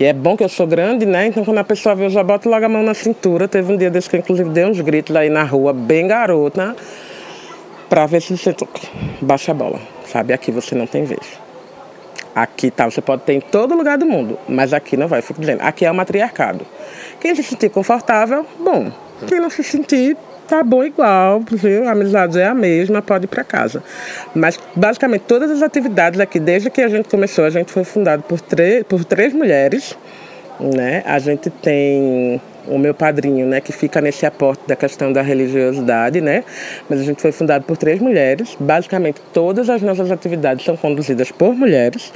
E 0.00 0.04
é 0.04 0.12
bom 0.12 0.36
que 0.36 0.44
eu 0.44 0.48
sou 0.48 0.66
grande, 0.66 1.04
né? 1.04 1.26
Então 1.26 1.44
quando 1.44 1.58
a 1.58 1.64
pessoa 1.64 1.94
vê, 1.94 2.04
eu 2.04 2.10
já 2.10 2.22
boto 2.22 2.48
logo 2.48 2.64
a 2.64 2.68
mão 2.68 2.82
na 2.82 2.94
cintura. 2.94 3.48
Teve 3.48 3.72
um 3.72 3.76
dia 3.76 3.90
desse 3.90 4.08
que 4.08 4.14
eu, 4.14 4.20
inclusive 4.20 4.48
dei 4.50 4.64
uns 4.64 4.80
gritos 4.80 5.14
aí 5.16 5.28
na 5.28 5.42
rua, 5.42 5.72
bem 5.72 6.06
garota, 6.06 6.76
pra 7.88 8.06
ver 8.06 8.22
se 8.22 8.36
você 8.36 8.54
baixa 9.20 9.50
a 9.50 9.54
bola. 9.54 9.80
Sabe, 10.06 10.32
aqui 10.32 10.52
você 10.52 10.74
não 10.74 10.86
tem 10.86 11.04
vez. 11.04 11.38
Aqui 12.32 12.70
tá, 12.70 12.88
você 12.88 13.00
pode 13.00 13.22
ter 13.22 13.32
em 13.32 13.40
todo 13.40 13.74
lugar 13.74 13.98
do 13.98 14.06
mundo, 14.06 14.38
mas 14.48 14.72
aqui 14.72 14.96
não 14.96 15.08
vai, 15.08 15.20
fico 15.20 15.40
dizendo. 15.40 15.60
Aqui 15.62 15.84
é 15.84 15.90
o 15.90 15.94
matriarcado. 15.94 16.64
Quem 17.20 17.34
se 17.34 17.42
sentir 17.42 17.68
confortável, 17.68 18.46
bom. 18.60 18.92
Quem 19.26 19.40
não 19.40 19.50
se 19.50 19.64
sentir, 19.64 20.16
tá 20.48 20.62
bom 20.62 20.82
igual, 20.82 21.40
viu? 21.52 21.86
A 21.86 21.92
amizade 21.92 22.38
é 22.40 22.46
a 22.46 22.54
mesma, 22.54 23.02
pode 23.02 23.26
ir 23.26 23.28
para 23.28 23.44
casa. 23.44 23.82
Mas 24.34 24.58
basicamente 24.74 25.22
todas 25.22 25.50
as 25.50 25.62
atividades 25.62 26.18
aqui, 26.18 26.40
desde 26.40 26.70
que 26.70 26.80
a 26.80 26.88
gente 26.88 27.08
começou, 27.08 27.44
a 27.44 27.50
gente 27.50 27.70
foi 27.70 27.84
fundado 27.84 28.22
por, 28.22 28.40
três, 28.40 28.82
por 28.84 29.04
três 29.04 29.32
mulheres. 29.32 29.96
Né? 30.58 31.04
A 31.06 31.18
gente 31.18 31.50
tem 31.50 32.40
o 32.66 32.78
meu 32.78 32.92
padrinho, 32.92 33.46
né, 33.46 33.60
que 33.60 33.72
fica 33.72 34.00
nesse 34.00 34.26
aporte 34.26 34.62
da 34.66 34.76
questão 34.76 35.12
da 35.12 35.22
religiosidade, 35.22 36.20
né? 36.20 36.44
Mas 36.88 37.00
a 37.00 37.02
gente 37.04 37.22
foi 37.22 37.32
fundado 37.32 37.64
por 37.64 37.76
três 37.76 38.00
mulheres. 38.00 38.56
Basicamente 38.58 39.20
todas 39.32 39.70
as 39.70 39.80
nossas 39.80 40.10
atividades 40.10 40.64
são 40.64 40.76
conduzidas 40.76 41.30
por 41.30 41.54
mulheres. 41.54 42.12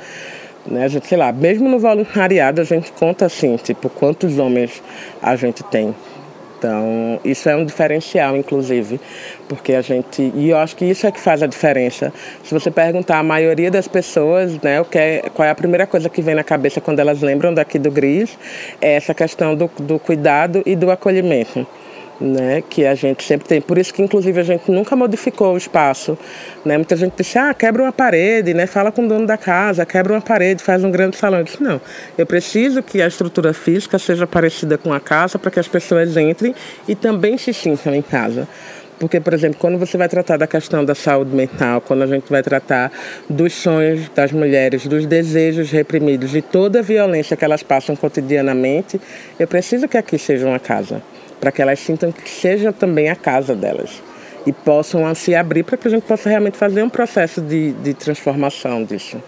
Né? 0.66 0.84
A 0.84 0.88
gente, 0.88 1.06
sei 1.06 1.18
lá, 1.18 1.32
mesmo 1.32 1.68
no 1.68 1.78
voluntariado 1.78 2.60
a 2.60 2.64
gente 2.64 2.92
conta 2.92 3.26
assim, 3.26 3.56
tipo, 3.56 3.88
quantos 3.88 4.38
homens 4.38 4.82
a 5.22 5.34
gente 5.36 5.62
tem 5.64 5.94
então, 6.62 7.18
isso 7.24 7.48
é 7.48 7.56
um 7.56 7.64
diferencial, 7.64 8.36
inclusive, 8.36 9.00
porque 9.48 9.74
a 9.74 9.80
gente. 9.80 10.30
E 10.32 10.50
eu 10.50 10.56
acho 10.56 10.76
que 10.76 10.84
isso 10.84 11.04
é 11.04 11.10
que 11.10 11.18
faz 11.18 11.42
a 11.42 11.46
diferença. 11.48 12.12
Se 12.44 12.54
você 12.54 12.70
perguntar 12.70 13.18
a 13.18 13.22
maioria 13.22 13.68
das 13.68 13.88
pessoas, 13.88 14.56
né, 14.62 14.80
o 14.80 14.84
que 14.84 14.96
é, 14.96 15.24
qual 15.34 15.44
é 15.44 15.50
a 15.50 15.56
primeira 15.56 15.88
coisa 15.88 16.08
que 16.08 16.22
vem 16.22 16.36
na 16.36 16.44
cabeça 16.44 16.80
quando 16.80 17.00
elas 17.00 17.20
lembram 17.20 17.52
daqui 17.52 17.80
do 17.80 17.90
GRIS, 17.90 18.38
é 18.80 18.94
essa 18.94 19.12
questão 19.12 19.56
do, 19.56 19.68
do 19.80 19.98
cuidado 19.98 20.62
e 20.64 20.76
do 20.76 20.88
acolhimento 20.88 21.66
né, 22.22 22.62
que 22.62 22.86
a 22.86 22.94
gente 22.94 23.24
sempre 23.24 23.48
tem. 23.48 23.60
Por 23.60 23.76
isso 23.76 23.92
que, 23.92 24.02
inclusive, 24.02 24.40
a 24.40 24.44
gente 24.44 24.70
nunca 24.70 24.94
modificou 24.94 25.54
o 25.54 25.56
espaço. 25.56 26.16
Né? 26.64 26.76
Muita 26.76 26.96
gente 26.96 27.14
disse, 27.16 27.38
ah, 27.38 27.52
quebra 27.52 27.82
uma 27.82 27.92
parede, 27.92 28.54
né? 28.54 28.66
fala 28.66 28.92
com 28.92 29.04
o 29.04 29.08
dono 29.08 29.26
da 29.26 29.36
casa, 29.36 29.84
quebra 29.84 30.12
uma 30.12 30.20
parede, 30.20 30.62
faz 30.62 30.84
um 30.84 30.90
grande 30.90 31.16
salão. 31.16 31.40
Eu 31.40 31.44
disse, 31.44 31.62
não, 31.62 31.80
eu 32.16 32.24
preciso 32.24 32.82
que 32.82 33.02
a 33.02 33.06
estrutura 33.06 33.52
física 33.52 33.98
seja 33.98 34.26
parecida 34.26 34.78
com 34.78 34.92
a 34.92 35.00
casa 35.00 35.38
para 35.38 35.50
que 35.50 35.58
as 35.58 35.68
pessoas 35.68 36.16
entrem 36.16 36.54
e 36.86 36.94
também 36.94 37.36
se 37.36 37.52
sintam 37.52 37.94
em 37.94 38.02
casa. 38.02 38.46
Porque, 38.98 39.18
por 39.18 39.34
exemplo, 39.34 39.56
quando 39.58 39.78
você 39.78 39.98
vai 39.98 40.08
tratar 40.08 40.36
da 40.36 40.46
questão 40.46 40.84
da 40.84 40.94
saúde 40.94 41.34
mental, 41.34 41.80
quando 41.80 42.02
a 42.02 42.06
gente 42.06 42.30
vai 42.30 42.40
tratar 42.40 42.92
dos 43.28 43.52
sonhos 43.52 44.08
das 44.14 44.30
mulheres, 44.30 44.86
dos 44.86 45.06
desejos 45.06 45.72
reprimidos, 45.72 46.30
de 46.30 46.40
toda 46.40 46.78
a 46.78 46.82
violência 46.82 47.36
que 47.36 47.44
elas 47.44 47.64
passam 47.64 47.96
cotidianamente, 47.96 49.00
eu 49.40 49.48
preciso 49.48 49.88
que 49.88 49.98
aqui 49.98 50.16
seja 50.16 50.46
uma 50.46 50.60
casa 50.60 51.02
para 51.42 51.50
que 51.50 51.60
elas 51.60 51.80
sintam 51.80 52.12
que 52.12 52.30
seja 52.30 52.72
também 52.72 53.10
a 53.10 53.16
casa 53.16 53.52
delas 53.52 54.00
e 54.46 54.52
possam 54.52 55.12
se 55.12 55.34
abrir 55.34 55.64
para 55.64 55.76
que 55.76 55.88
a 55.88 55.90
gente 55.90 56.04
possa 56.04 56.28
realmente 56.28 56.56
fazer 56.56 56.84
um 56.84 56.88
processo 56.88 57.40
de, 57.40 57.72
de 57.72 57.94
transformação 57.94 58.84
disso. 58.84 59.20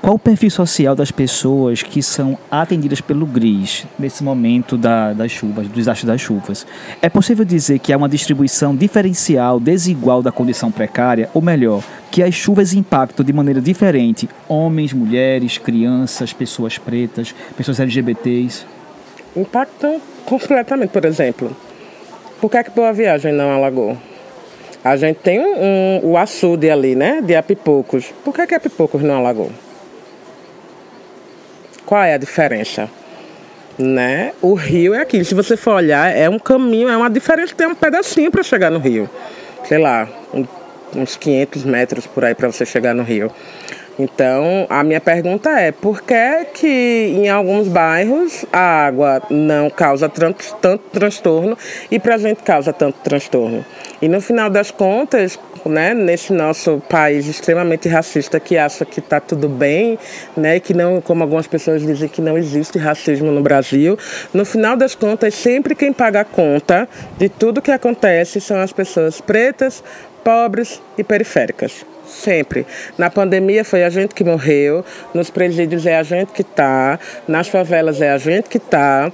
Qual 0.00 0.14
o 0.14 0.18
perfil 0.18 0.50
social 0.50 0.96
das 0.96 1.10
pessoas 1.10 1.82
que 1.82 2.02
são 2.02 2.38
atendidas 2.50 3.02
pelo 3.02 3.26
GRIS 3.26 3.86
nesse 3.98 4.24
momento 4.24 4.78
da, 4.78 5.12
das 5.12 5.30
chuvas, 5.30 5.68
do 5.68 5.74
desastre 5.74 6.06
das 6.06 6.22
chuvas? 6.22 6.66
É 7.02 7.10
possível 7.10 7.44
dizer 7.44 7.78
que 7.80 7.92
há 7.92 7.98
uma 7.98 8.08
distribuição 8.08 8.74
diferencial, 8.74 9.60
desigual 9.60 10.22
da 10.22 10.32
condição 10.32 10.72
precária? 10.72 11.28
Ou 11.34 11.42
melhor, 11.42 11.84
que 12.10 12.22
as 12.22 12.34
chuvas 12.34 12.72
impactam 12.72 13.24
de 13.24 13.32
maneira 13.32 13.60
diferente 13.60 14.26
homens, 14.48 14.94
mulheres, 14.94 15.58
crianças, 15.58 16.32
pessoas 16.32 16.78
pretas, 16.78 17.34
pessoas 17.56 17.78
LGBTs? 17.78 18.71
Impactam 19.36 20.00
completamente, 20.26 20.90
por 20.90 21.04
exemplo. 21.04 21.56
Por 22.40 22.50
que, 22.50 22.56
é 22.56 22.64
que 22.64 22.70
Boa 22.70 22.92
Viagem 22.92 23.32
não 23.32 23.50
alagou? 23.50 23.96
A 24.84 24.96
gente 24.96 25.18
tem 25.20 25.38
um, 25.38 25.54
um, 25.62 26.10
o 26.10 26.18
açude 26.18 26.68
ali, 26.68 26.94
né? 26.96 27.20
De 27.22 27.36
Apipocos. 27.36 28.12
Por 28.24 28.34
que, 28.34 28.46
que 28.46 28.54
Apipocos 28.54 29.02
não 29.02 29.16
alagou? 29.16 29.50
Qual 31.86 32.02
é 32.02 32.14
a 32.14 32.18
diferença? 32.18 32.90
Né? 33.78 34.32
O 34.42 34.54
rio 34.54 34.92
é 34.92 35.00
aquilo. 35.00 35.24
Se 35.24 35.34
você 35.34 35.56
for 35.56 35.74
olhar, 35.74 36.14
é 36.14 36.28
um 36.28 36.38
caminho, 36.38 36.88
é 36.88 36.96
uma 36.96 37.08
diferença. 37.08 37.54
Tem 37.54 37.66
um 37.66 37.74
pedacinho 37.74 38.30
para 38.30 38.42
chegar 38.42 38.70
no 38.70 38.78
rio. 38.78 39.08
Sei 39.64 39.78
lá, 39.78 40.08
uns 40.94 41.16
500 41.16 41.64
metros 41.64 42.06
por 42.06 42.24
aí 42.24 42.34
para 42.34 42.50
você 42.50 42.66
chegar 42.66 42.94
no 42.94 43.02
rio. 43.02 43.30
Então, 44.02 44.66
a 44.68 44.82
minha 44.82 45.00
pergunta 45.00 45.48
é: 45.50 45.70
por 45.70 46.02
que, 46.02 46.44
que 46.54 47.14
em 47.16 47.28
alguns 47.28 47.68
bairros 47.68 48.44
a 48.52 48.86
água 48.86 49.22
não 49.30 49.70
causa 49.70 50.08
tanto, 50.08 50.44
tanto 50.60 50.82
transtorno 50.90 51.56
e 51.88 52.00
para 52.00 52.16
a 52.16 52.18
gente 52.18 52.42
causa 52.42 52.72
tanto 52.72 52.98
transtorno? 53.04 53.64
E 54.02 54.08
no 54.08 54.20
final 54.20 54.50
das 54.50 54.72
contas, 54.72 55.38
né, 55.64 55.94
nesse 55.94 56.32
nosso 56.32 56.82
país 56.88 57.28
extremamente 57.28 57.88
racista 57.88 58.40
que 58.40 58.58
acha 58.58 58.84
que 58.84 58.98
está 58.98 59.20
tudo 59.20 59.48
bem, 59.48 59.96
né, 60.36 60.58
que 60.58 60.74
não, 60.74 61.00
como 61.00 61.22
algumas 61.22 61.46
pessoas 61.46 61.82
dizem 61.82 62.08
que 62.08 62.20
não 62.20 62.36
existe 62.36 62.78
racismo 62.78 63.30
no 63.30 63.40
Brasil, 63.40 63.96
no 64.34 64.44
final 64.44 64.76
das 64.76 64.96
contas, 64.96 65.34
sempre 65.34 65.76
quem 65.76 65.92
paga 65.92 66.22
a 66.22 66.24
conta 66.24 66.88
de 67.16 67.28
tudo 67.28 67.62
que 67.62 67.70
acontece 67.70 68.40
são 68.40 68.60
as 68.60 68.72
pessoas 68.72 69.20
pretas, 69.20 69.84
pobres 70.24 70.82
e 70.98 71.04
periféricas. 71.04 71.86
Sempre. 72.04 72.66
Na 72.98 73.08
pandemia 73.08 73.64
foi 73.64 73.84
a 73.84 73.88
gente 73.88 74.16
que 74.16 74.24
morreu, 74.24 74.84
nos 75.14 75.30
presídios 75.30 75.86
é 75.86 75.96
a 75.96 76.02
gente 76.02 76.32
que 76.32 76.42
está, 76.42 76.98
nas 77.28 77.46
favelas 77.46 78.00
é 78.00 78.10
a 78.10 78.18
gente 78.18 78.48
que 78.48 78.58
está. 78.58 79.12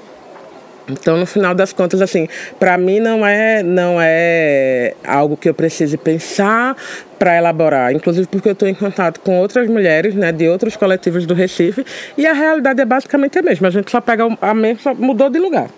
Então, 0.88 1.16
no 1.16 1.26
final 1.26 1.54
das 1.54 1.72
contas, 1.72 2.00
assim, 2.00 2.28
para 2.58 2.78
mim 2.78 2.98
não 2.98 3.26
é, 3.26 3.62
não 3.62 3.98
é 4.00 4.94
algo 5.04 5.36
que 5.36 5.48
eu 5.48 5.54
precise 5.54 5.96
pensar 5.96 6.76
para 7.18 7.36
elaborar, 7.36 7.92
inclusive 7.92 8.26
porque 8.26 8.48
eu 8.48 8.52
estou 8.52 8.68
em 8.68 8.74
contato 8.74 9.20
com 9.20 9.38
outras 9.38 9.68
mulheres, 9.68 10.14
né, 10.14 10.32
de 10.32 10.48
outros 10.48 10.76
coletivos 10.76 11.26
do 11.26 11.34
Recife, 11.34 11.84
e 12.16 12.26
a 12.26 12.32
realidade 12.32 12.80
é 12.80 12.84
basicamente 12.84 13.38
a 13.38 13.42
mesma. 13.42 13.68
A 13.68 13.70
gente 13.70 13.90
só 13.90 14.00
pega 14.00 14.24
a 14.40 14.54
mesma, 14.54 14.94
mudou 14.94 15.28
de 15.28 15.38
lugar. 15.38 15.68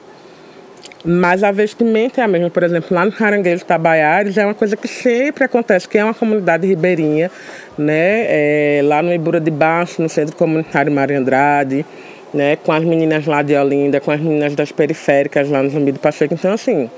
Mas 1.02 1.42
a 1.42 1.50
vestimenta 1.50 2.20
é 2.20 2.24
a 2.24 2.28
mesma. 2.28 2.50
Por 2.50 2.62
exemplo, 2.62 2.94
lá 2.94 3.06
no 3.06 3.12
Caranguejo 3.12 3.64
Tabaiares 3.64 4.36
é 4.36 4.44
uma 4.44 4.54
coisa 4.54 4.76
que 4.76 4.86
sempre 4.86 5.44
acontece, 5.44 5.88
que 5.88 5.96
é 5.96 6.04
uma 6.04 6.12
comunidade 6.12 6.66
ribeirinha, 6.66 7.30
né? 7.78 8.26
É, 8.28 8.80
lá 8.84 9.02
no 9.02 9.12
Ibura 9.12 9.40
de 9.40 9.50
Baixo, 9.50 10.02
no 10.02 10.10
Centro 10.10 10.36
Comunitário 10.36 10.92
Maria 10.92 11.18
Andrade, 11.18 11.86
né? 12.32 12.56
Com 12.56 12.72
as 12.72 12.84
meninas 12.84 13.26
lá 13.26 13.42
de 13.42 13.54
Olinda, 13.54 14.00
com 14.00 14.10
as 14.10 14.20
meninas 14.20 14.54
das 14.54 14.72
periféricas 14.72 15.48
lá 15.48 15.62
no 15.62 15.70
Zumbi 15.70 15.92
do 15.92 15.98
Pacheco. 15.98 16.34
Então, 16.34 16.52
assim, 16.52 16.90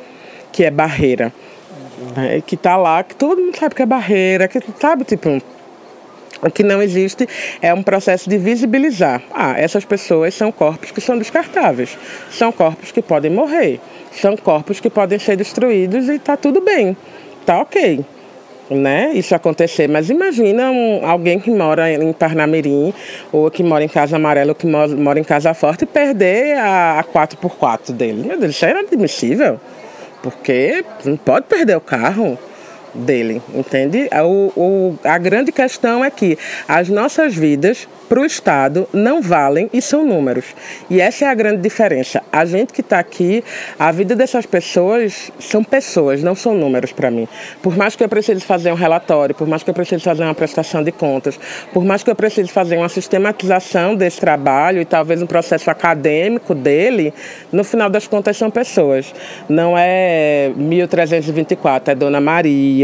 que 0.52 0.64
é 0.64 0.70
barreira. 0.70 1.32
Né? 2.16 2.42
Que 2.46 2.56
tá 2.56 2.76
lá, 2.76 3.02
que 3.02 3.14
todo 3.14 3.40
mundo 3.40 3.56
sabe 3.56 3.74
que 3.74 3.82
é 3.82 3.86
barreira, 3.86 4.48
que 4.48 4.60
sabe, 4.78 5.04
tipo, 5.04 5.40
o 6.42 6.50
que 6.50 6.62
não 6.64 6.82
existe 6.82 7.28
é 7.60 7.72
um 7.72 7.82
processo 7.82 8.28
de 8.28 8.36
visibilizar. 8.36 9.22
Ah, 9.32 9.54
essas 9.56 9.84
pessoas 9.84 10.34
são 10.34 10.50
corpos 10.50 10.90
que 10.90 11.00
são 11.00 11.16
descartáveis, 11.16 11.96
são 12.30 12.50
corpos 12.50 12.90
que 12.90 13.00
podem 13.00 13.30
morrer, 13.30 13.80
são 14.10 14.36
corpos 14.36 14.80
que 14.80 14.90
podem 14.90 15.18
ser 15.18 15.36
destruídos 15.36 16.08
e 16.08 16.16
está 16.16 16.36
tudo 16.36 16.60
bem, 16.60 16.96
tá 17.46 17.60
ok. 17.60 18.04
Né, 18.70 19.10
isso 19.14 19.34
acontecer, 19.34 19.86
mas 19.86 20.08
imagina 20.08 20.70
um, 20.70 21.04
alguém 21.04 21.38
que 21.38 21.50
mora 21.50 21.92
em 21.92 22.10
Parnamirim, 22.12 22.94
ou 23.30 23.50
que 23.50 23.62
mora 23.62 23.84
em 23.84 23.88
Casa 23.88 24.16
Amarela, 24.16 24.52
ou 24.52 24.54
que 24.54 24.66
mora, 24.66 24.88
mora 24.96 25.20
em 25.20 25.24
Casa 25.24 25.52
Forte, 25.52 25.84
perder 25.84 26.56
a, 26.56 27.00
a 27.00 27.04
4x4 27.04 27.92
dele. 27.92 28.24
Meu 28.26 28.38
Deus, 28.38 28.52
isso 28.54 28.64
é 28.64 28.70
inadmissível, 28.70 29.60
porque 30.22 30.82
não 31.04 31.18
pode 31.18 31.46
perder 31.46 31.76
o 31.76 31.82
carro 31.82 32.38
dele, 32.94 33.42
entende? 33.54 34.08
O, 34.24 34.52
o, 34.56 34.98
a 35.04 35.18
grande 35.18 35.52
questão 35.52 36.04
é 36.04 36.10
que 36.10 36.38
as 36.68 36.88
nossas 36.88 37.34
vidas 37.34 37.88
para 38.12 38.20
o 38.20 38.26
Estado 38.26 38.86
não 38.92 39.22
valem 39.22 39.70
e 39.72 39.80
são 39.80 40.04
números. 40.04 40.44
E 40.90 41.00
essa 41.00 41.24
é 41.24 41.28
a 41.28 41.34
grande 41.34 41.62
diferença. 41.62 42.22
A 42.30 42.44
gente 42.44 42.70
que 42.70 42.82
está 42.82 42.98
aqui, 42.98 43.42
a 43.78 43.90
vida 43.90 44.14
dessas 44.14 44.44
pessoas 44.44 45.32
são 45.38 45.64
pessoas, 45.64 46.22
não 46.22 46.34
são 46.34 46.54
números 46.54 46.92
para 46.92 47.10
mim. 47.10 47.26
Por 47.62 47.74
mais 47.74 47.96
que 47.96 48.04
eu 48.04 48.08
precise 48.10 48.42
fazer 48.42 48.70
um 48.70 48.74
relatório, 48.74 49.34
por 49.34 49.48
mais 49.48 49.62
que 49.62 49.70
eu 49.70 49.74
precise 49.74 50.02
fazer 50.02 50.24
uma 50.24 50.34
prestação 50.34 50.82
de 50.84 50.92
contas, 50.92 51.40
por 51.72 51.86
mais 51.86 52.02
que 52.02 52.10
eu 52.10 52.14
precise 52.14 52.50
fazer 52.50 52.76
uma 52.76 52.90
sistematização 52.90 53.94
desse 53.94 54.20
trabalho 54.20 54.82
e 54.82 54.84
talvez 54.84 55.22
um 55.22 55.26
processo 55.26 55.70
acadêmico 55.70 56.54
dele, 56.54 57.14
no 57.50 57.64
final 57.64 57.88
das 57.88 58.06
contas 58.06 58.36
são 58.36 58.50
pessoas. 58.50 59.14
Não 59.48 59.74
é 59.74 60.52
1324, 60.54 61.92
é 61.92 61.94
Dona 61.94 62.20
Maria, 62.20 62.81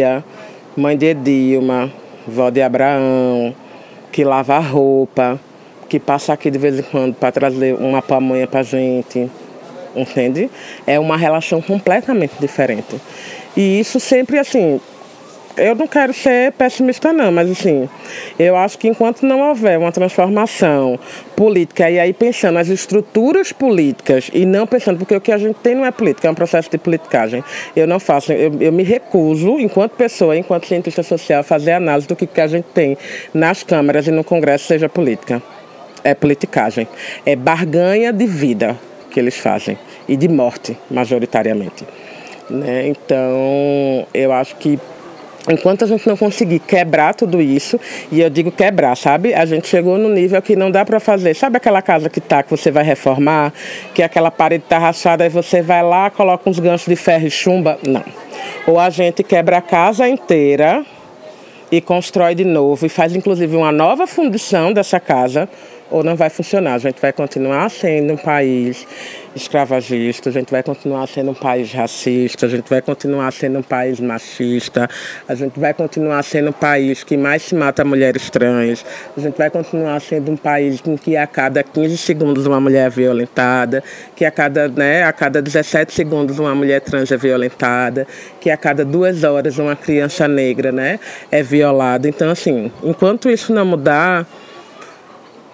mãe 0.76 0.96
de 0.96 1.06
Edilma, 1.06 1.92
vó 2.26 2.50
de 2.50 2.62
Abraão 2.62 3.54
que 4.10 4.24
lava 4.24 4.58
roupa, 4.58 5.38
que 5.88 5.98
passa 5.98 6.32
aqui 6.32 6.50
de 6.50 6.58
vez 6.58 6.78
em 6.78 6.82
quando 6.82 7.14
para 7.14 7.32
trazer 7.32 7.74
uma 7.74 8.02
pamonha 8.02 8.46
para 8.46 8.62
gente, 8.62 9.30
entende? 9.94 10.50
É 10.86 10.98
uma 10.98 11.16
relação 11.16 11.62
completamente 11.62 12.34
diferente. 12.40 13.00
E 13.56 13.80
isso 13.80 14.00
sempre 14.00 14.38
assim, 14.38 14.80
eu 15.58 15.74
não 15.74 15.86
quero 15.86 16.12
ser 16.12 16.52
pessimista 16.52 17.12
não, 17.12 17.30
mas 17.32 17.50
assim, 17.50 17.88
eu 18.38 18.56
acho 18.56 18.78
que 18.78 18.88
enquanto 18.88 19.24
não 19.24 19.40
houver 19.40 19.78
uma 19.78 19.92
transformação 19.92 20.98
política, 21.36 21.90
e 21.90 21.98
aí 21.98 22.12
pensando 22.12 22.54
nas 22.54 22.68
estruturas 22.68 23.52
políticas 23.52 24.30
e 24.32 24.46
não 24.46 24.66
pensando, 24.66 24.98
porque 24.98 25.14
o 25.14 25.20
que 25.20 25.32
a 25.32 25.38
gente 25.38 25.56
tem 25.56 25.74
não 25.74 25.84
é 25.84 25.90
política, 25.90 26.28
é 26.28 26.30
um 26.30 26.34
processo 26.34 26.70
de 26.70 26.78
politicagem. 26.78 27.42
Eu 27.74 27.86
não 27.86 28.00
faço, 28.00 28.32
eu, 28.32 28.52
eu 28.60 28.72
me 28.72 28.82
recuso, 28.82 29.58
enquanto 29.58 29.92
pessoa, 29.92 30.36
enquanto 30.36 30.66
cientista 30.66 31.02
social, 31.02 31.40
a 31.40 31.42
fazer 31.42 31.72
análise 31.72 32.06
do 32.06 32.16
que, 32.16 32.26
que 32.26 32.40
a 32.40 32.46
gente 32.46 32.66
tem 32.74 32.96
nas 33.34 33.62
câmaras 33.62 34.06
e 34.06 34.10
no 34.10 34.24
Congresso 34.24 34.66
seja 34.66 34.88
política. 34.88 35.42
É 36.04 36.14
politicagem. 36.14 36.86
É 37.26 37.34
barganha 37.34 38.12
de 38.12 38.26
vida 38.26 38.78
que 39.10 39.18
eles 39.18 39.36
fazem 39.36 39.76
e 40.08 40.16
de 40.16 40.28
morte, 40.28 40.76
majoritariamente. 40.90 41.84
Né? 42.48 42.88
Então, 42.88 44.06
eu 44.14 44.32
acho 44.32 44.56
que 44.56 44.78
Enquanto 45.50 45.84
a 45.84 45.86
gente 45.86 46.06
não 46.06 46.16
conseguir 46.16 46.58
quebrar 46.58 47.14
tudo 47.14 47.40
isso, 47.40 47.78
e 48.10 48.20
eu 48.20 48.28
digo 48.28 48.50
quebrar, 48.50 48.96
sabe? 48.96 49.32
A 49.32 49.46
gente 49.46 49.68
chegou 49.68 49.96
no 49.96 50.08
nível 50.08 50.40
que 50.42 50.56
não 50.56 50.70
dá 50.70 50.84
para 50.84 50.98
fazer. 50.98 51.34
Sabe 51.34 51.56
aquela 51.56 51.80
casa 51.80 52.10
que 52.10 52.20
tá, 52.20 52.42
que 52.42 52.50
você 52.50 52.70
vai 52.70 52.84
reformar, 52.84 53.52
que 53.94 54.02
aquela 54.02 54.30
parede 54.30 54.64
tá 54.68 54.78
rachada 54.78 55.24
e 55.24 55.28
você 55.28 55.62
vai 55.62 55.82
lá, 55.82 56.10
coloca 56.10 56.48
uns 56.50 56.58
ganchos 56.58 56.86
de 56.86 56.96
ferro 56.96 57.26
e 57.26 57.30
chumba? 57.30 57.78
Não. 57.86 58.04
Ou 58.66 58.78
a 58.78 58.90
gente 58.90 59.22
quebra 59.22 59.58
a 59.58 59.62
casa 59.62 60.08
inteira 60.08 60.84
e 61.70 61.80
constrói 61.80 62.34
de 62.34 62.44
novo 62.44 62.86
e 62.86 62.88
faz 62.88 63.14
inclusive 63.14 63.56
uma 63.56 63.72
nova 63.72 64.06
fundição 64.06 64.72
dessa 64.72 64.98
casa, 64.98 65.48
ou 65.90 66.02
não 66.02 66.16
vai 66.16 66.30
funcionar. 66.30 66.74
A 66.74 66.78
gente 66.78 67.00
vai 67.00 67.12
continuar 67.12 67.70
sendo 67.70 68.12
um 68.12 68.16
país 68.16 68.86
escravagista, 69.34 70.30
a 70.30 70.32
gente 70.32 70.50
vai 70.50 70.62
continuar 70.62 71.06
sendo 71.06 71.30
um 71.30 71.34
país 71.34 71.72
racista, 71.72 72.46
a 72.46 72.48
gente 72.48 72.68
vai 72.68 72.82
continuar 72.82 73.32
sendo 73.32 73.58
um 73.58 73.62
país 73.62 74.00
machista, 74.00 74.88
a 75.28 75.34
gente 75.34 75.58
vai 75.58 75.72
continuar 75.72 76.22
sendo 76.22 76.50
um 76.50 76.52
país 76.52 77.04
que 77.04 77.16
mais 77.16 77.42
se 77.42 77.54
mata 77.54 77.84
mulheres 77.84 78.28
trans, 78.30 78.84
a 79.16 79.20
gente 79.20 79.36
vai 79.36 79.48
continuar 79.50 80.00
sendo 80.00 80.32
um 80.32 80.36
país 80.36 80.82
em 80.84 80.96
que 80.96 81.16
a 81.16 81.26
cada 81.26 81.62
15 81.62 81.96
segundos 81.96 82.46
uma 82.46 82.60
mulher 82.60 82.86
é 82.86 82.90
violentada, 82.90 83.82
que 84.16 84.24
a 84.24 84.30
cada, 84.30 84.68
né, 84.68 85.04
a 85.04 85.12
cada 85.12 85.40
17 85.40 85.92
segundos 85.92 86.38
uma 86.38 86.54
mulher 86.54 86.80
trans 86.80 87.12
é 87.12 87.16
violentada, 87.16 88.06
que 88.40 88.50
a 88.50 88.56
cada 88.56 88.84
duas 88.84 89.24
horas 89.24 89.58
uma 89.58 89.76
criança 89.76 90.26
negra 90.26 90.72
né, 90.72 90.98
é 91.30 91.42
violada. 91.42 92.08
Então, 92.08 92.30
assim, 92.30 92.72
enquanto 92.82 93.30
isso 93.30 93.52
não 93.52 93.64
mudar, 93.64 94.26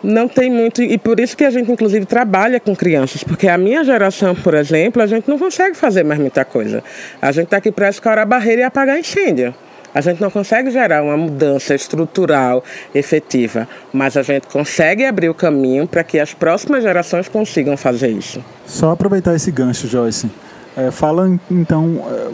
não 0.04 0.28
tem 0.28 0.50
muito, 0.50 0.82
e 0.82 0.98
por 0.98 1.18
isso 1.18 1.36
que 1.36 1.44
a 1.44 1.50
gente 1.50 1.70
inclusive 1.72 2.04
trabalha 2.04 2.60
com 2.60 2.76
crianças, 2.76 3.24
porque 3.24 3.48
a 3.48 3.56
minha 3.56 3.82
geração, 3.82 4.34
por 4.34 4.54
exemplo, 4.54 5.02
a 5.02 5.06
gente 5.06 5.28
não 5.28 5.38
consegue 5.38 5.74
fazer 5.74 6.04
mais 6.04 6.20
muita 6.20 6.44
coisa. 6.44 6.84
A 7.20 7.32
gente 7.32 7.46
está 7.46 7.56
aqui 7.56 7.72
para 7.72 7.88
escorar 7.88 8.20
a 8.20 8.26
barreira 8.26 8.62
e 8.62 8.64
apagar 8.64 8.98
incêndio. 8.98 9.54
A 9.94 10.00
gente 10.00 10.20
não 10.20 10.28
consegue 10.28 10.72
gerar 10.72 11.04
uma 11.04 11.16
mudança 11.16 11.72
estrutural 11.72 12.64
efetiva, 12.92 13.68
mas 13.92 14.16
a 14.16 14.22
gente 14.22 14.48
consegue 14.48 15.04
abrir 15.04 15.28
o 15.28 15.34
caminho 15.34 15.86
para 15.86 16.02
que 16.02 16.18
as 16.18 16.34
próximas 16.34 16.82
gerações 16.82 17.28
consigam 17.28 17.76
fazer 17.76 18.08
isso. 18.08 18.44
Só 18.66 18.90
aproveitar 18.90 19.36
esse 19.36 19.52
gancho, 19.52 19.86
Joyce. 19.86 20.28
É, 20.76 20.90
fala 20.90 21.38
então 21.48 22.04
é, 22.08 22.30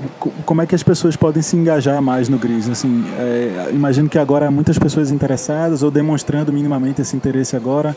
como 0.46 0.62
é 0.62 0.66
que 0.66 0.74
as 0.74 0.83
pessoas 0.83 1.14
podem 1.14 1.42
se 1.42 1.57
engajar 1.57 2.00
mais 2.00 2.29
no 2.29 2.38
GRIS. 2.38 2.68
Assim, 2.70 3.05
é, 3.18 3.68
imagino 3.72 4.09
que 4.09 4.18
agora 4.18 4.46
há 4.46 4.50
muitas 4.50 4.79
pessoas 4.79 5.11
interessadas 5.11 5.83
ou 5.83 5.90
demonstrando 5.90 6.53
minimamente 6.53 7.03
esse 7.03 7.14
interesse 7.16 7.55
agora. 7.55 7.94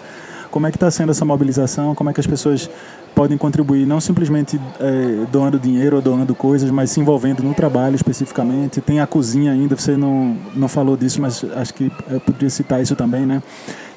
Como 0.51 0.67
é 0.67 0.71
que 0.71 0.77
está 0.77 0.91
sendo 0.91 1.11
essa 1.11 1.25
mobilização? 1.25 1.95
Como 1.95 2.11
é 2.11 2.13
que 2.13 2.19
as 2.19 2.27
pessoas 2.27 2.69
podem 3.15 3.37
contribuir, 3.37 3.87
não 3.87 3.99
simplesmente 3.99 4.59
é, 4.79 5.25
doando 5.31 5.57
dinheiro 5.57 5.95
ou 5.95 6.01
doando 6.01 6.35
coisas, 6.35 6.69
mas 6.69 6.91
se 6.91 6.99
envolvendo 6.99 7.41
no 7.41 7.55
trabalho 7.55 7.95
especificamente? 7.95 8.79
Tem 8.79 8.99
a 8.99 9.07
cozinha 9.07 9.51
ainda, 9.51 9.75
você 9.75 9.97
não, 9.97 10.37
não 10.55 10.67
falou 10.67 10.95
disso, 10.95 11.19
mas 11.21 11.43
acho 11.55 11.73
que 11.73 11.91
eu 12.07 12.19
poderia 12.19 12.49
citar 12.51 12.81
isso 12.81 12.95
também, 12.95 13.25
né? 13.25 13.41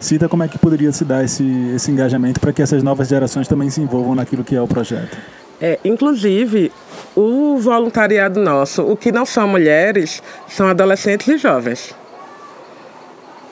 Cita 0.01 0.29
como 0.29 0.45
é 0.45 0.49
que 0.49 0.59
poderia 0.59 0.93
se 0.93 1.05
dar 1.05 1.25
esse, 1.25 1.45
esse 1.75 1.91
engajamento 1.91 2.41
para 2.41 2.53
que 2.53 2.63
essas 2.63 2.83
novas 2.83 3.09
gerações 3.09 3.49
também 3.49 3.69
se 3.69 3.81
envolvam 3.81 4.15
naquilo 4.15 4.45
que 4.45 4.55
é 4.55 4.61
o 4.61 4.67
projeto. 4.67 5.17
É, 5.61 5.79
inclusive, 5.85 6.71
o 7.15 7.57
voluntariado 7.59 8.41
nosso, 8.41 8.83
o 8.83 8.97
que 8.97 9.11
não 9.11 9.25
são 9.25 9.49
mulheres, 9.49 10.23
são 10.49 10.69
adolescentes 10.69 11.27
e 11.29 11.39
jovens. 11.39 11.95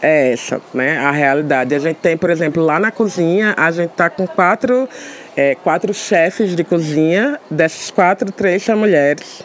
É 0.03 0.33
essa, 0.33 0.61
né? 0.75 0.99
A 0.99 1.11
realidade. 1.11 1.75
A 1.75 1.79
gente 1.79 1.97
tem, 1.97 2.15
por 2.15 2.29
exemplo, 2.29 2.63
lá 2.63 2.79
na 2.79 2.91
cozinha, 2.91 3.55
a 3.57 3.71
gente 3.71 3.93
está 3.93 4.11
com 4.11 4.27
quatro, 4.27 4.87
é, 5.35 5.55
quatro 5.55 5.95
chefes 5.95 6.55
de 6.55 6.63
cozinha. 6.63 7.41
Desses 7.51 7.91
quatro, 7.91 8.31
três 8.31 8.63
são 8.63 8.77
mulheres, 8.77 9.43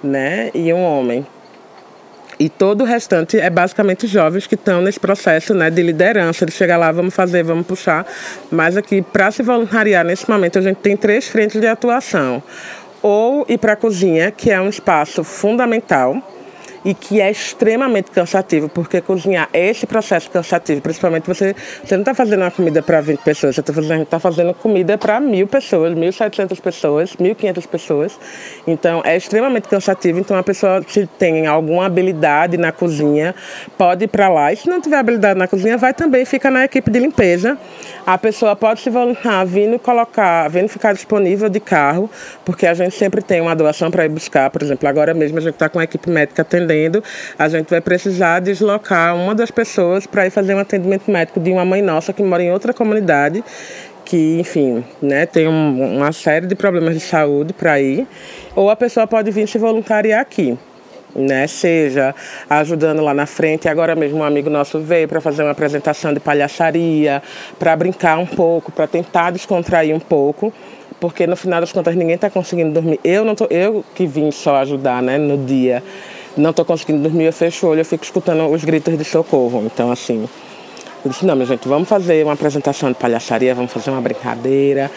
né? 0.00 0.50
E 0.54 0.72
um 0.72 0.80
homem. 0.80 1.26
E 2.40 2.48
todo 2.48 2.80
o 2.80 2.84
restante 2.84 3.38
é 3.38 3.50
basicamente 3.50 4.06
jovens 4.06 4.46
que 4.46 4.54
estão 4.54 4.80
nesse 4.80 4.98
processo 4.98 5.52
né, 5.52 5.68
de 5.68 5.82
liderança, 5.82 6.46
de 6.46 6.52
chegar 6.52 6.78
lá, 6.78 6.90
vamos 6.90 7.14
fazer, 7.14 7.42
vamos 7.42 7.66
puxar. 7.66 8.06
Mas 8.50 8.78
aqui, 8.78 9.02
para 9.02 9.30
se 9.30 9.42
voluntariar 9.42 10.06
nesse 10.06 10.28
momento, 10.28 10.58
a 10.58 10.62
gente 10.62 10.78
tem 10.78 10.96
três 10.96 11.28
frentes 11.28 11.60
de 11.60 11.66
atuação. 11.66 12.42
Ou 13.02 13.44
ir 13.46 13.58
para 13.58 13.74
a 13.74 13.76
cozinha, 13.76 14.30
que 14.30 14.50
é 14.50 14.58
um 14.58 14.70
espaço 14.70 15.22
fundamental 15.22 16.16
e 16.84 16.94
que 16.94 17.20
é 17.20 17.30
extremamente 17.30 18.10
cansativo, 18.10 18.68
porque 18.68 19.00
cozinhar 19.00 19.48
é 19.52 19.68
esse 19.68 19.86
processo 19.86 20.30
cansativo, 20.30 20.80
principalmente 20.80 21.26
você, 21.26 21.54
você 21.84 21.94
não 21.94 22.02
está 22.02 22.14
fazendo 22.14 22.42
uma 22.42 22.50
comida 22.50 22.82
para 22.82 23.00
20 23.00 23.20
pessoas, 23.20 23.54
você 23.54 23.60
está 23.60 23.72
fazendo, 23.72 24.06
tá 24.06 24.18
fazendo 24.18 24.54
comida 24.54 24.96
para 24.96 25.20
mil 25.20 25.46
pessoas, 25.46 25.94
1.700 25.94 26.60
pessoas, 26.60 27.16
1.500 27.16 27.66
pessoas. 27.66 28.18
Então 28.66 29.02
é 29.04 29.16
extremamente 29.16 29.68
cansativo. 29.68 30.18
Então 30.18 30.36
a 30.36 30.42
pessoa 30.42 30.82
se 30.86 31.06
tem 31.06 31.46
alguma 31.46 31.86
habilidade 31.86 32.56
na 32.56 32.72
cozinha, 32.72 33.34
pode 33.76 34.04
ir 34.04 34.08
para 34.08 34.28
lá. 34.28 34.52
E 34.52 34.56
se 34.56 34.68
não 34.68 34.80
tiver 34.80 34.96
habilidade 34.96 35.38
na 35.38 35.46
cozinha, 35.46 35.76
vai 35.76 35.92
também, 35.92 36.24
fica 36.24 36.50
na 36.50 36.64
equipe 36.64 36.90
de 36.90 36.98
limpeza. 36.98 37.58
A 38.06 38.16
pessoa 38.16 38.56
pode 38.56 38.80
se 38.80 38.90
voluntar 38.90 39.44
vindo 39.44 39.78
colocar, 39.78 40.48
vindo 40.48 40.68
ficar 40.68 40.92
disponível 40.92 41.48
de 41.48 41.60
carro, 41.60 42.10
porque 42.44 42.66
a 42.66 42.74
gente 42.74 42.94
sempre 42.94 43.22
tem 43.22 43.40
uma 43.40 43.54
doação 43.54 43.90
para 43.90 44.04
ir 44.04 44.08
buscar. 44.08 44.50
Por 44.50 44.62
exemplo, 44.62 44.88
agora 44.88 45.12
mesmo 45.12 45.38
a 45.38 45.40
gente 45.40 45.54
está 45.54 45.68
com 45.68 45.78
a 45.78 45.84
equipe 45.84 46.08
médica 46.10 46.42
atendendo 46.42 46.69
atendendo, 46.70 47.02
a 47.38 47.48
gente 47.48 47.68
vai 47.68 47.80
precisar 47.80 48.40
deslocar 48.40 49.16
uma 49.16 49.34
das 49.34 49.50
pessoas 49.50 50.06
para 50.06 50.26
ir 50.26 50.30
fazer 50.30 50.54
um 50.54 50.58
atendimento 50.58 51.10
médico 51.10 51.40
de 51.40 51.50
uma 51.50 51.64
mãe 51.64 51.82
nossa 51.82 52.12
que 52.12 52.22
mora 52.22 52.42
em 52.42 52.50
outra 52.50 52.72
comunidade 52.72 53.42
que, 54.04 54.40
enfim, 54.40 54.84
né, 55.00 55.24
tem 55.24 55.46
um, 55.46 55.98
uma 55.98 56.10
série 56.10 56.46
de 56.46 56.56
problemas 56.56 56.94
de 56.94 57.00
saúde 57.00 57.52
para 57.52 57.80
ir, 57.80 58.08
ou 58.56 58.68
a 58.68 58.74
pessoa 58.74 59.06
pode 59.06 59.30
vir 59.30 59.46
se 59.46 59.56
voluntariar 59.56 60.20
aqui. 60.20 60.58
Né, 61.12 61.48
seja 61.48 62.14
ajudando 62.48 63.02
lá 63.02 63.12
na 63.12 63.26
frente. 63.26 63.68
Agora 63.68 63.96
mesmo 63.96 64.18
um 64.18 64.22
amigo 64.22 64.48
nosso 64.48 64.78
veio 64.78 65.08
para 65.08 65.20
fazer 65.20 65.42
uma 65.42 65.50
apresentação 65.50 66.14
de 66.14 66.20
palhaçaria, 66.20 67.20
para 67.58 67.74
brincar 67.74 68.16
um 68.16 68.26
pouco, 68.26 68.70
para 68.70 68.86
tentar 68.86 69.32
descontrair 69.32 69.92
um 69.92 69.98
pouco, 69.98 70.52
porque 71.00 71.26
no 71.26 71.34
final 71.34 71.60
das 71.60 71.72
contas 71.72 71.96
ninguém 71.96 72.14
está 72.14 72.30
conseguindo 72.30 72.70
dormir. 72.70 73.00
Eu 73.02 73.24
não 73.24 73.34
tô, 73.34 73.48
eu 73.50 73.84
que 73.92 74.06
vim 74.06 74.30
só 74.30 74.58
ajudar, 74.58 75.02
né, 75.02 75.18
no 75.18 75.36
dia 75.36 75.82
não 76.36 76.50
estou 76.50 76.64
conseguindo 76.64 77.02
dormir, 77.02 77.24
eu 77.24 77.32
fecho 77.32 77.66
o 77.66 77.70
olho, 77.70 77.80
eu 77.80 77.84
fico 77.84 78.04
escutando 78.04 78.46
os 78.46 78.64
gritos 78.64 78.96
de 78.96 79.04
socorro. 79.04 79.62
Então, 79.64 79.90
assim, 79.90 80.28
Eu 81.02 81.10
disse, 81.10 81.24
não, 81.24 81.34
minha 81.34 81.46
gente, 81.46 81.66
vamos 81.66 81.88
fazer 81.88 82.22
uma 82.24 82.34
apresentação 82.34 82.90
de 82.90 82.98
palhaçaria, 82.98 83.54
vamos 83.54 83.72
fazer 83.72 83.90
uma 83.90 84.02
brincadeira. 84.02 84.90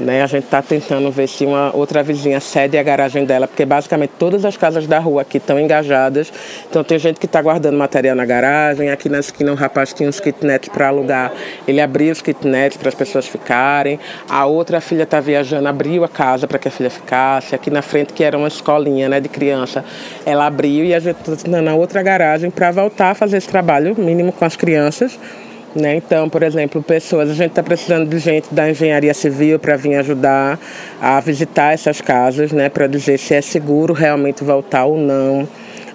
Né? 0.00 0.22
A 0.22 0.26
gente 0.26 0.44
está 0.44 0.60
tentando 0.60 1.10
ver 1.10 1.26
se 1.26 1.46
uma 1.46 1.74
outra 1.74 2.02
vizinha 2.02 2.38
cede 2.40 2.76
a 2.76 2.82
garagem 2.82 3.24
dela, 3.24 3.48
porque 3.48 3.64
basicamente 3.64 4.12
todas 4.18 4.44
as 4.44 4.56
casas 4.56 4.86
da 4.86 4.98
rua 4.98 5.22
aqui 5.22 5.38
estão 5.38 5.58
engajadas. 5.58 6.32
Então 6.68 6.84
tem 6.84 6.98
gente 6.98 7.18
que 7.18 7.26
está 7.26 7.40
guardando 7.40 7.76
material 7.76 8.14
na 8.14 8.24
garagem. 8.24 8.90
Aqui 8.90 9.08
na 9.08 9.20
esquina 9.20 9.52
o 9.52 9.54
rapaz 9.54 9.92
tinha 9.92 10.08
uns 10.08 10.20
kitnets 10.20 10.68
para 10.68 10.88
alugar. 10.88 11.32
Ele 11.66 11.80
abriu 11.80 12.12
os 12.12 12.20
kitnets 12.20 12.76
para 12.76 12.88
as 12.88 12.94
pessoas 12.94 13.26
ficarem. 13.26 13.98
A 14.28 14.44
outra 14.46 14.80
filha 14.80 15.04
está 15.04 15.20
viajando, 15.20 15.66
abriu 15.68 16.04
a 16.04 16.08
casa 16.08 16.46
para 16.46 16.58
que 16.58 16.68
a 16.68 16.70
filha 16.70 16.90
ficasse. 16.90 17.54
Aqui 17.54 17.70
na 17.70 17.82
frente, 17.82 18.12
que 18.12 18.22
era 18.22 18.36
uma 18.36 18.48
escolinha 18.48 19.08
né, 19.08 19.20
de 19.20 19.28
criança, 19.28 19.84
ela 20.24 20.46
abriu 20.46 20.84
e 20.84 20.94
a 20.94 21.00
gente 21.00 21.16
está 21.30 21.62
na 21.62 21.74
outra 21.74 22.02
garagem 22.02 22.50
para 22.50 22.70
voltar 22.70 23.10
a 23.10 23.14
fazer 23.14 23.38
esse 23.38 23.48
trabalho 23.48 23.94
mínimo 23.98 24.32
com 24.32 24.44
as 24.44 24.56
crianças. 24.56 25.18
Né? 25.76 25.96
Então, 25.96 26.26
por 26.26 26.42
exemplo, 26.42 26.82
pessoas, 26.82 27.28
a 27.28 27.34
gente 27.34 27.50
está 27.50 27.62
precisando 27.62 28.08
de 28.08 28.18
gente 28.18 28.46
da 28.50 28.70
engenharia 28.70 29.12
civil 29.12 29.58
para 29.58 29.76
vir 29.76 29.94
ajudar 29.96 30.58
a 30.98 31.20
visitar 31.20 31.74
essas 31.74 32.00
casas, 32.00 32.50
né? 32.50 32.70
para 32.70 32.86
dizer 32.86 33.18
se 33.18 33.34
é 33.34 33.42
seguro 33.42 33.92
realmente 33.92 34.42
voltar 34.42 34.86
ou 34.86 34.96
não. 34.96 35.46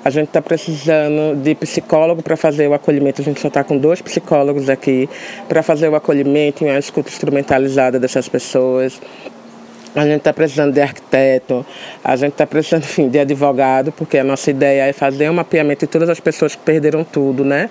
A 0.05 0.09
gente 0.11 0.27
está 0.27 0.41
precisando 0.41 1.35
de 1.41 1.55
psicólogo 1.55 2.21
para 2.21 2.37
fazer 2.37 2.67
o 2.67 2.75
acolhimento. 2.75 3.21
A 3.21 3.25
gente 3.25 3.39
só 3.39 3.47
está 3.47 3.63
com 3.63 3.75
dois 3.75 4.01
psicólogos 4.01 4.69
aqui 4.69 5.09
para 5.49 5.63
fazer 5.63 5.89
o 5.89 5.95
acolhimento 5.95 6.63
e 6.63 6.67
uma 6.67 6.77
escuta 6.77 7.09
instrumentalizada 7.09 7.99
dessas 7.99 8.29
pessoas. 8.29 8.99
A 9.93 10.05
gente 10.05 10.19
está 10.19 10.31
precisando 10.31 10.73
de 10.73 10.79
arquiteto, 10.79 11.65
a 12.01 12.15
gente 12.15 12.31
está 12.31 12.47
precisando, 12.47 12.83
enfim, 12.83 13.09
de 13.09 13.19
advogado, 13.19 13.91
porque 13.91 14.17
a 14.17 14.23
nossa 14.23 14.49
ideia 14.49 14.83
é 14.85 14.93
fazer 14.93 15.29
um 15.29 15.33
mapeamento 15.33 15.85
de 15.85 15.91
todas 15.91 16.07
as 16.07 16.19
pessoas 16.19 16.55
que 16.55 16.61
perderam 16.63 17.03
tudo, 17.03 17.43
né? 17.43 17.69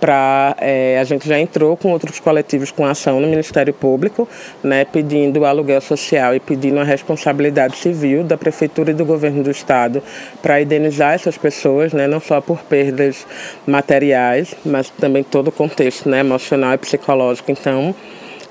Pra, 0.00 0.54
é, 0.60 0.98
a 1.00 1.04
gente 1.04 1.26
já 1.26 1.38
entrou 1.38 1.76
com 1.76 1.90
outros 1.90 2.20
coletivos 2.20 2.70
com 2.70 2.86
ação 2.86 3.20
no 3.20 3.26
Ministério 3.26 3.74
Público, 3.74 4.28
né, 4.62 4.84
pedindo 4.84 5.44
aluguel 5.44 5.80
social 5.80 6.34
e 6.34 6.40
pedindo 6.40 6.78
a 6.78 6.84
responsabilidade 6.84 7.76
civil 7.76 8.22
da 8.22 8.36
Prefeitura 8.36 8.92
e 8.92 8.94
do 8.94 9.04
Governo 9.04 9.42
do 9.42 9.50
Estado 9.50 10.02
para 10.40 10.62
indenizar 10.62 11.14
essas 11.14 11.36
pessoas, 11.36 11.92
né, 11.92 12.06
não 12.06 12.20
só 12.20 12.40
por 12.40 12.62
perdas 12.62 13.26
materiais, 13.66 14.54
mas 14.64 14.88
também 14.90 15.24
todo 15.24 15.48
o 15.48 15.52
contexto 15.52 16.08
né, 16.08 16.20
emocional 16.20 16.74
e 16.74 16.78
psicológico. 16.78 17.50
Então, 17.50 17.94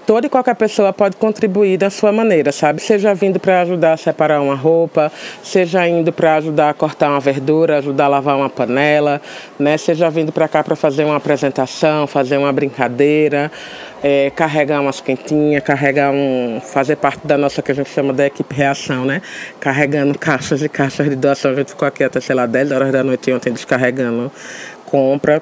toda 0.08 0.26
e 0.26 0.30
qualquer 0.30 0.56
pessoa 0.56 0.94
pode 0.94 1.18
contribuir 1.18 1.78
da 1.78 1.90
sua 1.90 2.14
maneira, 2.14 2.54
sabe? 2.54 2.82
Seja 2.82 3.14
vindo 3.14 3.42
para 3.42 3.62
ajudar 3.62 3.92
a 3.92 3.98
separar 3.98 4.42
uma 4.42 4.56
roupa, 4.56 5.12
seja 5.44 5.86
indo 5.86 6.14
para 6.14 6.36
ajudar 6.36 6.70
a 6.70 6.74
cortar 6.74 7.10
uma 7.10 7.20
verdura, 7.20 7.80
ajudar 7.80 8.06
a 8.06 8.08
lavar 8.08 8.38
uma 8.38 8.50
panela, 8.50 9.22
né? 9.60 9.78
Seja 9.78 10.10
vindo 10.10 10.32
para 10.32 10.48
cá 10.48 10.64
para 10.64 10.78
fazer 10.78 11.04
uma 11.04 11.18
apresentação, 11.18 12.08
fazer 12.08 12.38
uma 12.38 12.54
brincadeira, 12.54 13.52
é, 14.02 14.32
carregar 14.34 14.80
umas 14.80 15.02
quentinhas, 15.02 15.62
carregar 15.62 16.14
um, 16.14 16.62
fazer 16.64 16.96
parte 16.96 17.28
da 17.28 17.38
nossa 17.38 17.62
que 17.62 17.74
a 17.74 17.76
gente 17.76 17.90
chama 17.90 18.14
da 18.14 18.26
equipe 18.26 18.56
reação, 18.56 19.04
né? 19.04 19.22
Carregando 19.60 20.18
caixas 20.18 20.64
e 20.64 20.70
caixas 20.70 21.10
de 21.10 21.18
doação. 21.18 21.52
A 21.52 21.56
gente 21.56 21.72
ficou 21.72 21.86
aqui 21.86 22.06
até 22.06 22.22
sei 22.22 22.34
lá 22.34 22.46
10 22.46 22.72
horas 22.72 22.94
da 22.94 23.04
noite 23.04 23.30
ontem 23.34 23.52
descarregando 23.52 24.32
compra 24.86 25.42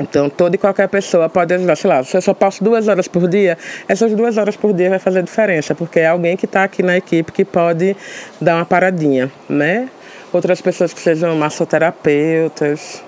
então, 0.00 0.30
toda 0.30 0.56
e 0.56 0.58
qualquer 0.58 0.88
pessoa 0.88 1.28
pode 1.28 1.52
ajudar. 1.52 1.76
Sei 1.76 1.88
lá, 1.88 2.02
se 2.02 2.16
eu 2.16 2.22
só 2.22 2.32
passo 2.32 2.64
duas 2.64 2.88
horas 2.88 3.06
por 3.06 3.28
dia, 3.28 3.58
essas 3.86 4.12
duas 4.12 4.38
horas 4.38 4.56
por 4.56 4.72
dia 4.72 4.88
vai 4.88 4.98
fazer 4.98 5.22
diferença, 5.22 5.74
porque 5.74 6.00
é 6.00 6.06
alguém 6.06 6.36
que 6.36 6.46
está 6.46 6.64
aqui 6.64 6.82
na 6.82 6.96
equipe 6.96 7.30
que 7.30 7.44
pode 7.44 7.94
dar 8.40 8.56
uma 8.56 8.64
paradinha, 8.64 9.30
né? 9.48 9.88
Outras 10.32 10.60
pessoas 10.60 10.94
que 10.94 11.00
sejam 11.00 11.36
massoterapeutas, 11.36 13.02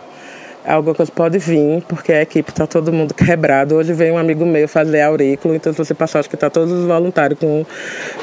alguma 0.67 0.95
coisa 0.95 1.11
pode 1.11 1.39
vir, 1.39 1.83
porque 1.89 2.13
a 2.13 2.23
equipe 2.23 2.51
está 2.51 2.67
todo 2.67 2.93
mundo 2.93 3.15
quebrado. 3.15 3.77
Hoje 3.77 3.93
veio 3.93 4.15
um 4.15 4.19
amigo 4.19 4.45
meu 4.45 4.69
fazer 4.69 5.01
aurículo, 5.01 5.55
então 5.55 5.73
se 5.73 5.79
você 5.79 5.95
passar, 5.95 6.21
acho 6.21 6.29
que 6.29 6.37
está 6.37 6.51
todos 6.51 6.73
os 6.73 6.85
voluntários 6.85 7.39
com, 7.39 7.65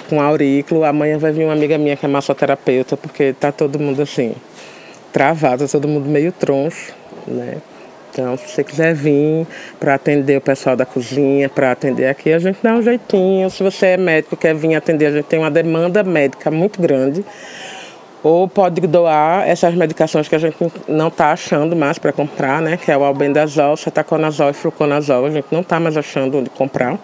com 0.10 0.22
aurículo. 0.22 0.84
Amanhã 0.84 1.18
vai 1.18 1.32
vir 1.32 1.46
uma 1.46 1.54
amiga 1.54 1.78
minha 1.78 1.98
que 1.98 2.06
é 2.06 2.10
massoterapeuta, 2.10 2.96
porque 2.96 3.24
está 3.24 3.52
todo 3.52 3.80
mundo 3.80 4.02
assim, 4.02 4.36
travado, 5.12 5.68
todo 5.68 5.88
mundo 5.88 6.08
meio 6.08 6.32
troncho, 6.32 6.94
né? 7.28 7.58
Então, 8.12 8.36
se 8.38 8.48
você 8.48 8.64
quiser 8.64 8.94
vir 8.94 9.46
para 9.80 9.96
atender 9.96 10.38
o 10.38 10.42
pessoal 10.42 10.76
da 10.76 10.86
cozinha, 10.86 11.48
para 11.48 11.72
atender 11.72 12.08
aqui, 12.08 12.34
a 12.34 12.40
gente 12.40 12.60
dá 12.62 12.74
um 12.74 12.82
jeitinho. 12.82 13.50
Se 13.50 13.62
você 13.64 13.88
é 13.88 13.98
médico 13.98 14.36
quer 14.36 14.56
vir 14.56 14.76
atender, 14.76 15.08
a 15.08 15.12
gente 15.12 15.26
tem 15.26 15.40
uma 15.40 15.52
demanda 15.52 16.04
médica 16.04 16.50
muito 16.50 16.82
grande. 16.82 17.24
Ou 18.22 18.48
pode 18.48 18.82
doar 18.82 19.48
essas 19.48 19.74
medicações 19.74 20.28
que 20.28 20.36
a 20.36 20.40
gente 20.40 20.58
não 20.88 21.08
está 21.08 21.32
achando 21.32 21.76
mais 21.76 21.98
para 21.98 22.12
comprar, 22.12 22.62
né? 22.62 22.76
Que 22.76 22.92
é 22.92 22.98
o 22.98 23.04
albendazol, 23.04 23.78
cetaconazol 23.78 24.50
e 24.50 24.54
fluconazol. 24.54 25.26
A 25.26 25.32
gente 25.32 25.48
não 25.52 25.62
está 25.62 25.80
mais 25.80 25.96
achando 25.96 26.40
onde 26.40 26.50
comprar 26.50 26.98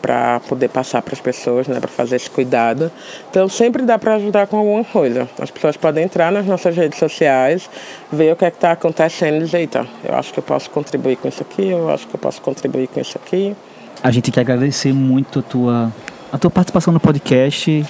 para 0.00 0.40
poder 0.40 0.68
passar 0.68 1.02
para 1.02 1.14
as 1.14 1.20
pessoas, 1.20 1.66
né, 1.66 1.78
para 1.80 1.88
fazer 1.88 2.16
esse 2.16 2.30
cuidado. 2.30 2.90
Então 3.30 3.48
sempre 3.48 3.82
dá 3.82 3.98
para 3.98 4.14
ajudar 4.14 4.46
com 4.46 4.56
alguma 4.56 4.84
coisa. 4.84 5.28
As 5.40 5.50
pessoas 5.50 5.76
podem 5.76 6.04
entrar 6.04 6.32
nas 6.32 6.46
nossas 6.46 6.76
redes 6.76 6.98
sociais, 6.98 7.68
ver 8.12 8.32
o 8.32 8.36
que 8.36 8.44
é 8.44 8.48
está 8.48 8.72
acontecendo 8.72 9.36
e 9.36 9.44
dizer, 9.44 9.58
eita, 9.58 9.86
eu 10.04 10.14
acho 10.14 10.32
que 10.32 10.38
eu 10.38 10.42
posso 10.42 10.70
contribuir 10.70 11.16
com 11.16 11.28
isso 11.28 11.42
aqui, 11.42 11.68
eu 11.68 11.88
acho 11.90 12.06
que 12.06 12.14
eu 12.14 12.20
posso 12.20 12.40
contribuir 12.40 12.88
com 12.88 13.00
isso 13.00 13.18
aqui. 13.18 13.54
A 14.02 14.10
gente 14.10 14.30
quer 14.30 14.40
agradecer 14.40 14.92
muito 14.92 15.40
a 15.40 15.42
tua, 15.42 15.92
a 16.32 16.38
tua 16.38 16.50
participação 16.50 16.92
no 16.92 17.00
podcast, 17.00 17.84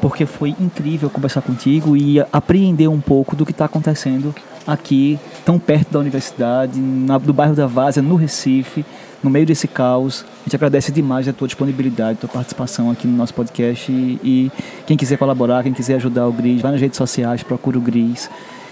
porque 0.00 0.26
foi 0.26 0.50
incrível 0.60 1.08
conversar 1.08 1.42
contigo 1.42 1.96
e 1.96 2.20
apreender 2.32 2.88
um 2.88 3.00
pouco 3.00 3.34
do 3.34 3.44
que 3.46 3.52
está 3.52 3.64
acontecendo 3.64 4.34
aqui, 4.66 5.18
tão 5.44 5.58
perto 5.58 5.90
da 5.92 5.98
universidade, 5.98 6.78
na, 6.78 7.18
do 7.18 7.32
bairro 7.32 7.54
da 7.54 7.66
Várzea, 7.66 8.02
no 8.02 8.16
Recife 8.16 8.84
no 9.24 9.30
meio 9.30 9.46
desse 9.46 9.66
caos. 9.66 10.24
A 10.42 10.44
gente 10.44 10.54
agradece 10.54 10.92
demais 10.92 11.26
a 11.26 11.32
tua 11.32 11.48
disponibilidade, 11.48 12.18
a 12.18 12.20
tua 12.20 12.28
participação 12.28 12.90
aqui 12.90 13.08
no 13.08 13.16
nosso 13.16 13.32
podcast. 13.32 13.90
E, 13.90 14.20
e 14.22 14.52
quem 14.86 14.96
quiser 14.96 15.16
colaborar, 15.16 15.62
quem 15.62 15.72
quiser 15.72 15.94
ajudar 15.94 16.28
o 16.28 16.32
Gris, 16.32 16.60
vai 16.60 16.72
nas 16.72 16.80
redes 16.80 16.98
sociais, 16.98 17.42
procura 17.42 17.78
o 17.78 17.80
Gris, 17.80 18.30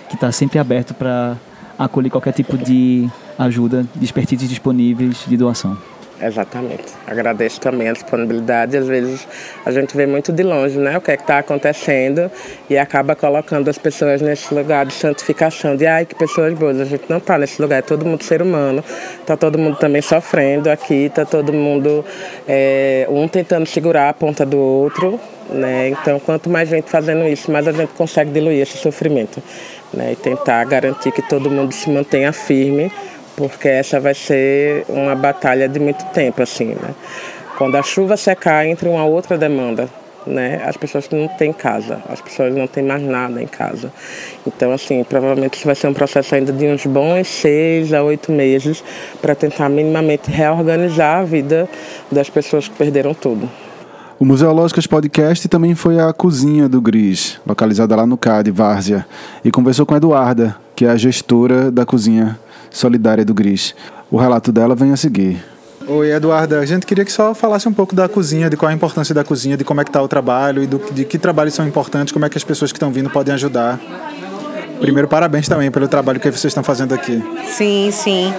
que 0.09 0.15
está 0.15 0.31
sempre 0.31 0.59
aberto 0.59 0.93
para 0.93 1.37
acolher 1.79 2.11
qualquer 2.11 2.33
tipo 2.33 2.59
de 2.59 3.09
ajuda, 3.38 3.87
de 3.95 4.05
expertise 4.05 4.47
disponíveis 4.47 5.25
de 5.27 5.37
doação. 5.37 5.77
Exatamente. 6.23 6.85
Agradeço 7.05 7.61
também 7.61 7.89
a 7.89 7.93
disponibilidade. 7.93 8.77
Às 8.77 8.87
vezes 8.87 9.27
a 9.67 9.73
gente 9.73 9.97
vê 9.97 10.07
muito 10.07 10.33
de 10.33 10.45
longe 10.45 10.79
né, 10.79 10.97
o 10.97 11.01
que 11.01 11.11
é 11.11 11.15
está 11.15 11.39
acontecendo 11.39 12.31
e 12.71 12.79
acaba 12.79 13.17
colocando 13.17 13.69
as 13.69 13.77
pessoas 13.77 14.23
nesse 14.23 14.55
lugar 14.55 14.87
de 14.87 14.93
santificação, 14.93 15.77
de 15.77 15.85
ai, 15.85 16.07
que 16.07 16.15
pessoas 16.15 16.55
boas. 16.55 16.79
A 16.81 16.85
gente 16.85 17.05
não 17.09 17.19
está 17.19 17.37
nesse 17.37 17.61
lugar, 17.61 17.81
é 17.81 17.83
todo 17.83 18.07
mundo 18.07 18.23
ser 18.23 18.41
humano, 18.41 18.85
está 19.21 19.37
todo 19.37 19.59
mundo 19.59 19.77
também 19.79 20.01
sofrendo 20.01 20.71
aqui, 20.71 21.07
está 21.07 21.25
todo 21.25 21.53
mundo 21.53 22.05
é, 22.47 23.07
um 23.11 23.27
tentando 23.27 23.67
segurar 23.67 24.09
a 24.09 24.15
ponta 24.15 24.47
do 24.47 24.59
outro. 24.59 25.19
Né? 25.51 25.89
Então, 25.89 26.21
quanto 26.21 26.49
mais 26.49 26.69
gente 26.69 26.89
fazendo 26.89 27.27
isso, 27.27 27.51
mais 27.51 27.67
a 27.67 27.73
gente 27.73 27.91
consegue 27.91 28.31
diluir 28.31 28.63
esse 28.63 28.79
sofrimento 28.79 29.43
né? 29.93 30.13
e 30.13 30.17
tentar 30.17 30.65
garantir 30.65 31.11
que 31.11 31.21
todo 31.21 31.51
mundo 31.51 31.73
se 31.73 31.91
mantenha 31.91 32.33
firme 32.33 32.91
porque 33.37 33.68
essa 33.68 33.99
vai 34.01 34.14
ser 34.14 34.85
uma 34.88 35.14
batalha 35.14 35.68
de 35.68 35.79
muito 35.79 36.05
tempo, 36.07 36.42
assim, 36.42 36.68
né? 36.68 36.95
Quando 37.57 37.77
a 37.77 37.83
chuva 37.83 38.16
secar, 38.16 38.66
entra 38.66 38.88
uma 38.88 39.05
outra 39.05 39.38
demanda, 39.38 39.88
né? 40.27 40.62
As 40.64 40.77
pessoas 40.77 41.09
não 41.11 41.29
têm 41.29 41.53
casa, 41.53 42.01
as 42.09 42.21
pessoas 42.21 42.55
não 42.55 42.66
têm 42.66 42.83
mais 42.83 43.03
nada 43.03 43.42
em 43.42 43.47
casa. 43.47 43.92
Então, 44.47 44.73
assim, 44.73 45.05
provavelmente 45.05 45.55
isso 45.55 45.66
vai 45.66 45.75
ser 45.75 45.87
um 45.87 45.95
processo 45.95 46.35
ainda 46.35 46.53
de 46.53 46.66
uns 46.66 46.87
bons 46.87 47.27
seis 47.29 47.92
a 47.92 48.03
oito 48.03 48.33
meses 48.33 48.83
para 49.21 49.35
tentar 49.35 49.68
minimamente 49.68 50.31
reorganizar 50.31 51.18
a 51.18 51.25
vida 51.25 51.68
das 52.11 52.29
pessoas 52.29 52.68
que 52.68 52.75
perderam 52.75 53.14
tudo. 53.14 53.49
O 54.18 54.25
Museológicas 54.25 54.87
Podcast 54.87 55.49
também 55.49 55.75
foi 55.75 55.99
à 55.99 56.12
cozinha 56.12 56.68
do 56.68 56.81
Gris, 56.81 57.40
localizada 57.45 57.97
lá 57.97 58.07
no 58.07 58.16
CAD, 58.16 58.53
Várzea, 58.53 59.05
e 59.45 59.51
conversou 59.51 59.85
com 59.85 59.95
a 59.95 59.97
Eduarda, 59.97 60.55
que 60.77 60.85
é 60.85 60.90
a 60.90 60.97
gestora 60.97 61.73
da 61.73 61.85
cozinha 61.85 62.38
solidária 62.73 63.25
do 63.25 63.35
Gris. 63.35 63.75
O 64.11 64.17
relato 64.17 64.53
dela 64.53 64.75
vem 64.75 64.93
a 64.93 64.97
seguir. 64.97 65.43
Oi, 65.87 66.11
Eduarda. 66.11 66.61
A 66.61 66.67
gente 66.67 66.87
queria 66.87 67.05
que 67.05 67.13
só 67.13 67.35
falasse 67.35 67.69
um 67.69 67.73
pouco 67.73 67.95
da 67.95 68.09
cozinha, 68.09 68.49
de 68.49 68.57
qual 68.57 68.71
a 68.71 68.75
importância 68.75 69.15
da 69.15 69.25
cozinha, 69.25 69.57
de 69.57 69.65
como 69.65 69.81
é 69.81 69.85
que 69.85 69.91
está 69.91 70.01
o 70.01 70.09
trabalho 70.09 70.63
e 70.63 70.67
do, 70.67 70.79
de 70.93 71.05
que 71.05 71.19
trabalhos 71.19 71.55
são 71.55 71.67
importantes, 71.67 72.13
como 72.13 72.25
é 72.25 72.29
que 72.29 72.39
as 72.39 72.45
pessoas 72.45 72.71
que 72.71 72.77
estão 72.77 72.93
vindo 72.93 73.11
podem 73.11 73.35
ajudar. 73.35 73.81
Primeiro, 74.81 75.09
parabéns 75.09 75.49
também 75.49 75.71
pelo 75.71 75.89
trabalho 75.89 76.21
que 76.21 76.31
vocês 76.31 76.47
estão 76.47 76.63
fazendo 76.63 76.95
aqui. 76.95 77.23
Sim, 77.47 77.91
sim. 77.93 78.33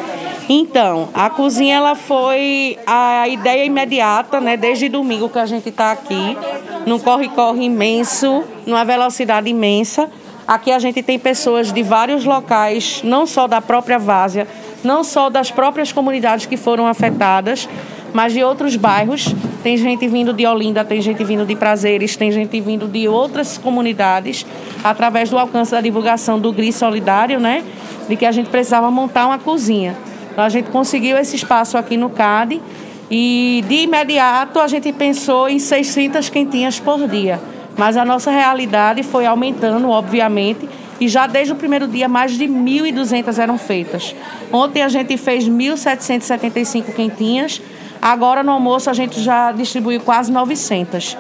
Então, 0.50 1.10
a 1.14 1.30
cozinha 1.30 1.78
ela 1.78 1.96
foi 1.96 2.78
a 2.86 3.28
ideia 3.30 3.64
imediata, 3.66 4.42
né? 4.42 4.58
Desde 4.58 4.90
domingo 4.90 5.30
que 5.30 5.40
a 5.40 5.46
gente 5.46 5.70
está 5.70 5.92
aqui, 5.92 6.38
num 6.86 7.00
corre-corre 7.00 7.64
imenso, 7.64 8.44
numa 8.66 8.84
velocidade 8.84 9.50
imensa. 9.50 10.10
Aqui 10.48 10.72
a 10.72 10.80
gente 10.80 11.02
tem 11.02 11.18
pessoas 11.18 11.72
de 11.72 11.82
vários 11.82 12.26
locais, 12.26 13.02
não 13.04 13.26
só 13.26 13.48
da 13.48 13.62
própria 13.62 13.98
Várzea, 13.98 14.48
não 14.84 15.04
só 15.04 15.30
das 15.30 15.50
próprias 15.50 15.92
comunidades 15.92 16.46
que 16.46 16.58
foram 16.58 16.86
afetadas, 16.86 17.70
mas 18.14 18.34
de 18.34 18.44
outros 18.44 18.76
bairros. 18.76 19.34
Tem 19.64 19.78
gente 19.78 20.06
vindo 20.08 20.34
de 20.34 20.46
Olinda, 20.46 20.84
tem 20.84 21.02
gente 21.02 21.24
vindo 21.24 21.46
de 21.46 21.56
Prazeres, 21.56 22.18
tem 22.18 22.30
gente 22.32 22.60
vindo 22.60 22.88
de 22.88 23.08
outras 23.08 23.58
comunidades, 23.58 24.46
através 24.84 25.30
do 25.30 25.38
alcance 25.38 25.72
da 25.72 25.80
divulgação 25.80 26.38
do 26.38 26.52
GRI 26.52 26.74
Solidário, 26.74 27.40
né? 27.40 27.64
De 28.10 28.18
que 28.18 28.26
a 28.26 28.32
gente 28.32 28.50
precisava 28.50 28.92
montar 28.92 29.26
uma 29.26 29.40
cozinha. 29.40 29.96
Então 30.32 30.44
a 30.44 30.50
gente 30.50 30.70
conseguiu 30.70 31.16
esse 31.18 31.38
espaço 31.38 31.78
aqui 31.78 31.96
no 31.96 32.10
CAD 32.10 32.62
e 33.10 33.64
de 33.68 33.84
imediato 33.84 34.60
a 34.60 34.68
gente 34.68 34.92
pensou 34.92 35.48
em 35.48 35.60
600 35.60 36.30
quentinhas 36.30 36.80
por 36.80 37.08
dia. 37.08 37.40
Mas 37.78 37.98
a 37.98 38.06
nossa 38.06 38.32
realidade 38.32 39.04
foi 39.04 39.26
aumentando, 39.26 39.90
obviamente, 39.90 40.70
e 41.00 41.08
já 41.08 41.28
desde 41.28 41.54
o 41.54 41.56
primeiro 41.56 41.88
dia 41.88 42.08
mais 42.08 42.38
de 42.38 42.46
1.200 42.46 43.38
eram 43.38 43.58
feitas. 43.58 44.16
Ontem 44.52 44.82
a 44.82 44.90
gente 44.90 45.18
fez 45.18 45.48
1.775 45.48 46.94
quentinhas, 46.94 47.62
agora 48.02 48.44
no 48.44 48.52
almoço 48.52 48.90
a 48.90 48.94
gente 48.94 49.20
já 49.20 49.52
distribuiu 49.52 50.02
quase 50.02 50.32
900. 50.32 51.18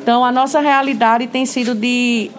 Então 0.00 0.24
a 0.24 0.30
nossa 0.30 0.60
realidade 0.60 1.26
tem 1.26 1.44
sido 1.44 1.74
de 1.74 2.30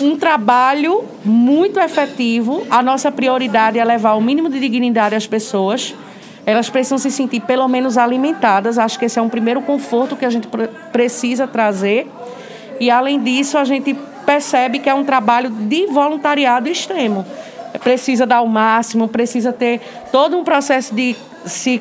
um 0.00 0.16
trabalho 0.16 1.04
muito 1.24 1.78
efetivo. 1.78 2.66
A 2.70 2.82
nossa 2.82 3.10
prioridade 3.10 3.78
é 3.78 3.84
levar 3.84 4.14
o 4.14 4.20
mínimo 4.20 4.48
de 4.48 4.58
dignidade 4.58 5.14
às 5.14 5.26
pessoas. 5.26 5.94
Elas 6.44 6.68
precisam 6.68 6.98
se 6.98 7.10
sentir 7.10 7.40
pelo 7.40 7.68
menos 7.68 7.96
alimentadas. 7.96 8.78
Acho 8.78 8.98
que 8.98 9.04
esse 9.04 9.18
é 9.18 9.22
um 9.22 9.28
primeiro 9.28 9.62
conforto 9.62 10.16
que 10.16 10.24
a 10.24 10.30
gente 10.30 10.48
precisa 10.92 11.46
trazer. 11.46 12.10
E 12.82 12.90
além 12.90 13.20
disso, 13.20 13.56
a 13.56 13.62
gente 13.62 13.94
percebe 14.26 14.80
que 14.80 14.90
é 14.90 14.94
um 14.94 15.04
trabalho 15.04 15.48
de 15.50 15.86
voluntariado 15.86 16.68
extremo. 16.68 17.24
Precisa 17.80 18.26
dar 18.26 18.42
o 18.42 18.48
máximo, 18.48 19.06
precisa 19.06 19.52
ter 19.52 19.80
todo 20.10 20.36
um 20.36 20.42
processo 20.42 20.92
de 20.92 21.14
se, 21.46 21.80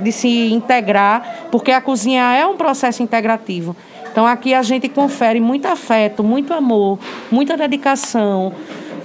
de 0.00 0.10
se 0.10 0.50
integrar, 0.50 1.48
porque 1.50 1.70
a 1.70 1.82
cozinha 1.82 2.32
é 2.34 2.46
um 2.46 2.56
processo 2.56 3.02
integrativo. 3.02 3.76
Então 4.10 4.26
aqui 4.26 4.54
a 4.54 4.62
gente 4.62 4.88
confere 4.88 5.38
muito 5.38 5.66
afeto, 5.66 6.24
muito 6.24 6.54
amor, 6.54 6.98
muita 7.30 7.54
dedicação, 7.54 8.54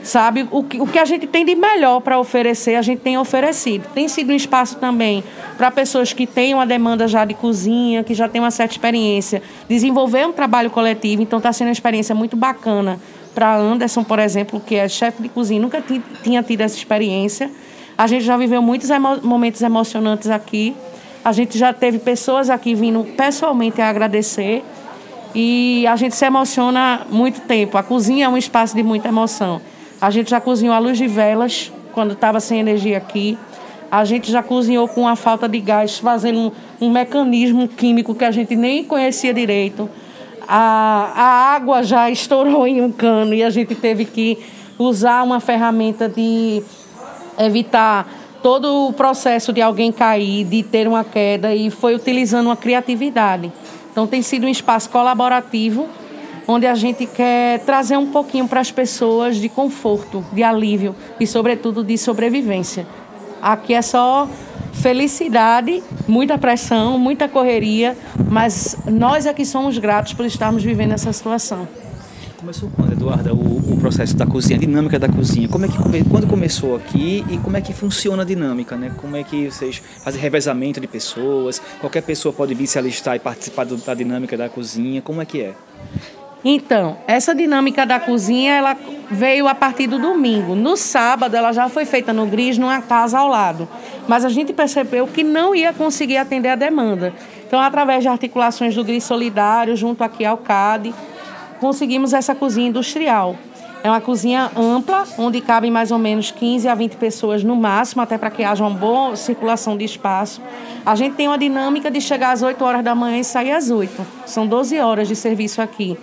sabe? 0.04 0.48
O 0.52 0.64
que, 0.64 0.82
o 0.82 0.86
que 0.86 1.00
a 1.00 1.06
gente 1.06 1.26
tem 1.26 1.46
de 1.46 1.56
melhor 1.56 2.02
para 2.02 2.20
oferecer, 2.20 2.76
a 2.76 2.82
gente 2.82 3.00
tem 3.00 3.18
oferecido. 3.18 3.88
Tem 3.94 4.08
sido 4.08 4.32
um 4.32 4.36
espaço 4.36 4.78
também 4.78 5.24
para 5.58 5.72
pessoas 5.72 6.14
que 6.14 6.28
têm 6.28 6.54
uma 6.54 6.66
demanda 6.66 7.08
já 7.08 7.26
de 7.26 7.34
cozinha, 7.34 8.04
que 8.04 8.14
já 8.14 8.28
têm 8.28 8.42
uma 8.42 8.52
certa 8.52 8.74
experiência, 8.74 9.42
desenvolver 9.68 10.28
um 10.28 10.34
trabalho 10.34 10.70
coletivo. 10.70 11.22
Então 11.22 11.38
está 11.38 11.54
sendo 11.54 11.68
uma 11.68 11.74
experiência 11.74 12.14
muito 12.14 12.36
bacana 12.36 13.00
para 13.34 13.56
Anderson, 13.56 14.04
por 14.04 14.20
exemplo, 14.20 14.60
que 14.60 14.76
é 14.76 14.88
chefe 14.88 15.24
de 15.24 15.30
cozinha, 15.30 15.60
nunca 15.60 15.84
tinha 16.22 16.44
tido 16.44 16.62
essa 16.62 16.78
experiência. 16.78 17.50
A 17.98 18.06
gente 18.08 18.24
já 18.24 18.38
viveu 18.38 18.62
muitos 18.62 18.90
emo 18.90 19.20
momentos 19.24 19.62
emocionantes 19.62 20.30
aqui. 20.30 20.76
A 21.24 21.32
gente 21.32 21.58
já 21.58 21.72
teve 21.72 22.00
pessoas 22.00 22.50
aqui 22.50 22.76
vindo 22.76 23.04
pessoalmente 23.16 23.82
a 23.82 23.90
agradecer 23.90 24.64
e 25.34 25.86
a 25.88 25.96
gente 25.96 26.16
se 26.16 26.26
emociona 26.26 27.08
muito 27.10 27.42
tempo. 27.42 27.78
A 27.78 27.84
cozinha 27.84 28.26
é 28.26 28.30
um 28.30 28.38
espaço 28.38 28.76
de 28.76 28.84
muita 28.84 29.08
emoção. 29.08 29.62
A 30.04 30.10
gente 30.10 30.32
já 30.32 30.42
cozinhou 30.42 30.76
à 30.76 30.80
luz 30.80 30.98
de 30.98 31.08
velas 31.08 31.72
quando 31.94 32.12
estava 32.12 32.42
sem 32.42 32.60
energia 32.60 32.98
aqui. 32.98 33.38
A 33.90 34.04
gente 34.04 34.30
já 34.30 34.44
cozinhou 34.44 34.86
com 34.86 35.08
a 35.08 35.16
falta 35.16 35.48
de 35.48 35.62
gás, 35.62 35.98
fazendo 35.98 36.54
um, 36.82 36.88
um 36.88 36.90
mecanismo 36.90 37.70
químico 37.70 38.14
que 38.14 38.26
a 38.26 38.30
gente 38.30 38.54
nem 38.54 38.84
conhecia 38.84 39.34
direito. 39.34 39.90
A, 40.46 41.14
a 41.16 41.56
água 41.56 41.84
já 41.84 42.12
estourou 42.12 42.68
em 42.68 42.82
um 42.82 42.92
cano 42.92 43.34
e 43.34 43.42
a 43.42 43.50
gente 43.50 43.76
teve 43.76 44.04
que 44.04 44.40
usar 44.78 45.24
uma 45.24 45.40
ferramenta 45.40 46.10
de 46.10 46.62
evitar 47.40 48.06
todo 48.42 48.90
o 48.90 48.92
processo 48.92 49.54
de 49.54 49.62
alguém 49.62 49.90
cair, 49.90 50.44
de 50.44 50.64
ter 50.64 50.86
uma 50.86 51.06
queda, 51.06 51.56
e 51.56 51.70
foi 51.70 51.96
utilizando 51.96 52.48
uma 52.48 52.58
criatividade. 52.58 53.50
Então 53.90 54.06
tem 54.06 54.22
sido 54.22 54.48
um 54.48 54.50
espaço 54.50 54.90
colaborativo 54.90 55.88
onde 56.48 56.66
a 56.66 56.76
gente 56.76 57.06
quer 57.06 57.60
trazer 57.60 57.98
um 57.98 58.08
pouquinho 58.08 58.48
para 58.48 58.60
as 58.60 58.72
pessoas 58.72 59.38
de 59.38 59.50
conforto, 59.50 60.24
de 60.32 60.44
alívio 60.44 60.96
e 61.20 61.28
sobretudo 61.28 61.84
de 61.84 61.98
sobrevivência. 61.98 62.86
Aqui 63.42 63.74
é 63.74 63.82
só 63.82 64.28
felicidade, 64.74 65.84
muita 66.08 66.38
pressão, 66.38 66.98
muita 66.98 67.28
correria, 67.28 67.96
mas 68.30 68.78
nós 68.86 69.28
aqui 69.28 69.46
somos 69.46 69.78
gratos 69.78 70.14
por 70.14 70.26
estarmos 70.26 70.64
vivendo 70.64 70.94
essa 70.94 71.12
situação. 71.14 71.68
Começou 72.38 72.70
quando, 72.76 72.92
Eduarda, 72.92 73.34
o, 73.34 73.74
o, 73.74 73.78
processo 73.80 74.18
da 74.18 74.26
cozinha, 74.26 74.58
a 74.58 74.60
dinâmica 74.60 75.00
da 75.00 75.08
cozinha? 75.08 75.48
Como 75.48 75.66
é 75.66 75.70
que 75.70 75.78
quando 76.10 76.28
começou 76.28 76.76
aqui 76.76 77.24
e 77.30 77.38
como 77.38 77.56
é 77.56 77.62
que 77.62 77.72
funciona 77.72 78.24
a 78.24 78.26
dinâmica, 78.26 78.76
né? 78.76 78.94
Como 78.98 79.16
é 79.16 79.24
que 79.24 79.50
vocês 79.50 79.82
fazem 80.04 80.20
revezamento 80.20 80.82
de 80.82 80.88
pessoas? 80.88 81.62
Qualquer 81.80 82.02
pessoa 82.04 82.34
pode 82.34 82.54
vir 82.54 82.68
se 82.68 82.78
alistar 82.78 83.16
e 83.16 83.20
participar 83.20 83.64
do, 83.64 83.78
da 83.78 83.94
dinâmica 83.94 84.36
da 84.36 84.50
cozinha? 84.50 85.02
Como 85.02 85.22
é 85.22 85.26
que 85.26 85.42
é? 85.42 85.54
Então, 86.46 86.98
essa 87.08 87.34
dinâmica 87.34 87.86
da 87.86 88.00
cozinha, 88.00 88.54
ela 88.54 88.78
veio 89.10 89.48
a 89.48 89.56
partir 89.56 89.88
do 89.88 89.98
domingo. 89.98 90.56
No 90.56 90.76
sábado, 90.76 91.36
ela 91.36 91.54
já 91.54 91.70
foi 91.70 91.86
feita 91.86 92.12
no 92.12 92.26
Gris, 92.26 92.58
numa 92.58 92.82
casa 92.82 93.18
ao 93.18 93.30
lado. 93.30 93.68
Mas 94.08 94.26
a 94.26 94.30
gente 94.30 94.52
percebeu 94.52 95.08
que 95.08 95.24
não 95.24 95.56
ia 95.56 95.72
conseguir 95.72 96.18
atender 96.18 96.50
a 96.50 96.56
demanda. 96.56 97.14
Então, 97.48 97.62
através 97.62 98.02
de 98.02 98.10
articulações 98.10 98.76
do 98.76 98.84
Gris 98.84 99.06
Solidário, 99.06 99.76
junto 99.78 100.04
aqui 100.04 100.26
ao 100.26 100.38
CAD, 100.38 100.94
conseguimos 101.62 102.12
essa 102.12 102.36
cozinha 102.36 102.68
industrial. 102.68 103.38
É 103.82 103.90
uma 103.90 104.02
cozinha 104.02 104.50
ampla, 104.56 105.04
onde 105.18 105.42
cabem 105.42 105.70
mais 105.70 105.92
ou 105.92 106.00
menos 106.00 106.32
15 106.32 106.70
a 106.70 106.76
20 106.76 106.96
pessoas 106.96 107.44
no 107.44 107.56
máximo, 107.56 108.02
até 108.02 108.18
para 108.18 108.32
que 108.32 108.42
haja 108.44 108.64
uma 108.64 108.70
boa 108.70 109.16
circulação 109.18 109.78
de 109.78 109.84
espaço. 109.84 110.42
A 110.86 110.96
gente 110.96 111.16
tem 111.16 111.28
uma 111.28 111.38
dinâmica 111.38 111.92
de 111.92 112.00
chegar 112.00 112.32
às 112.32 112.42
8 112.42 112.64
horas 112.64 112.84
da 112.84 112.96
manhã 112.96 113.20
e 113.20 113.24
sair 113.26 113.52
às 113.52 113.70
8. 113.70 114.06
São 114.26 114.48
12 114.48 114.80
horas 114.80 115.08
de 115.10 115.16
serviço 115.18 115.62
aqui. 115.62 115.98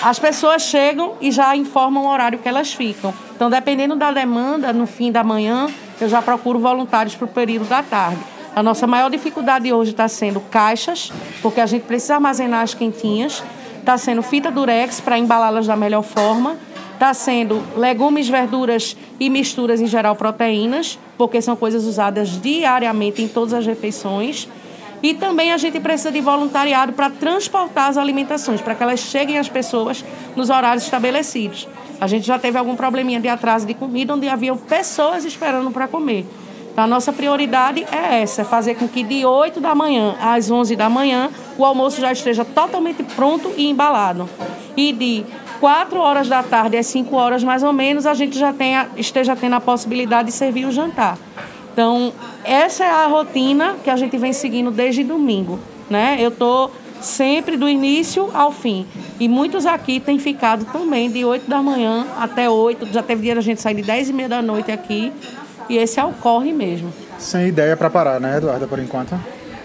As 0.00 0.18
pessoas 0.18 0.62
chegam 0.62 1.14
e 1.20 1.30
já 1.30 1.56
informam 1.56 2.04
o 2.04 2.08
horário 2.08 2.38
que 2.38 2.48
elas 2.48 2.72
ficam. 2.72 3.12
Então, 3.34 3.50
dependendo 3.50 3.96
da 3.96 4.12
demanda, 4.12 4.72
no 4.72 4.86
fim 4.86 5.10
da 5.10 5.24
manhã, 5.24 5.68
eu 6.00 6.08
já 6.08 6.22
procuro 6.22 6.58
voluntários 6.58 7.14
para 7.14 7.24
o 7.24 7.28
período 7.28 7.68
da 7.68 7.82
tarde. 7.82 8.18
A 8.54 8.62
nossa 8.62 8.86
maior 8.86 9.10
dificuldade 9.10 9.72
hoje 9.72 9.92
está 9.92 10.08
sendo 10.08 10.40
caixas, 10.40 11.12
porque 11.40 11.60
a 11.60 11.66
gente 11.66 11.82
precisa 11.82 12.14
armazenar 12.14 12.62
as 12.62 12.74
quentinhas 12.74 13.42
está 13.82 13.98
sendo 13.98 14.22
fita 14.22 14.50
durex 14.50 15.00
para 15.00 15.18
embalá-las 15.18 15.66
da 15.66 15.76
melhor 15.76 16.02
forma, 16.02 16.56
está 16.94 17.12
sendo 17.12 17.60
legumes, 17.76 18.28
verduras 18.28 18.96
e 19.18 19.28
misturas 19.28 19.80
em 19.80 19.86
geral 19.86 20.14
proteínas, 20.14 20.98
porque 21.18 21.42
são 21.42 21.56
coisas 21.56 21.84
usadas 21.84 22.40
diariamente 22.40 23.20
em 23.20 23.28
todas 23.28 23.52
as 23.52 23.66
refeições. 23.66 24.48
E 25.02 25.14
também 25.14 25.52
a 25.52 25.56
gente 25.56 25.80
precisa 25.80 26.12
de 26.12 26.20
voluntariado 26.20 26.92
para 26.92 27.10
transportar 27.10 27.90
as 27.90 27.96
alimentações, 27.96 28.60
para 28.60 28.74
que 28.74 28.82
elas 28.82 29.00
cheguem 29.00 29.36
às 29.36 29.48
pessoas 29.48 30.04
nos 30.36 30.48
horários 30.48 30.84
estabelecidos. 30.84 31.66
A 32.00 32.06
gente 32.06 32.26
já 32.26 32.38
teve 32.38 32.56
algum 32.56 32.76
probleminha 32.76 33.20
de 33.20 33.28
atraso 33.28 33.66
de 33.66 33.74
comida, 33.74 34.14
onde 34.14 34.28
havia 34.28 34.54
pessoas 34.54 35.24
esperando 35.24 35.70
para 35.70 35.88
comer. 35.88 36.24
Então, 36.72 36.84
a 36.84 36.86
nossa 36.86 37.12
prioridade 37.12 37.84
é 37.92 38.22
essa, 38.22 38.42
é 38.42 38.44
fazer 38.44 38.76
com 38.76 38.88
que 38.88 39.02
de 39.02 39.26
8 39.26 39.60
da 39.60 39.74
manhã 39.74 40.14
às 40.20 40.50
11 40.50 40.74
da 40.74 40.88
manhã 40.88 41.30
o 41.58 41.64
almoço 41.64 42.00
já 42.00 42.10
esteja 42.10 42.44
totalmente 42.44 43.02
pronto 43.02 43.52
e 43.58 43.68
embalado. 43.68 44.28
E 44.74 44.92
de 44.92 45.24
4 45.60 45.98
horas 45.98 46.28
da 46.28 46.42
tarde 46.42 46.78
às 46.78 46.86
5 46.86 47.14
horas 47.14 47.44
mais 47.44 47.62
ou 47.62 47.72
menos, 47.74 48.06
a 48.06 48.14
gente 48.14 48.38
já 48.38 48.52
tenha, 48.52 48.88
esteja 48.96 49.36
tendo 49.36 49.54
a 49.54 49.60
possibilidade 49.60 50.28
de 50.30 50.34
servir 50.34 50.64
o 50.64 50.72
jantar. 50.72 51.18
Então, 51.72 52.12
essa 52.44 52.84
é 52.84 52.90
a 52.90 53.06
rotina 53.06 53.76
que 53.82 53.88
a 53.88 53.96
gente 53.96 54.16
vem 54.18 54.32
seguindo 54.32 54.70
desde 54.70 55.02
domingo. 55.02 55.58
Né? 55.88 56.18
Eu 56.20 56.28
estou 56.28 56.70
sempre 57.00 57.56
do 57.56 57.68
início 57.68 58.30
ao 58.34 58.52
fim. 58.52 58.86
E 59.18 59.28
muitos 59.28 59.66
aqui 59.66 59.98
têm 59.98 60.18
ficado 60.18 60.64
também 60.66 61.10
de 61.10 61.24
8 61.24 61.48
da 61.48 61.62
manhã 61.62 62.06
até 62.18 62.48
8. 62.48 62.86
Já 62.92 63.02
teve 63.02 63.22
dia 63.22 63.34
da 63.34 63.40
gente 63.40 63.60
sair 63.60 63.74
de 63.74 63.82
10 63.82 64.10
e 64.10 64.12
meia 64.12 64.28
da 64.28 64.42
noite 64.42 64.70
aqui 64.70 65.12
e 65.68 65.76
esse 65.76 65.98
é 65.98 66.04
o 66.04 66.12
corre 66.12 66.52
mesmo. 66.52 66.92
Sem 67.18 67.48
ideia 67.48 67.76
para 67.76 67.88
parar, 67.88 68.20
né, 68.20 68.36
Eduarda, 68.36 68.66
por 68.66 68.78
enquanto? 68.78 69.18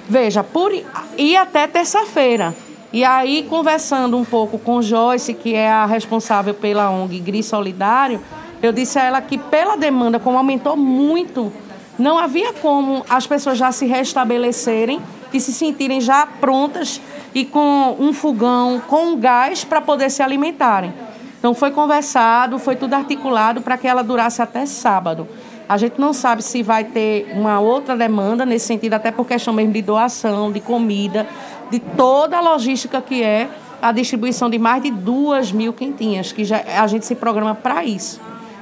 Veja, 0.07 0.43
por 0.43 0.71
ir 1.17 1.35
até 1.35 1.67
terça-feira. 1.67 2.55
E 2.93 3.03
aí, 3.03 3.45
conversando 3.49 4.17
um 4.17 4.23
pouco 4.23 4.57
com 4.57 4.81
Joyce, 4.81 5.33
que 5.33 5.53
é 5.53 5.69
a 5.69 5.85
responsável 5.85 6.53
pela 6.53 6.89
ONG 6.89 7.19
Gris 7.19 7.45
Solidário, 7.45 8.21
eu 8.61 8.71
disse 8.71 8.97
a 8.97 9.03
ela 9.03 9.21
que 9.21 9.37
pela 9.37 9.75
demanda, 9.75 10.19
como 10.19 10.37
aumentou 10.37 10.77
muito, 10.77 11.51
não 11.97 12.17
havia 12.17 12.53
como 12.53 13.05
as 13.09 13.25
pessoas 13.25 13.57
já 13.57 13.71
se 13.71 13.85
restabelecerem 13.85 15.01
e 15.33 15.39
se 15.39 15.51
sentirem 15.51 15.99
já 15.99 16.25
prontas 16.25 17.01
e 17.33 17.43
com 17.45 17.95
um 17.99 18.13
fogão, 18.13 18.81
com 18.87 19.17
gás 19.17 19.63
para 19.63 19.81
poder 19.81 20.09
se 20.09 20.21
alimentarem. 20.21 20.93
Então 21.39 21.53
foi 21.53 21.71
conversado, 21.71 22.57
foi 22.59 22.75
tudo 22.75 22.93
articulado 22.93 23.61
para 23.61 23.77
que 23.77 23.87
ela 23.87 24.03
durasse 24.03 24.41
até 24.41 24.65
sábado. 24.65 25.27
A 25.69 25.77
gente 25.77 25.99
não 25.99 26.13
sabe 26.13 26.41
se 26.41 26.63
vai 26.63 26.85
ter 26.85 27.31
uma 27.33 27.59
outra 27.59 27.95
demanda 27.95 28.45
nesse 28.45 28.67
sentido, 28.67 28.93
até 28.93 29.11
por 29.11 29.27
questão 29.27 29.53
mesmo 29.53 29.73
de 29.73 29.81
doação, 29.81 30.51
de 30.51 30.61
comida, 30.61 31.27
de 31.69 31.79
toda 31.79 32.37
a 32.37 32.41
logística 32.41 33.01
que 33.01 33.21
é 33.21 33.49
a 33.81 33.91
distribuição 33.91 34.49
de 34.49 34.57
mais 34.57 34.81
de 34.81 34.89
duas 34.89 35.51
mil 35.51 35.73
quentinhas, 35.73 36.31
que 36.31 36.43
já, 36.43 36.63
a 36.81 36.87
gente 36.87 37.05
se 37.05 37.15
programa 37.15 37.53
para 37.53 37.83
isso. 37.83 38.19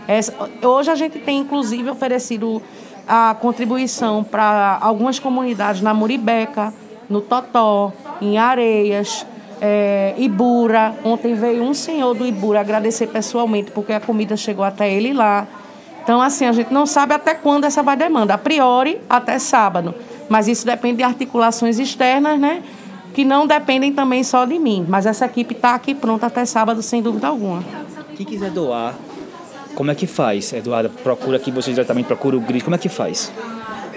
Essa, 0.07 0.33
hoje 0.63 0.91
a 0.91 0.95
gente 0.95 1.19
tem, 1.19 1.39
inclusive, 1.39 1.89
oferecido 1.89 2.61
a 3.07 3.35
contribuição 3.39 4.23
para 4.23 4.77
algumas 4.81 5.19
comunidades 5.19 5.81
na 5.81 5.93
Muribeca, 5.93 6.73
no 7.09 7.21
Totó, 7.21 7.93
em 8.21 8.37
Areias, 8.37 9.25
é, 9.61 10.13
Ibura. 10.17 10.95
Ontem 11.03 11.33
veio 11.33 11.63
um 11.63 11.73
senhor 11.73 12.13
do 12.13 12.25
Ibura 12.25 12.59
agradecer 12.59 13.07
pessoalmente 13.07 13.71
porque 13.71 13.93
a 13.93 13.99
comida 13.99 14.35
chegou 14.35 14.65
até 14.65 14.91
ele 14.91 15.13
lá. 15.13 15.47
Então, 16.03 16.21
assim, 16.21 16.45
a 16.45 16.51
gente 16.51 16.71
não 16.71 16.85
sabe 16.85 17.13
até 17.15 17.33
quando 17.33 17.63
essa 17.63 17.81
vai 17.81 17.97
demanda. 17.97 18.35
A 18.35 18.37
priori, 18.37 19.01
até 19.09 19.39
sábado. 19.39 19.95
Mas 20.29 20.47
isso 20.47 20.65
depende 20.65 20.97
de 20.97 21.03
articulações 21.03 21.79
externas, 21.79 22.39
né? 22.39 22.61
Que 23.13 23.25
não 23.25 23.47
dependem 23.47 23.91
também 23.91 24.23
só 24.23 24.45
de 24.45 24.59
mim. 24.59 24.85
Mas 24.87 25.05
essa 25.05 25.25
equipe 25.25 25.55
está 25.55 25.73
aqui 25.73 25.95
pronta 25.95 26.27
até 26.27 26.45
sábado, 26.45 26.81
sem 26.83 27.01
dúvida 27.01 27.27
alguma. 27.27 27.63
Quem 28.15 28.25
quiser 28.25 28.51
doar, 28.51 28.93
como 29.75 29.91
é 29.91 29.95
que 29.95 30.07
faz? 30.07 30.53
Eduardo, 30.53 30.89
procura 31.03 31.37
aqui, 31.37 31.51
você 31.51 31.71
diretamente 31.71 32.07
procura 32.07 32.37
o 32.37 32.39
GRIS, 32.39 32.63
como 32.63 32.75
é 32.75 32.79
que 32.79 32.89
faz? 32.89 33.31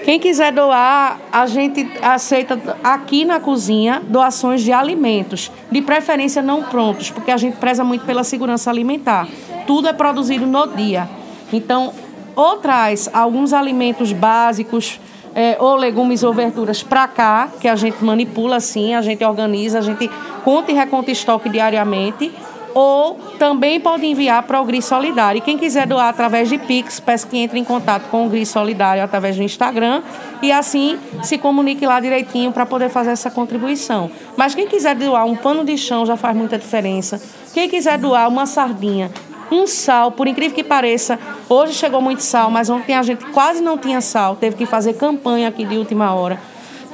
Quem 0.05 0.19
quiser 0.19 0.53
doar, 0.53 1.21
a 1.31 1.47
gente 1.47 1.89
aceita 2.03 2.59
aqui 2.83 3.25
na 3.25 3.41
cozinha 3.41 4.03
doações 4.07 4.63
de 4.63 4.73
alimentos, 4.73 5.53
de 5.71 5.83
preferência 5.83 6.43
não 6.43 6.63
prontos, 6.63 7.11
porque 7.11 7.31
a 7.31 7.37
gente 7.37 7.57
preza 7.59 7.85
muito 7.85 8.05
pela 8.05 8.25
segurança 8.25 8.71
alimentar. 8.71 9.29
Tudo 9.67 9.87
é 9.87 9.93
produzido 9.93 10.47
no 10.47 10.67
dia. 10.67 11.09
Então, 11.53 11.93
ou 12.35 12.57
traz 12.57 13.09
alguns 13.13 13.53
alimentos 13.53 14.13
básicos, 14.13 14.99
é, 15.35 15.57
ou 15.61 15.77
legumes 15.77 16.23
ou 16.23 16.33
verduras 16.33 16.83
para 16.83 17.07
cá, 17.07 17.51
que 17.61 17.69
a 17.69 17.77
gente 17.77 18.03
manipula 18.03 18.57
assim, 18.57 18.95
a 18.95 19.03
gente 19.03 19.23
organiza, 19.25 19.79
a 19.79 19.83
gente 19.83 20.11
conta 20.43 20.73
e 20.73 20.75
reconta 20.75 21.11
estoque 21.11 21.49
diariamente 21.49 22.33
ou 22.75 23.19
também 23.39 23.81
pode 23.81 24.07
enviar 24.07 24.43
para 24.43 24.61
o 24.61 24.65
GRI 24.65 24.83
Solidário. 24.83 25.39
E 25.39 25.41
quem 25.41 25.57
quiser 25.59 25.87
doar 25.87 26.09
através 26.09 26.49
de 26.49 26.59
Pix, 26.59 27.01
peço 27.01 27.27
que 27.27 27.39
entre 27.39 27.59
em 27.59 27.65
contato 27.65 28.09
com 28.11 28.27
o 28.27 28.29
GRI 28.29 28.47
Solidário 28.47 29.03
através 29.03 29.37
do 29.37 29.43
Instagram 29.43 30.03
e 30.43 30.53
assim 30.53 30.99
se 31.23 31.39
comunique 31.39 31.87
lá 31.87 32.01
direitinho 32.01 32.53
para 32.53 32.67
poder 32.67 32.89
fazer 32.89 33.11
essa 33.11 33.31
contribuição. 33.31 34.11
Mas 34.37 34.55
quem 34.55 34.67
quiser 34.67 34.95
doar 34.95 35.25
um 35.25 35.37
pano 35.37 35.65
de 35.65 35.77
chão 35.77 36.05
já 36.07 36.17
faz 36.17 36.37
muita 36.37 36.59
diferença. 36.59 37.21
Quem 37.53 37.69
quiser 37.69 37.99
doar 37.99 38.29
uma 38.29 38.47
sardinha, 38.47 39.11
um 39.51 39.67
sal, 39.67 40.13
por 40.13 40.27
incrível 40.27 40.55
que 40.55 40.63
pareça, 40.63 41.19
hoje 41.49 41.73
chegou 41.73 42.01
muito 42.01 42.21
sal, 42.21 42.51
mas 42.51 42.69
ontem 42.69 42.95
a 42.95 43.03
gente 43.03 43.25
quase 43.27 43.63
não 43.63 43.79
tinha 43.79 44.01
sal, 44.01 44.37
teve 44.37 44.57
que 44.57 44.67
fazer 44.67 44.95
campanha 44.95 45.49
aqui 45.49 45.65
de 45.65 45.77
última 45.77 46.15
hora. 46.15 46.39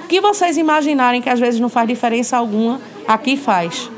O 0.05 0.07
que 0.07 0.21
vocês 0.21 0.57
imaginarem 0.57 1.21
que 1.21 1.29
às 1.29 1.41
vezes 1.41 1.59
não 1.59 1.69
faz 1.69 1.89
diferença 1.89 2.37
alguma, 2.37 2.81
aqui 3.09 3.37
faz. 3.37 3.91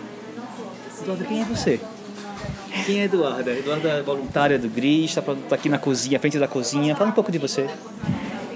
Eduarda, 1.06 1.24
quem 1.24 1.40
é 1.40 1.44
você? 1.44 1.80
Quem 2.84 3.00
é 3.00 3.04
Eduarda? 3.04 3.52
Eduarda 3.52 3.88
é 3.90 4.02
voluntária 4.02 4.58
do 4.58 4.68
GRIS, 4.68 5.10
está 5.10 5.22
tá 5.22 5.54
aqui 5.54 5.68
na 5.68 5.78
cozinha, 5.78 6.18
frente 6.18 6.36
da 6.36 6.48
cozinha. 6.48 6.96
Fala 6.96 7.10
um 7.10 7.12
pouco 7.12 7.30
de 7.30 7.38
você. 7.38 7.68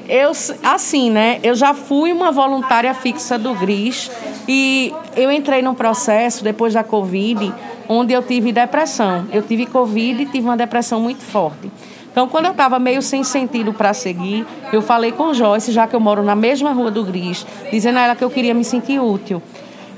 Eu, 0.09 0.32
assim, 0.64 1.11
né? 1.11 1.38
Eu 1.44 1.55
já 1.55 1.72
fui 1.72 2.12
uma 2.12 2.32
voluntária 2.32 2.92
fixa 2.92 3.38
do 3.38 3.55
GRIS 3.55 4.11
e 4.48 4.92
eu 5.16 5.30
entrei 5.30 5.62
num 5.62 5.74
processo 5.74 6.42
depois 6.42 6.74
da 6.74 6.82
Covid, 6.82 7.55
onde 7.88 8.12
eu 8.12 8.20
tive 8.20 8.51
depressão. 8.51 9.28
Eu 9.32 9.42
tive 9.42 9.64
Covid 9.66 10.20
e 10.20 10.26
tive 10.26 10.40
uma 10.40 10.57
depressão 10.57 11.01
muito 11.01 11.22
forte. 11.22 11.70
Então, 12.11 12.26
quando 12.26 12.46
eu 12.46 12.51
estava 12.51 12.80
meio 12.80 13.01
sem 13.01 13.22
sentido 13.22 13.72
para 13.72 13.94
seguir, 13.94 14.44
eu 14.72 14.82
falei 14.82 15.12
com 15.12 15.32
Joyce, 15.32 15.70
já 15.70 15.86
que 15.86 15.94
eu 15.94 16.01
moro 16.01 16.24
na 16.24 16.34
mesma 16.34 16.72
rua 16.72 16.90
do 16.90 17.05
Gris, 17.05 17.46
dizendo 17.70 18.01
a 18.01 18.03
ela 18.03 18.16
que 18.16 18.24
eu 18.24 18.30
queria 18.30 18.53
me 18.53 18.64
sentir 18.64 18.98
útil. 18.98 19.40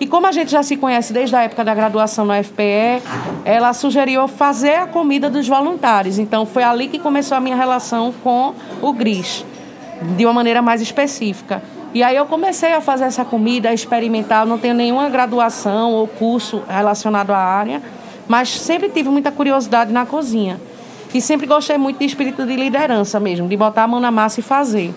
E 0.03 0.07
como 0.09 0.27
a 0.27 0.33
gente 0.33 0.51
já 0.51 0.65
se 0.65 0.77
conhece 0.77 1.13
desde 1.13 1.37
a 1.37 1.43
época 1.45 1.63
da 1.63 1.73
graduação 1.73 2.25
no 2.25 2.35
FPE, 2.35 3.01
ela 3.45 3.73
sugeriu 3.73 4.27
fazer 4.27 4.75
a 4.75 4.87
comida 4.89 5.31
dos 5.31 5.47
voluntários. 5.47 6.19
Então 6.19 6.45
foi 6.45 6.65
ali 6.65 6.89
que 6.89 6.99
começou 6.99 7.37
a 7.37 7.41
minha 7.41 7.55
relação 7.55 8.13
com 8.21 8.53
o 8.83 8.93
GRIS, 8.93 9.45
de 10.17 10.27
uma 10.27 10.33
maneira 10.33 10.61
mais 10.61 10.83
específica. 10.83 11.63
E 11.95 12.03
aí 12.03 12.17
eu 12.17 12.27
comecei 12.27 12.73
a 12.73 12.81
fazer 12.81 13.05
essa 13.05 13.25
comida, 13.25 13.69
a 13.69 13.73
experimentar. 13.73 14.41
Eu 14.41 14.49
não 14.49 14.59
tenho 14.59 14.75
nenhuma 14.75 15.09
graduação 15.09 15.93
ou 15.93 16.09
curso 16.09 16.65
relacionado 16.69 17.31
à 17.31 17.39
área, 17.39 17.81
mas 18.27 18.49
sempre 18.49 18.89
tive 18.89 19.09
muita 19.09 19.31
curiosidade 19.31 19.93
na 19.93 20.05
cozinha. 20.05 20.61
E 21.15 21.21
sempre 21.21 21.47
gostei 21.47 21.79
muito 21.79 22.01
de 22.01 22.07
espírito 22.07 22.45
de 22.45 22.57
liderança 22.57 23.21
mesmo, 23.21 23.47
de 23.47 23.57
botar 23.57 23.85
a 23.85 23.87
mão 23.87 24.01
na 24.01 24.11
massa 24.11 24.41
e 24.41 24.43
fazer. 24.43 24.93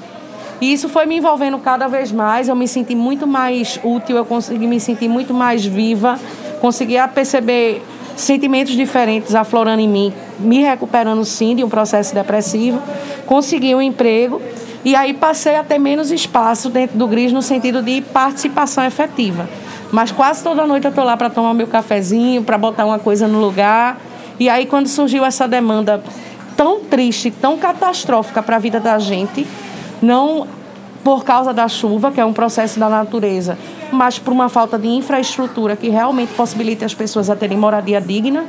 E 0.61 0.71
isso 0.71 0.87
foi 0.87 1.05
me 1.05 1.17
envolvendo 1.17 1.57
cada 1.59 1.87
vez 1.87 2.11
mais, 2.11 2.47
eu 2.47 2.55
me 2.55 2.67
senti 2.67 2.95
muito 2.95 3.27
mais 3.27 3.79
útil, 3.83 4.15
eu 4.15 4.25
consegui 4.25 4.67
me 4.67 4.79
sentir 4.79 5.07
muito 5.07 5.33
mais 5.33 5.65
viva, 5.65 6.17
conseguia 6.61 7.07
perceber 7.07 7.83
sentimentos 8.15 8.73
diferentes 8.73 9.35
aflorando 9.35 9.81
em 9.81 9.87
mim, 9.87 10.13
me 10.39 10.61
recuperando 10.61 11.23
sim 11.25 11.55
de 11.55 11.63
um 11.63 11.69
processo 11.69 12.15
depressivo, 12.15 12.81
consegui 13.25 13.75
um 13.75 13.81
emprego 13.81 14.41
e 14.85 14.95
aí 14.95 15.13
passei 15.13 15.55
a 15.55 15.63
ter 15.63 15.77
menos 15.77 16.11
espaço 16.11 16.69
dentro 16.69 16.97
do 16.97 17.07
GRIS 17.07 17.33
no 17.33 17.41
sentido 17.41 17.81
de 17.81 18.01
participação 18.01 18.85
efetiva. 18.85 19.49
Mas 19.91 20.11
quase 20.11 20.43
toda 20.43 20.65
noite 20.65 20.85
eu 20.85 20.89
estou 20.89 21.03
lá 21.03 21.17
para 21.17 21.29
tomar 21.29 21.53
meu 21.53 21.67
cafezinho, 21.67 22.43
para 22.43 22.57
botar 22.57 22.85
uma 22.85 22.99
coisa 22.99 23.27
no 23.27 23.39
lugar. 23.39 23.99
E 24.39 24.47
aí 24.49 24.65
quando 24.65 24.87
surgiu 24.87 25.25
essa 25.25 25.47
demanda 25.47 26.03
tão 26.55 26.81
triste, 26.81 27.31
tão 27.31 27.57
catastrófica 27.57 28.41
para 28.41 28.55
a 28.55 28.59
vida 28.59 28.79
da 28.79 28.97
gente, 28.99 29.45
não 30.05 30.47
por 31.03 31.23
causa 31.23 31.53
da 31.53 31.67
chuva, 31.67 32.11
que 32.11 32.19
é 32.19 32.25
um 32.25 32.33
processo 32.33 32.79
da 32.79 32.89
natureza, 32.89 33.57
mas 33.91 34.17
por 34.17 34.33
uma 34.33 34.49
falta 34.49 34.77
de 34.77 34.87
infraestrutura 34.87 35.75
que 35.75 35.89
realmente 35.89 36.33
possibilite 36.33 36.83
as 36.83 36.93
pessoas 36.93 37.29
a 37.29 37.35
terem 37.35 37.57
moradia 37.57 38.01
digna, 38.01 38.45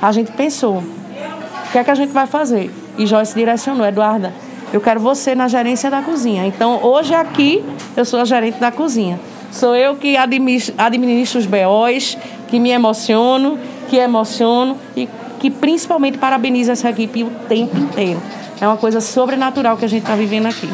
a 0.00 0.12
gente 0.12 0.30
pensou, 0.32 0.78
o 0.78 1.72
que 1.72 1.78
é 1.78 1.84
que 1.84 1.90
a 1.90 1.94
gente 1.94 2.12
vai 2.12 2.26
fazer? 2.26 2.70
E 2.96 3.06
Joyce 3.06 3.34
direcionou, 3.34 3.84
Eduarda, 3.86 4.32
eu 4.72 4.80
quero 4.80 5.00
você 5.00 5.34
na 5.34 5.48
gerência 5.48 5.90
da 5.90 6.02
cozinha. 6.02 6.46
Então, 6.46 6.80
hoje 6.82 7.14
aqui, 7.14 7.64
eu 7.96 8.04
sou 8.04 8.20
a 8.20 8.24
gerente 8.24 8.58
da 8.58 8.70
cozinha. 8.70 9.18
Sou 9.50 9.74
eu 9.74 9.96
que 9.96 10.16
administro 10.16 11.40
os 11.40 11.46
BOs, 11.46 12.18
que 12.48 12.58
me 12.58 12.70
emociono, 12.70 13.58
que 13.88 13.96
emociono 13.96 14.76
e 14.96 15.08
que 15.38 15.50
principalmente 15.50 16.18
parabenizo 16.18 16.72
essa 16.72 16.90
equipe 16.90 17.24
o 17.24 17.30
tempo 17.48 17.76
inteiro. 17.76 18.20
É 18.60 18.66
uma 18.66 18.76
coisa 18.76 19.00
sobrenatural 19.00 19.76
que 19.76 19.84
a 19.84 19.88
gente 19.88 20.02
está 20.02 20.16
vivendo 20.16 20.46
aqui. 20.46 20.68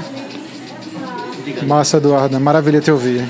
Massa, 1.66 1.96
Eduarda. 1.96 2.38
Maravilha 2.38 2.80
te 2.80 2.90
ouvir. 2.90 3.28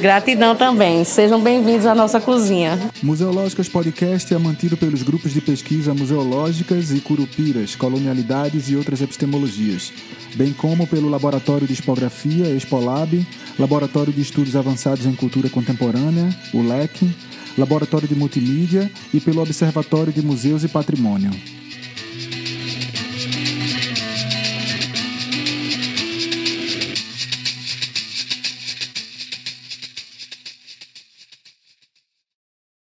Gratidão 0.00 0.54
também. 0.54 1.04
Sejam 1.04 1.40
bem-vindos 1.40 1.86
à 1.86 1.94
nossa 1.94 2.20
cozinha. 2.20 2.78
Museológicas 3.02 3.66
Podcast 3.66 4.32
é 4.32 4.36
mantido 4.36 4.76
pelos 4.76 5.02
grupos 5.02 5.32
de 5.32 5.40
pesquisa 5.40 5.94
museológicas 5.94 6.90
e 6.90 7.00
curupiras, 7.00 7.74
colonialidades 7.74 8.68
e 8.68 8.76
outras 8.76 9.00
epistemologias, 9.00 9.90
bem 10.34 10.52
como 10.52 10.86
pelo 10.86 11.08
Laboratório 11.08 11.66
de 11.66 11.72
Expografia, 11.72 12.54
Expolab, 12.54 13.26
Laboratório 13.58 14.12
de 14.12 14.20
Estudos 14.20 14.54
Avançados 14.54 15.06
em 15.06 15.14
Cultura 15.14 15.48
Contemporânea, 15.48 16.28
o 16.52 16.60
LEC, 16.60 17.10
Laboratório 17.56 18.06
de 18.06 18.14
Multimídia 18.14 18.90
e 19.14 19.18
pelo 19.18 19.40
Observatório 19.40 20.12
de 20.12 20.20
Museus 20.20 20.62
e 20.62 20.68
Patrimônio. 20.68 21.30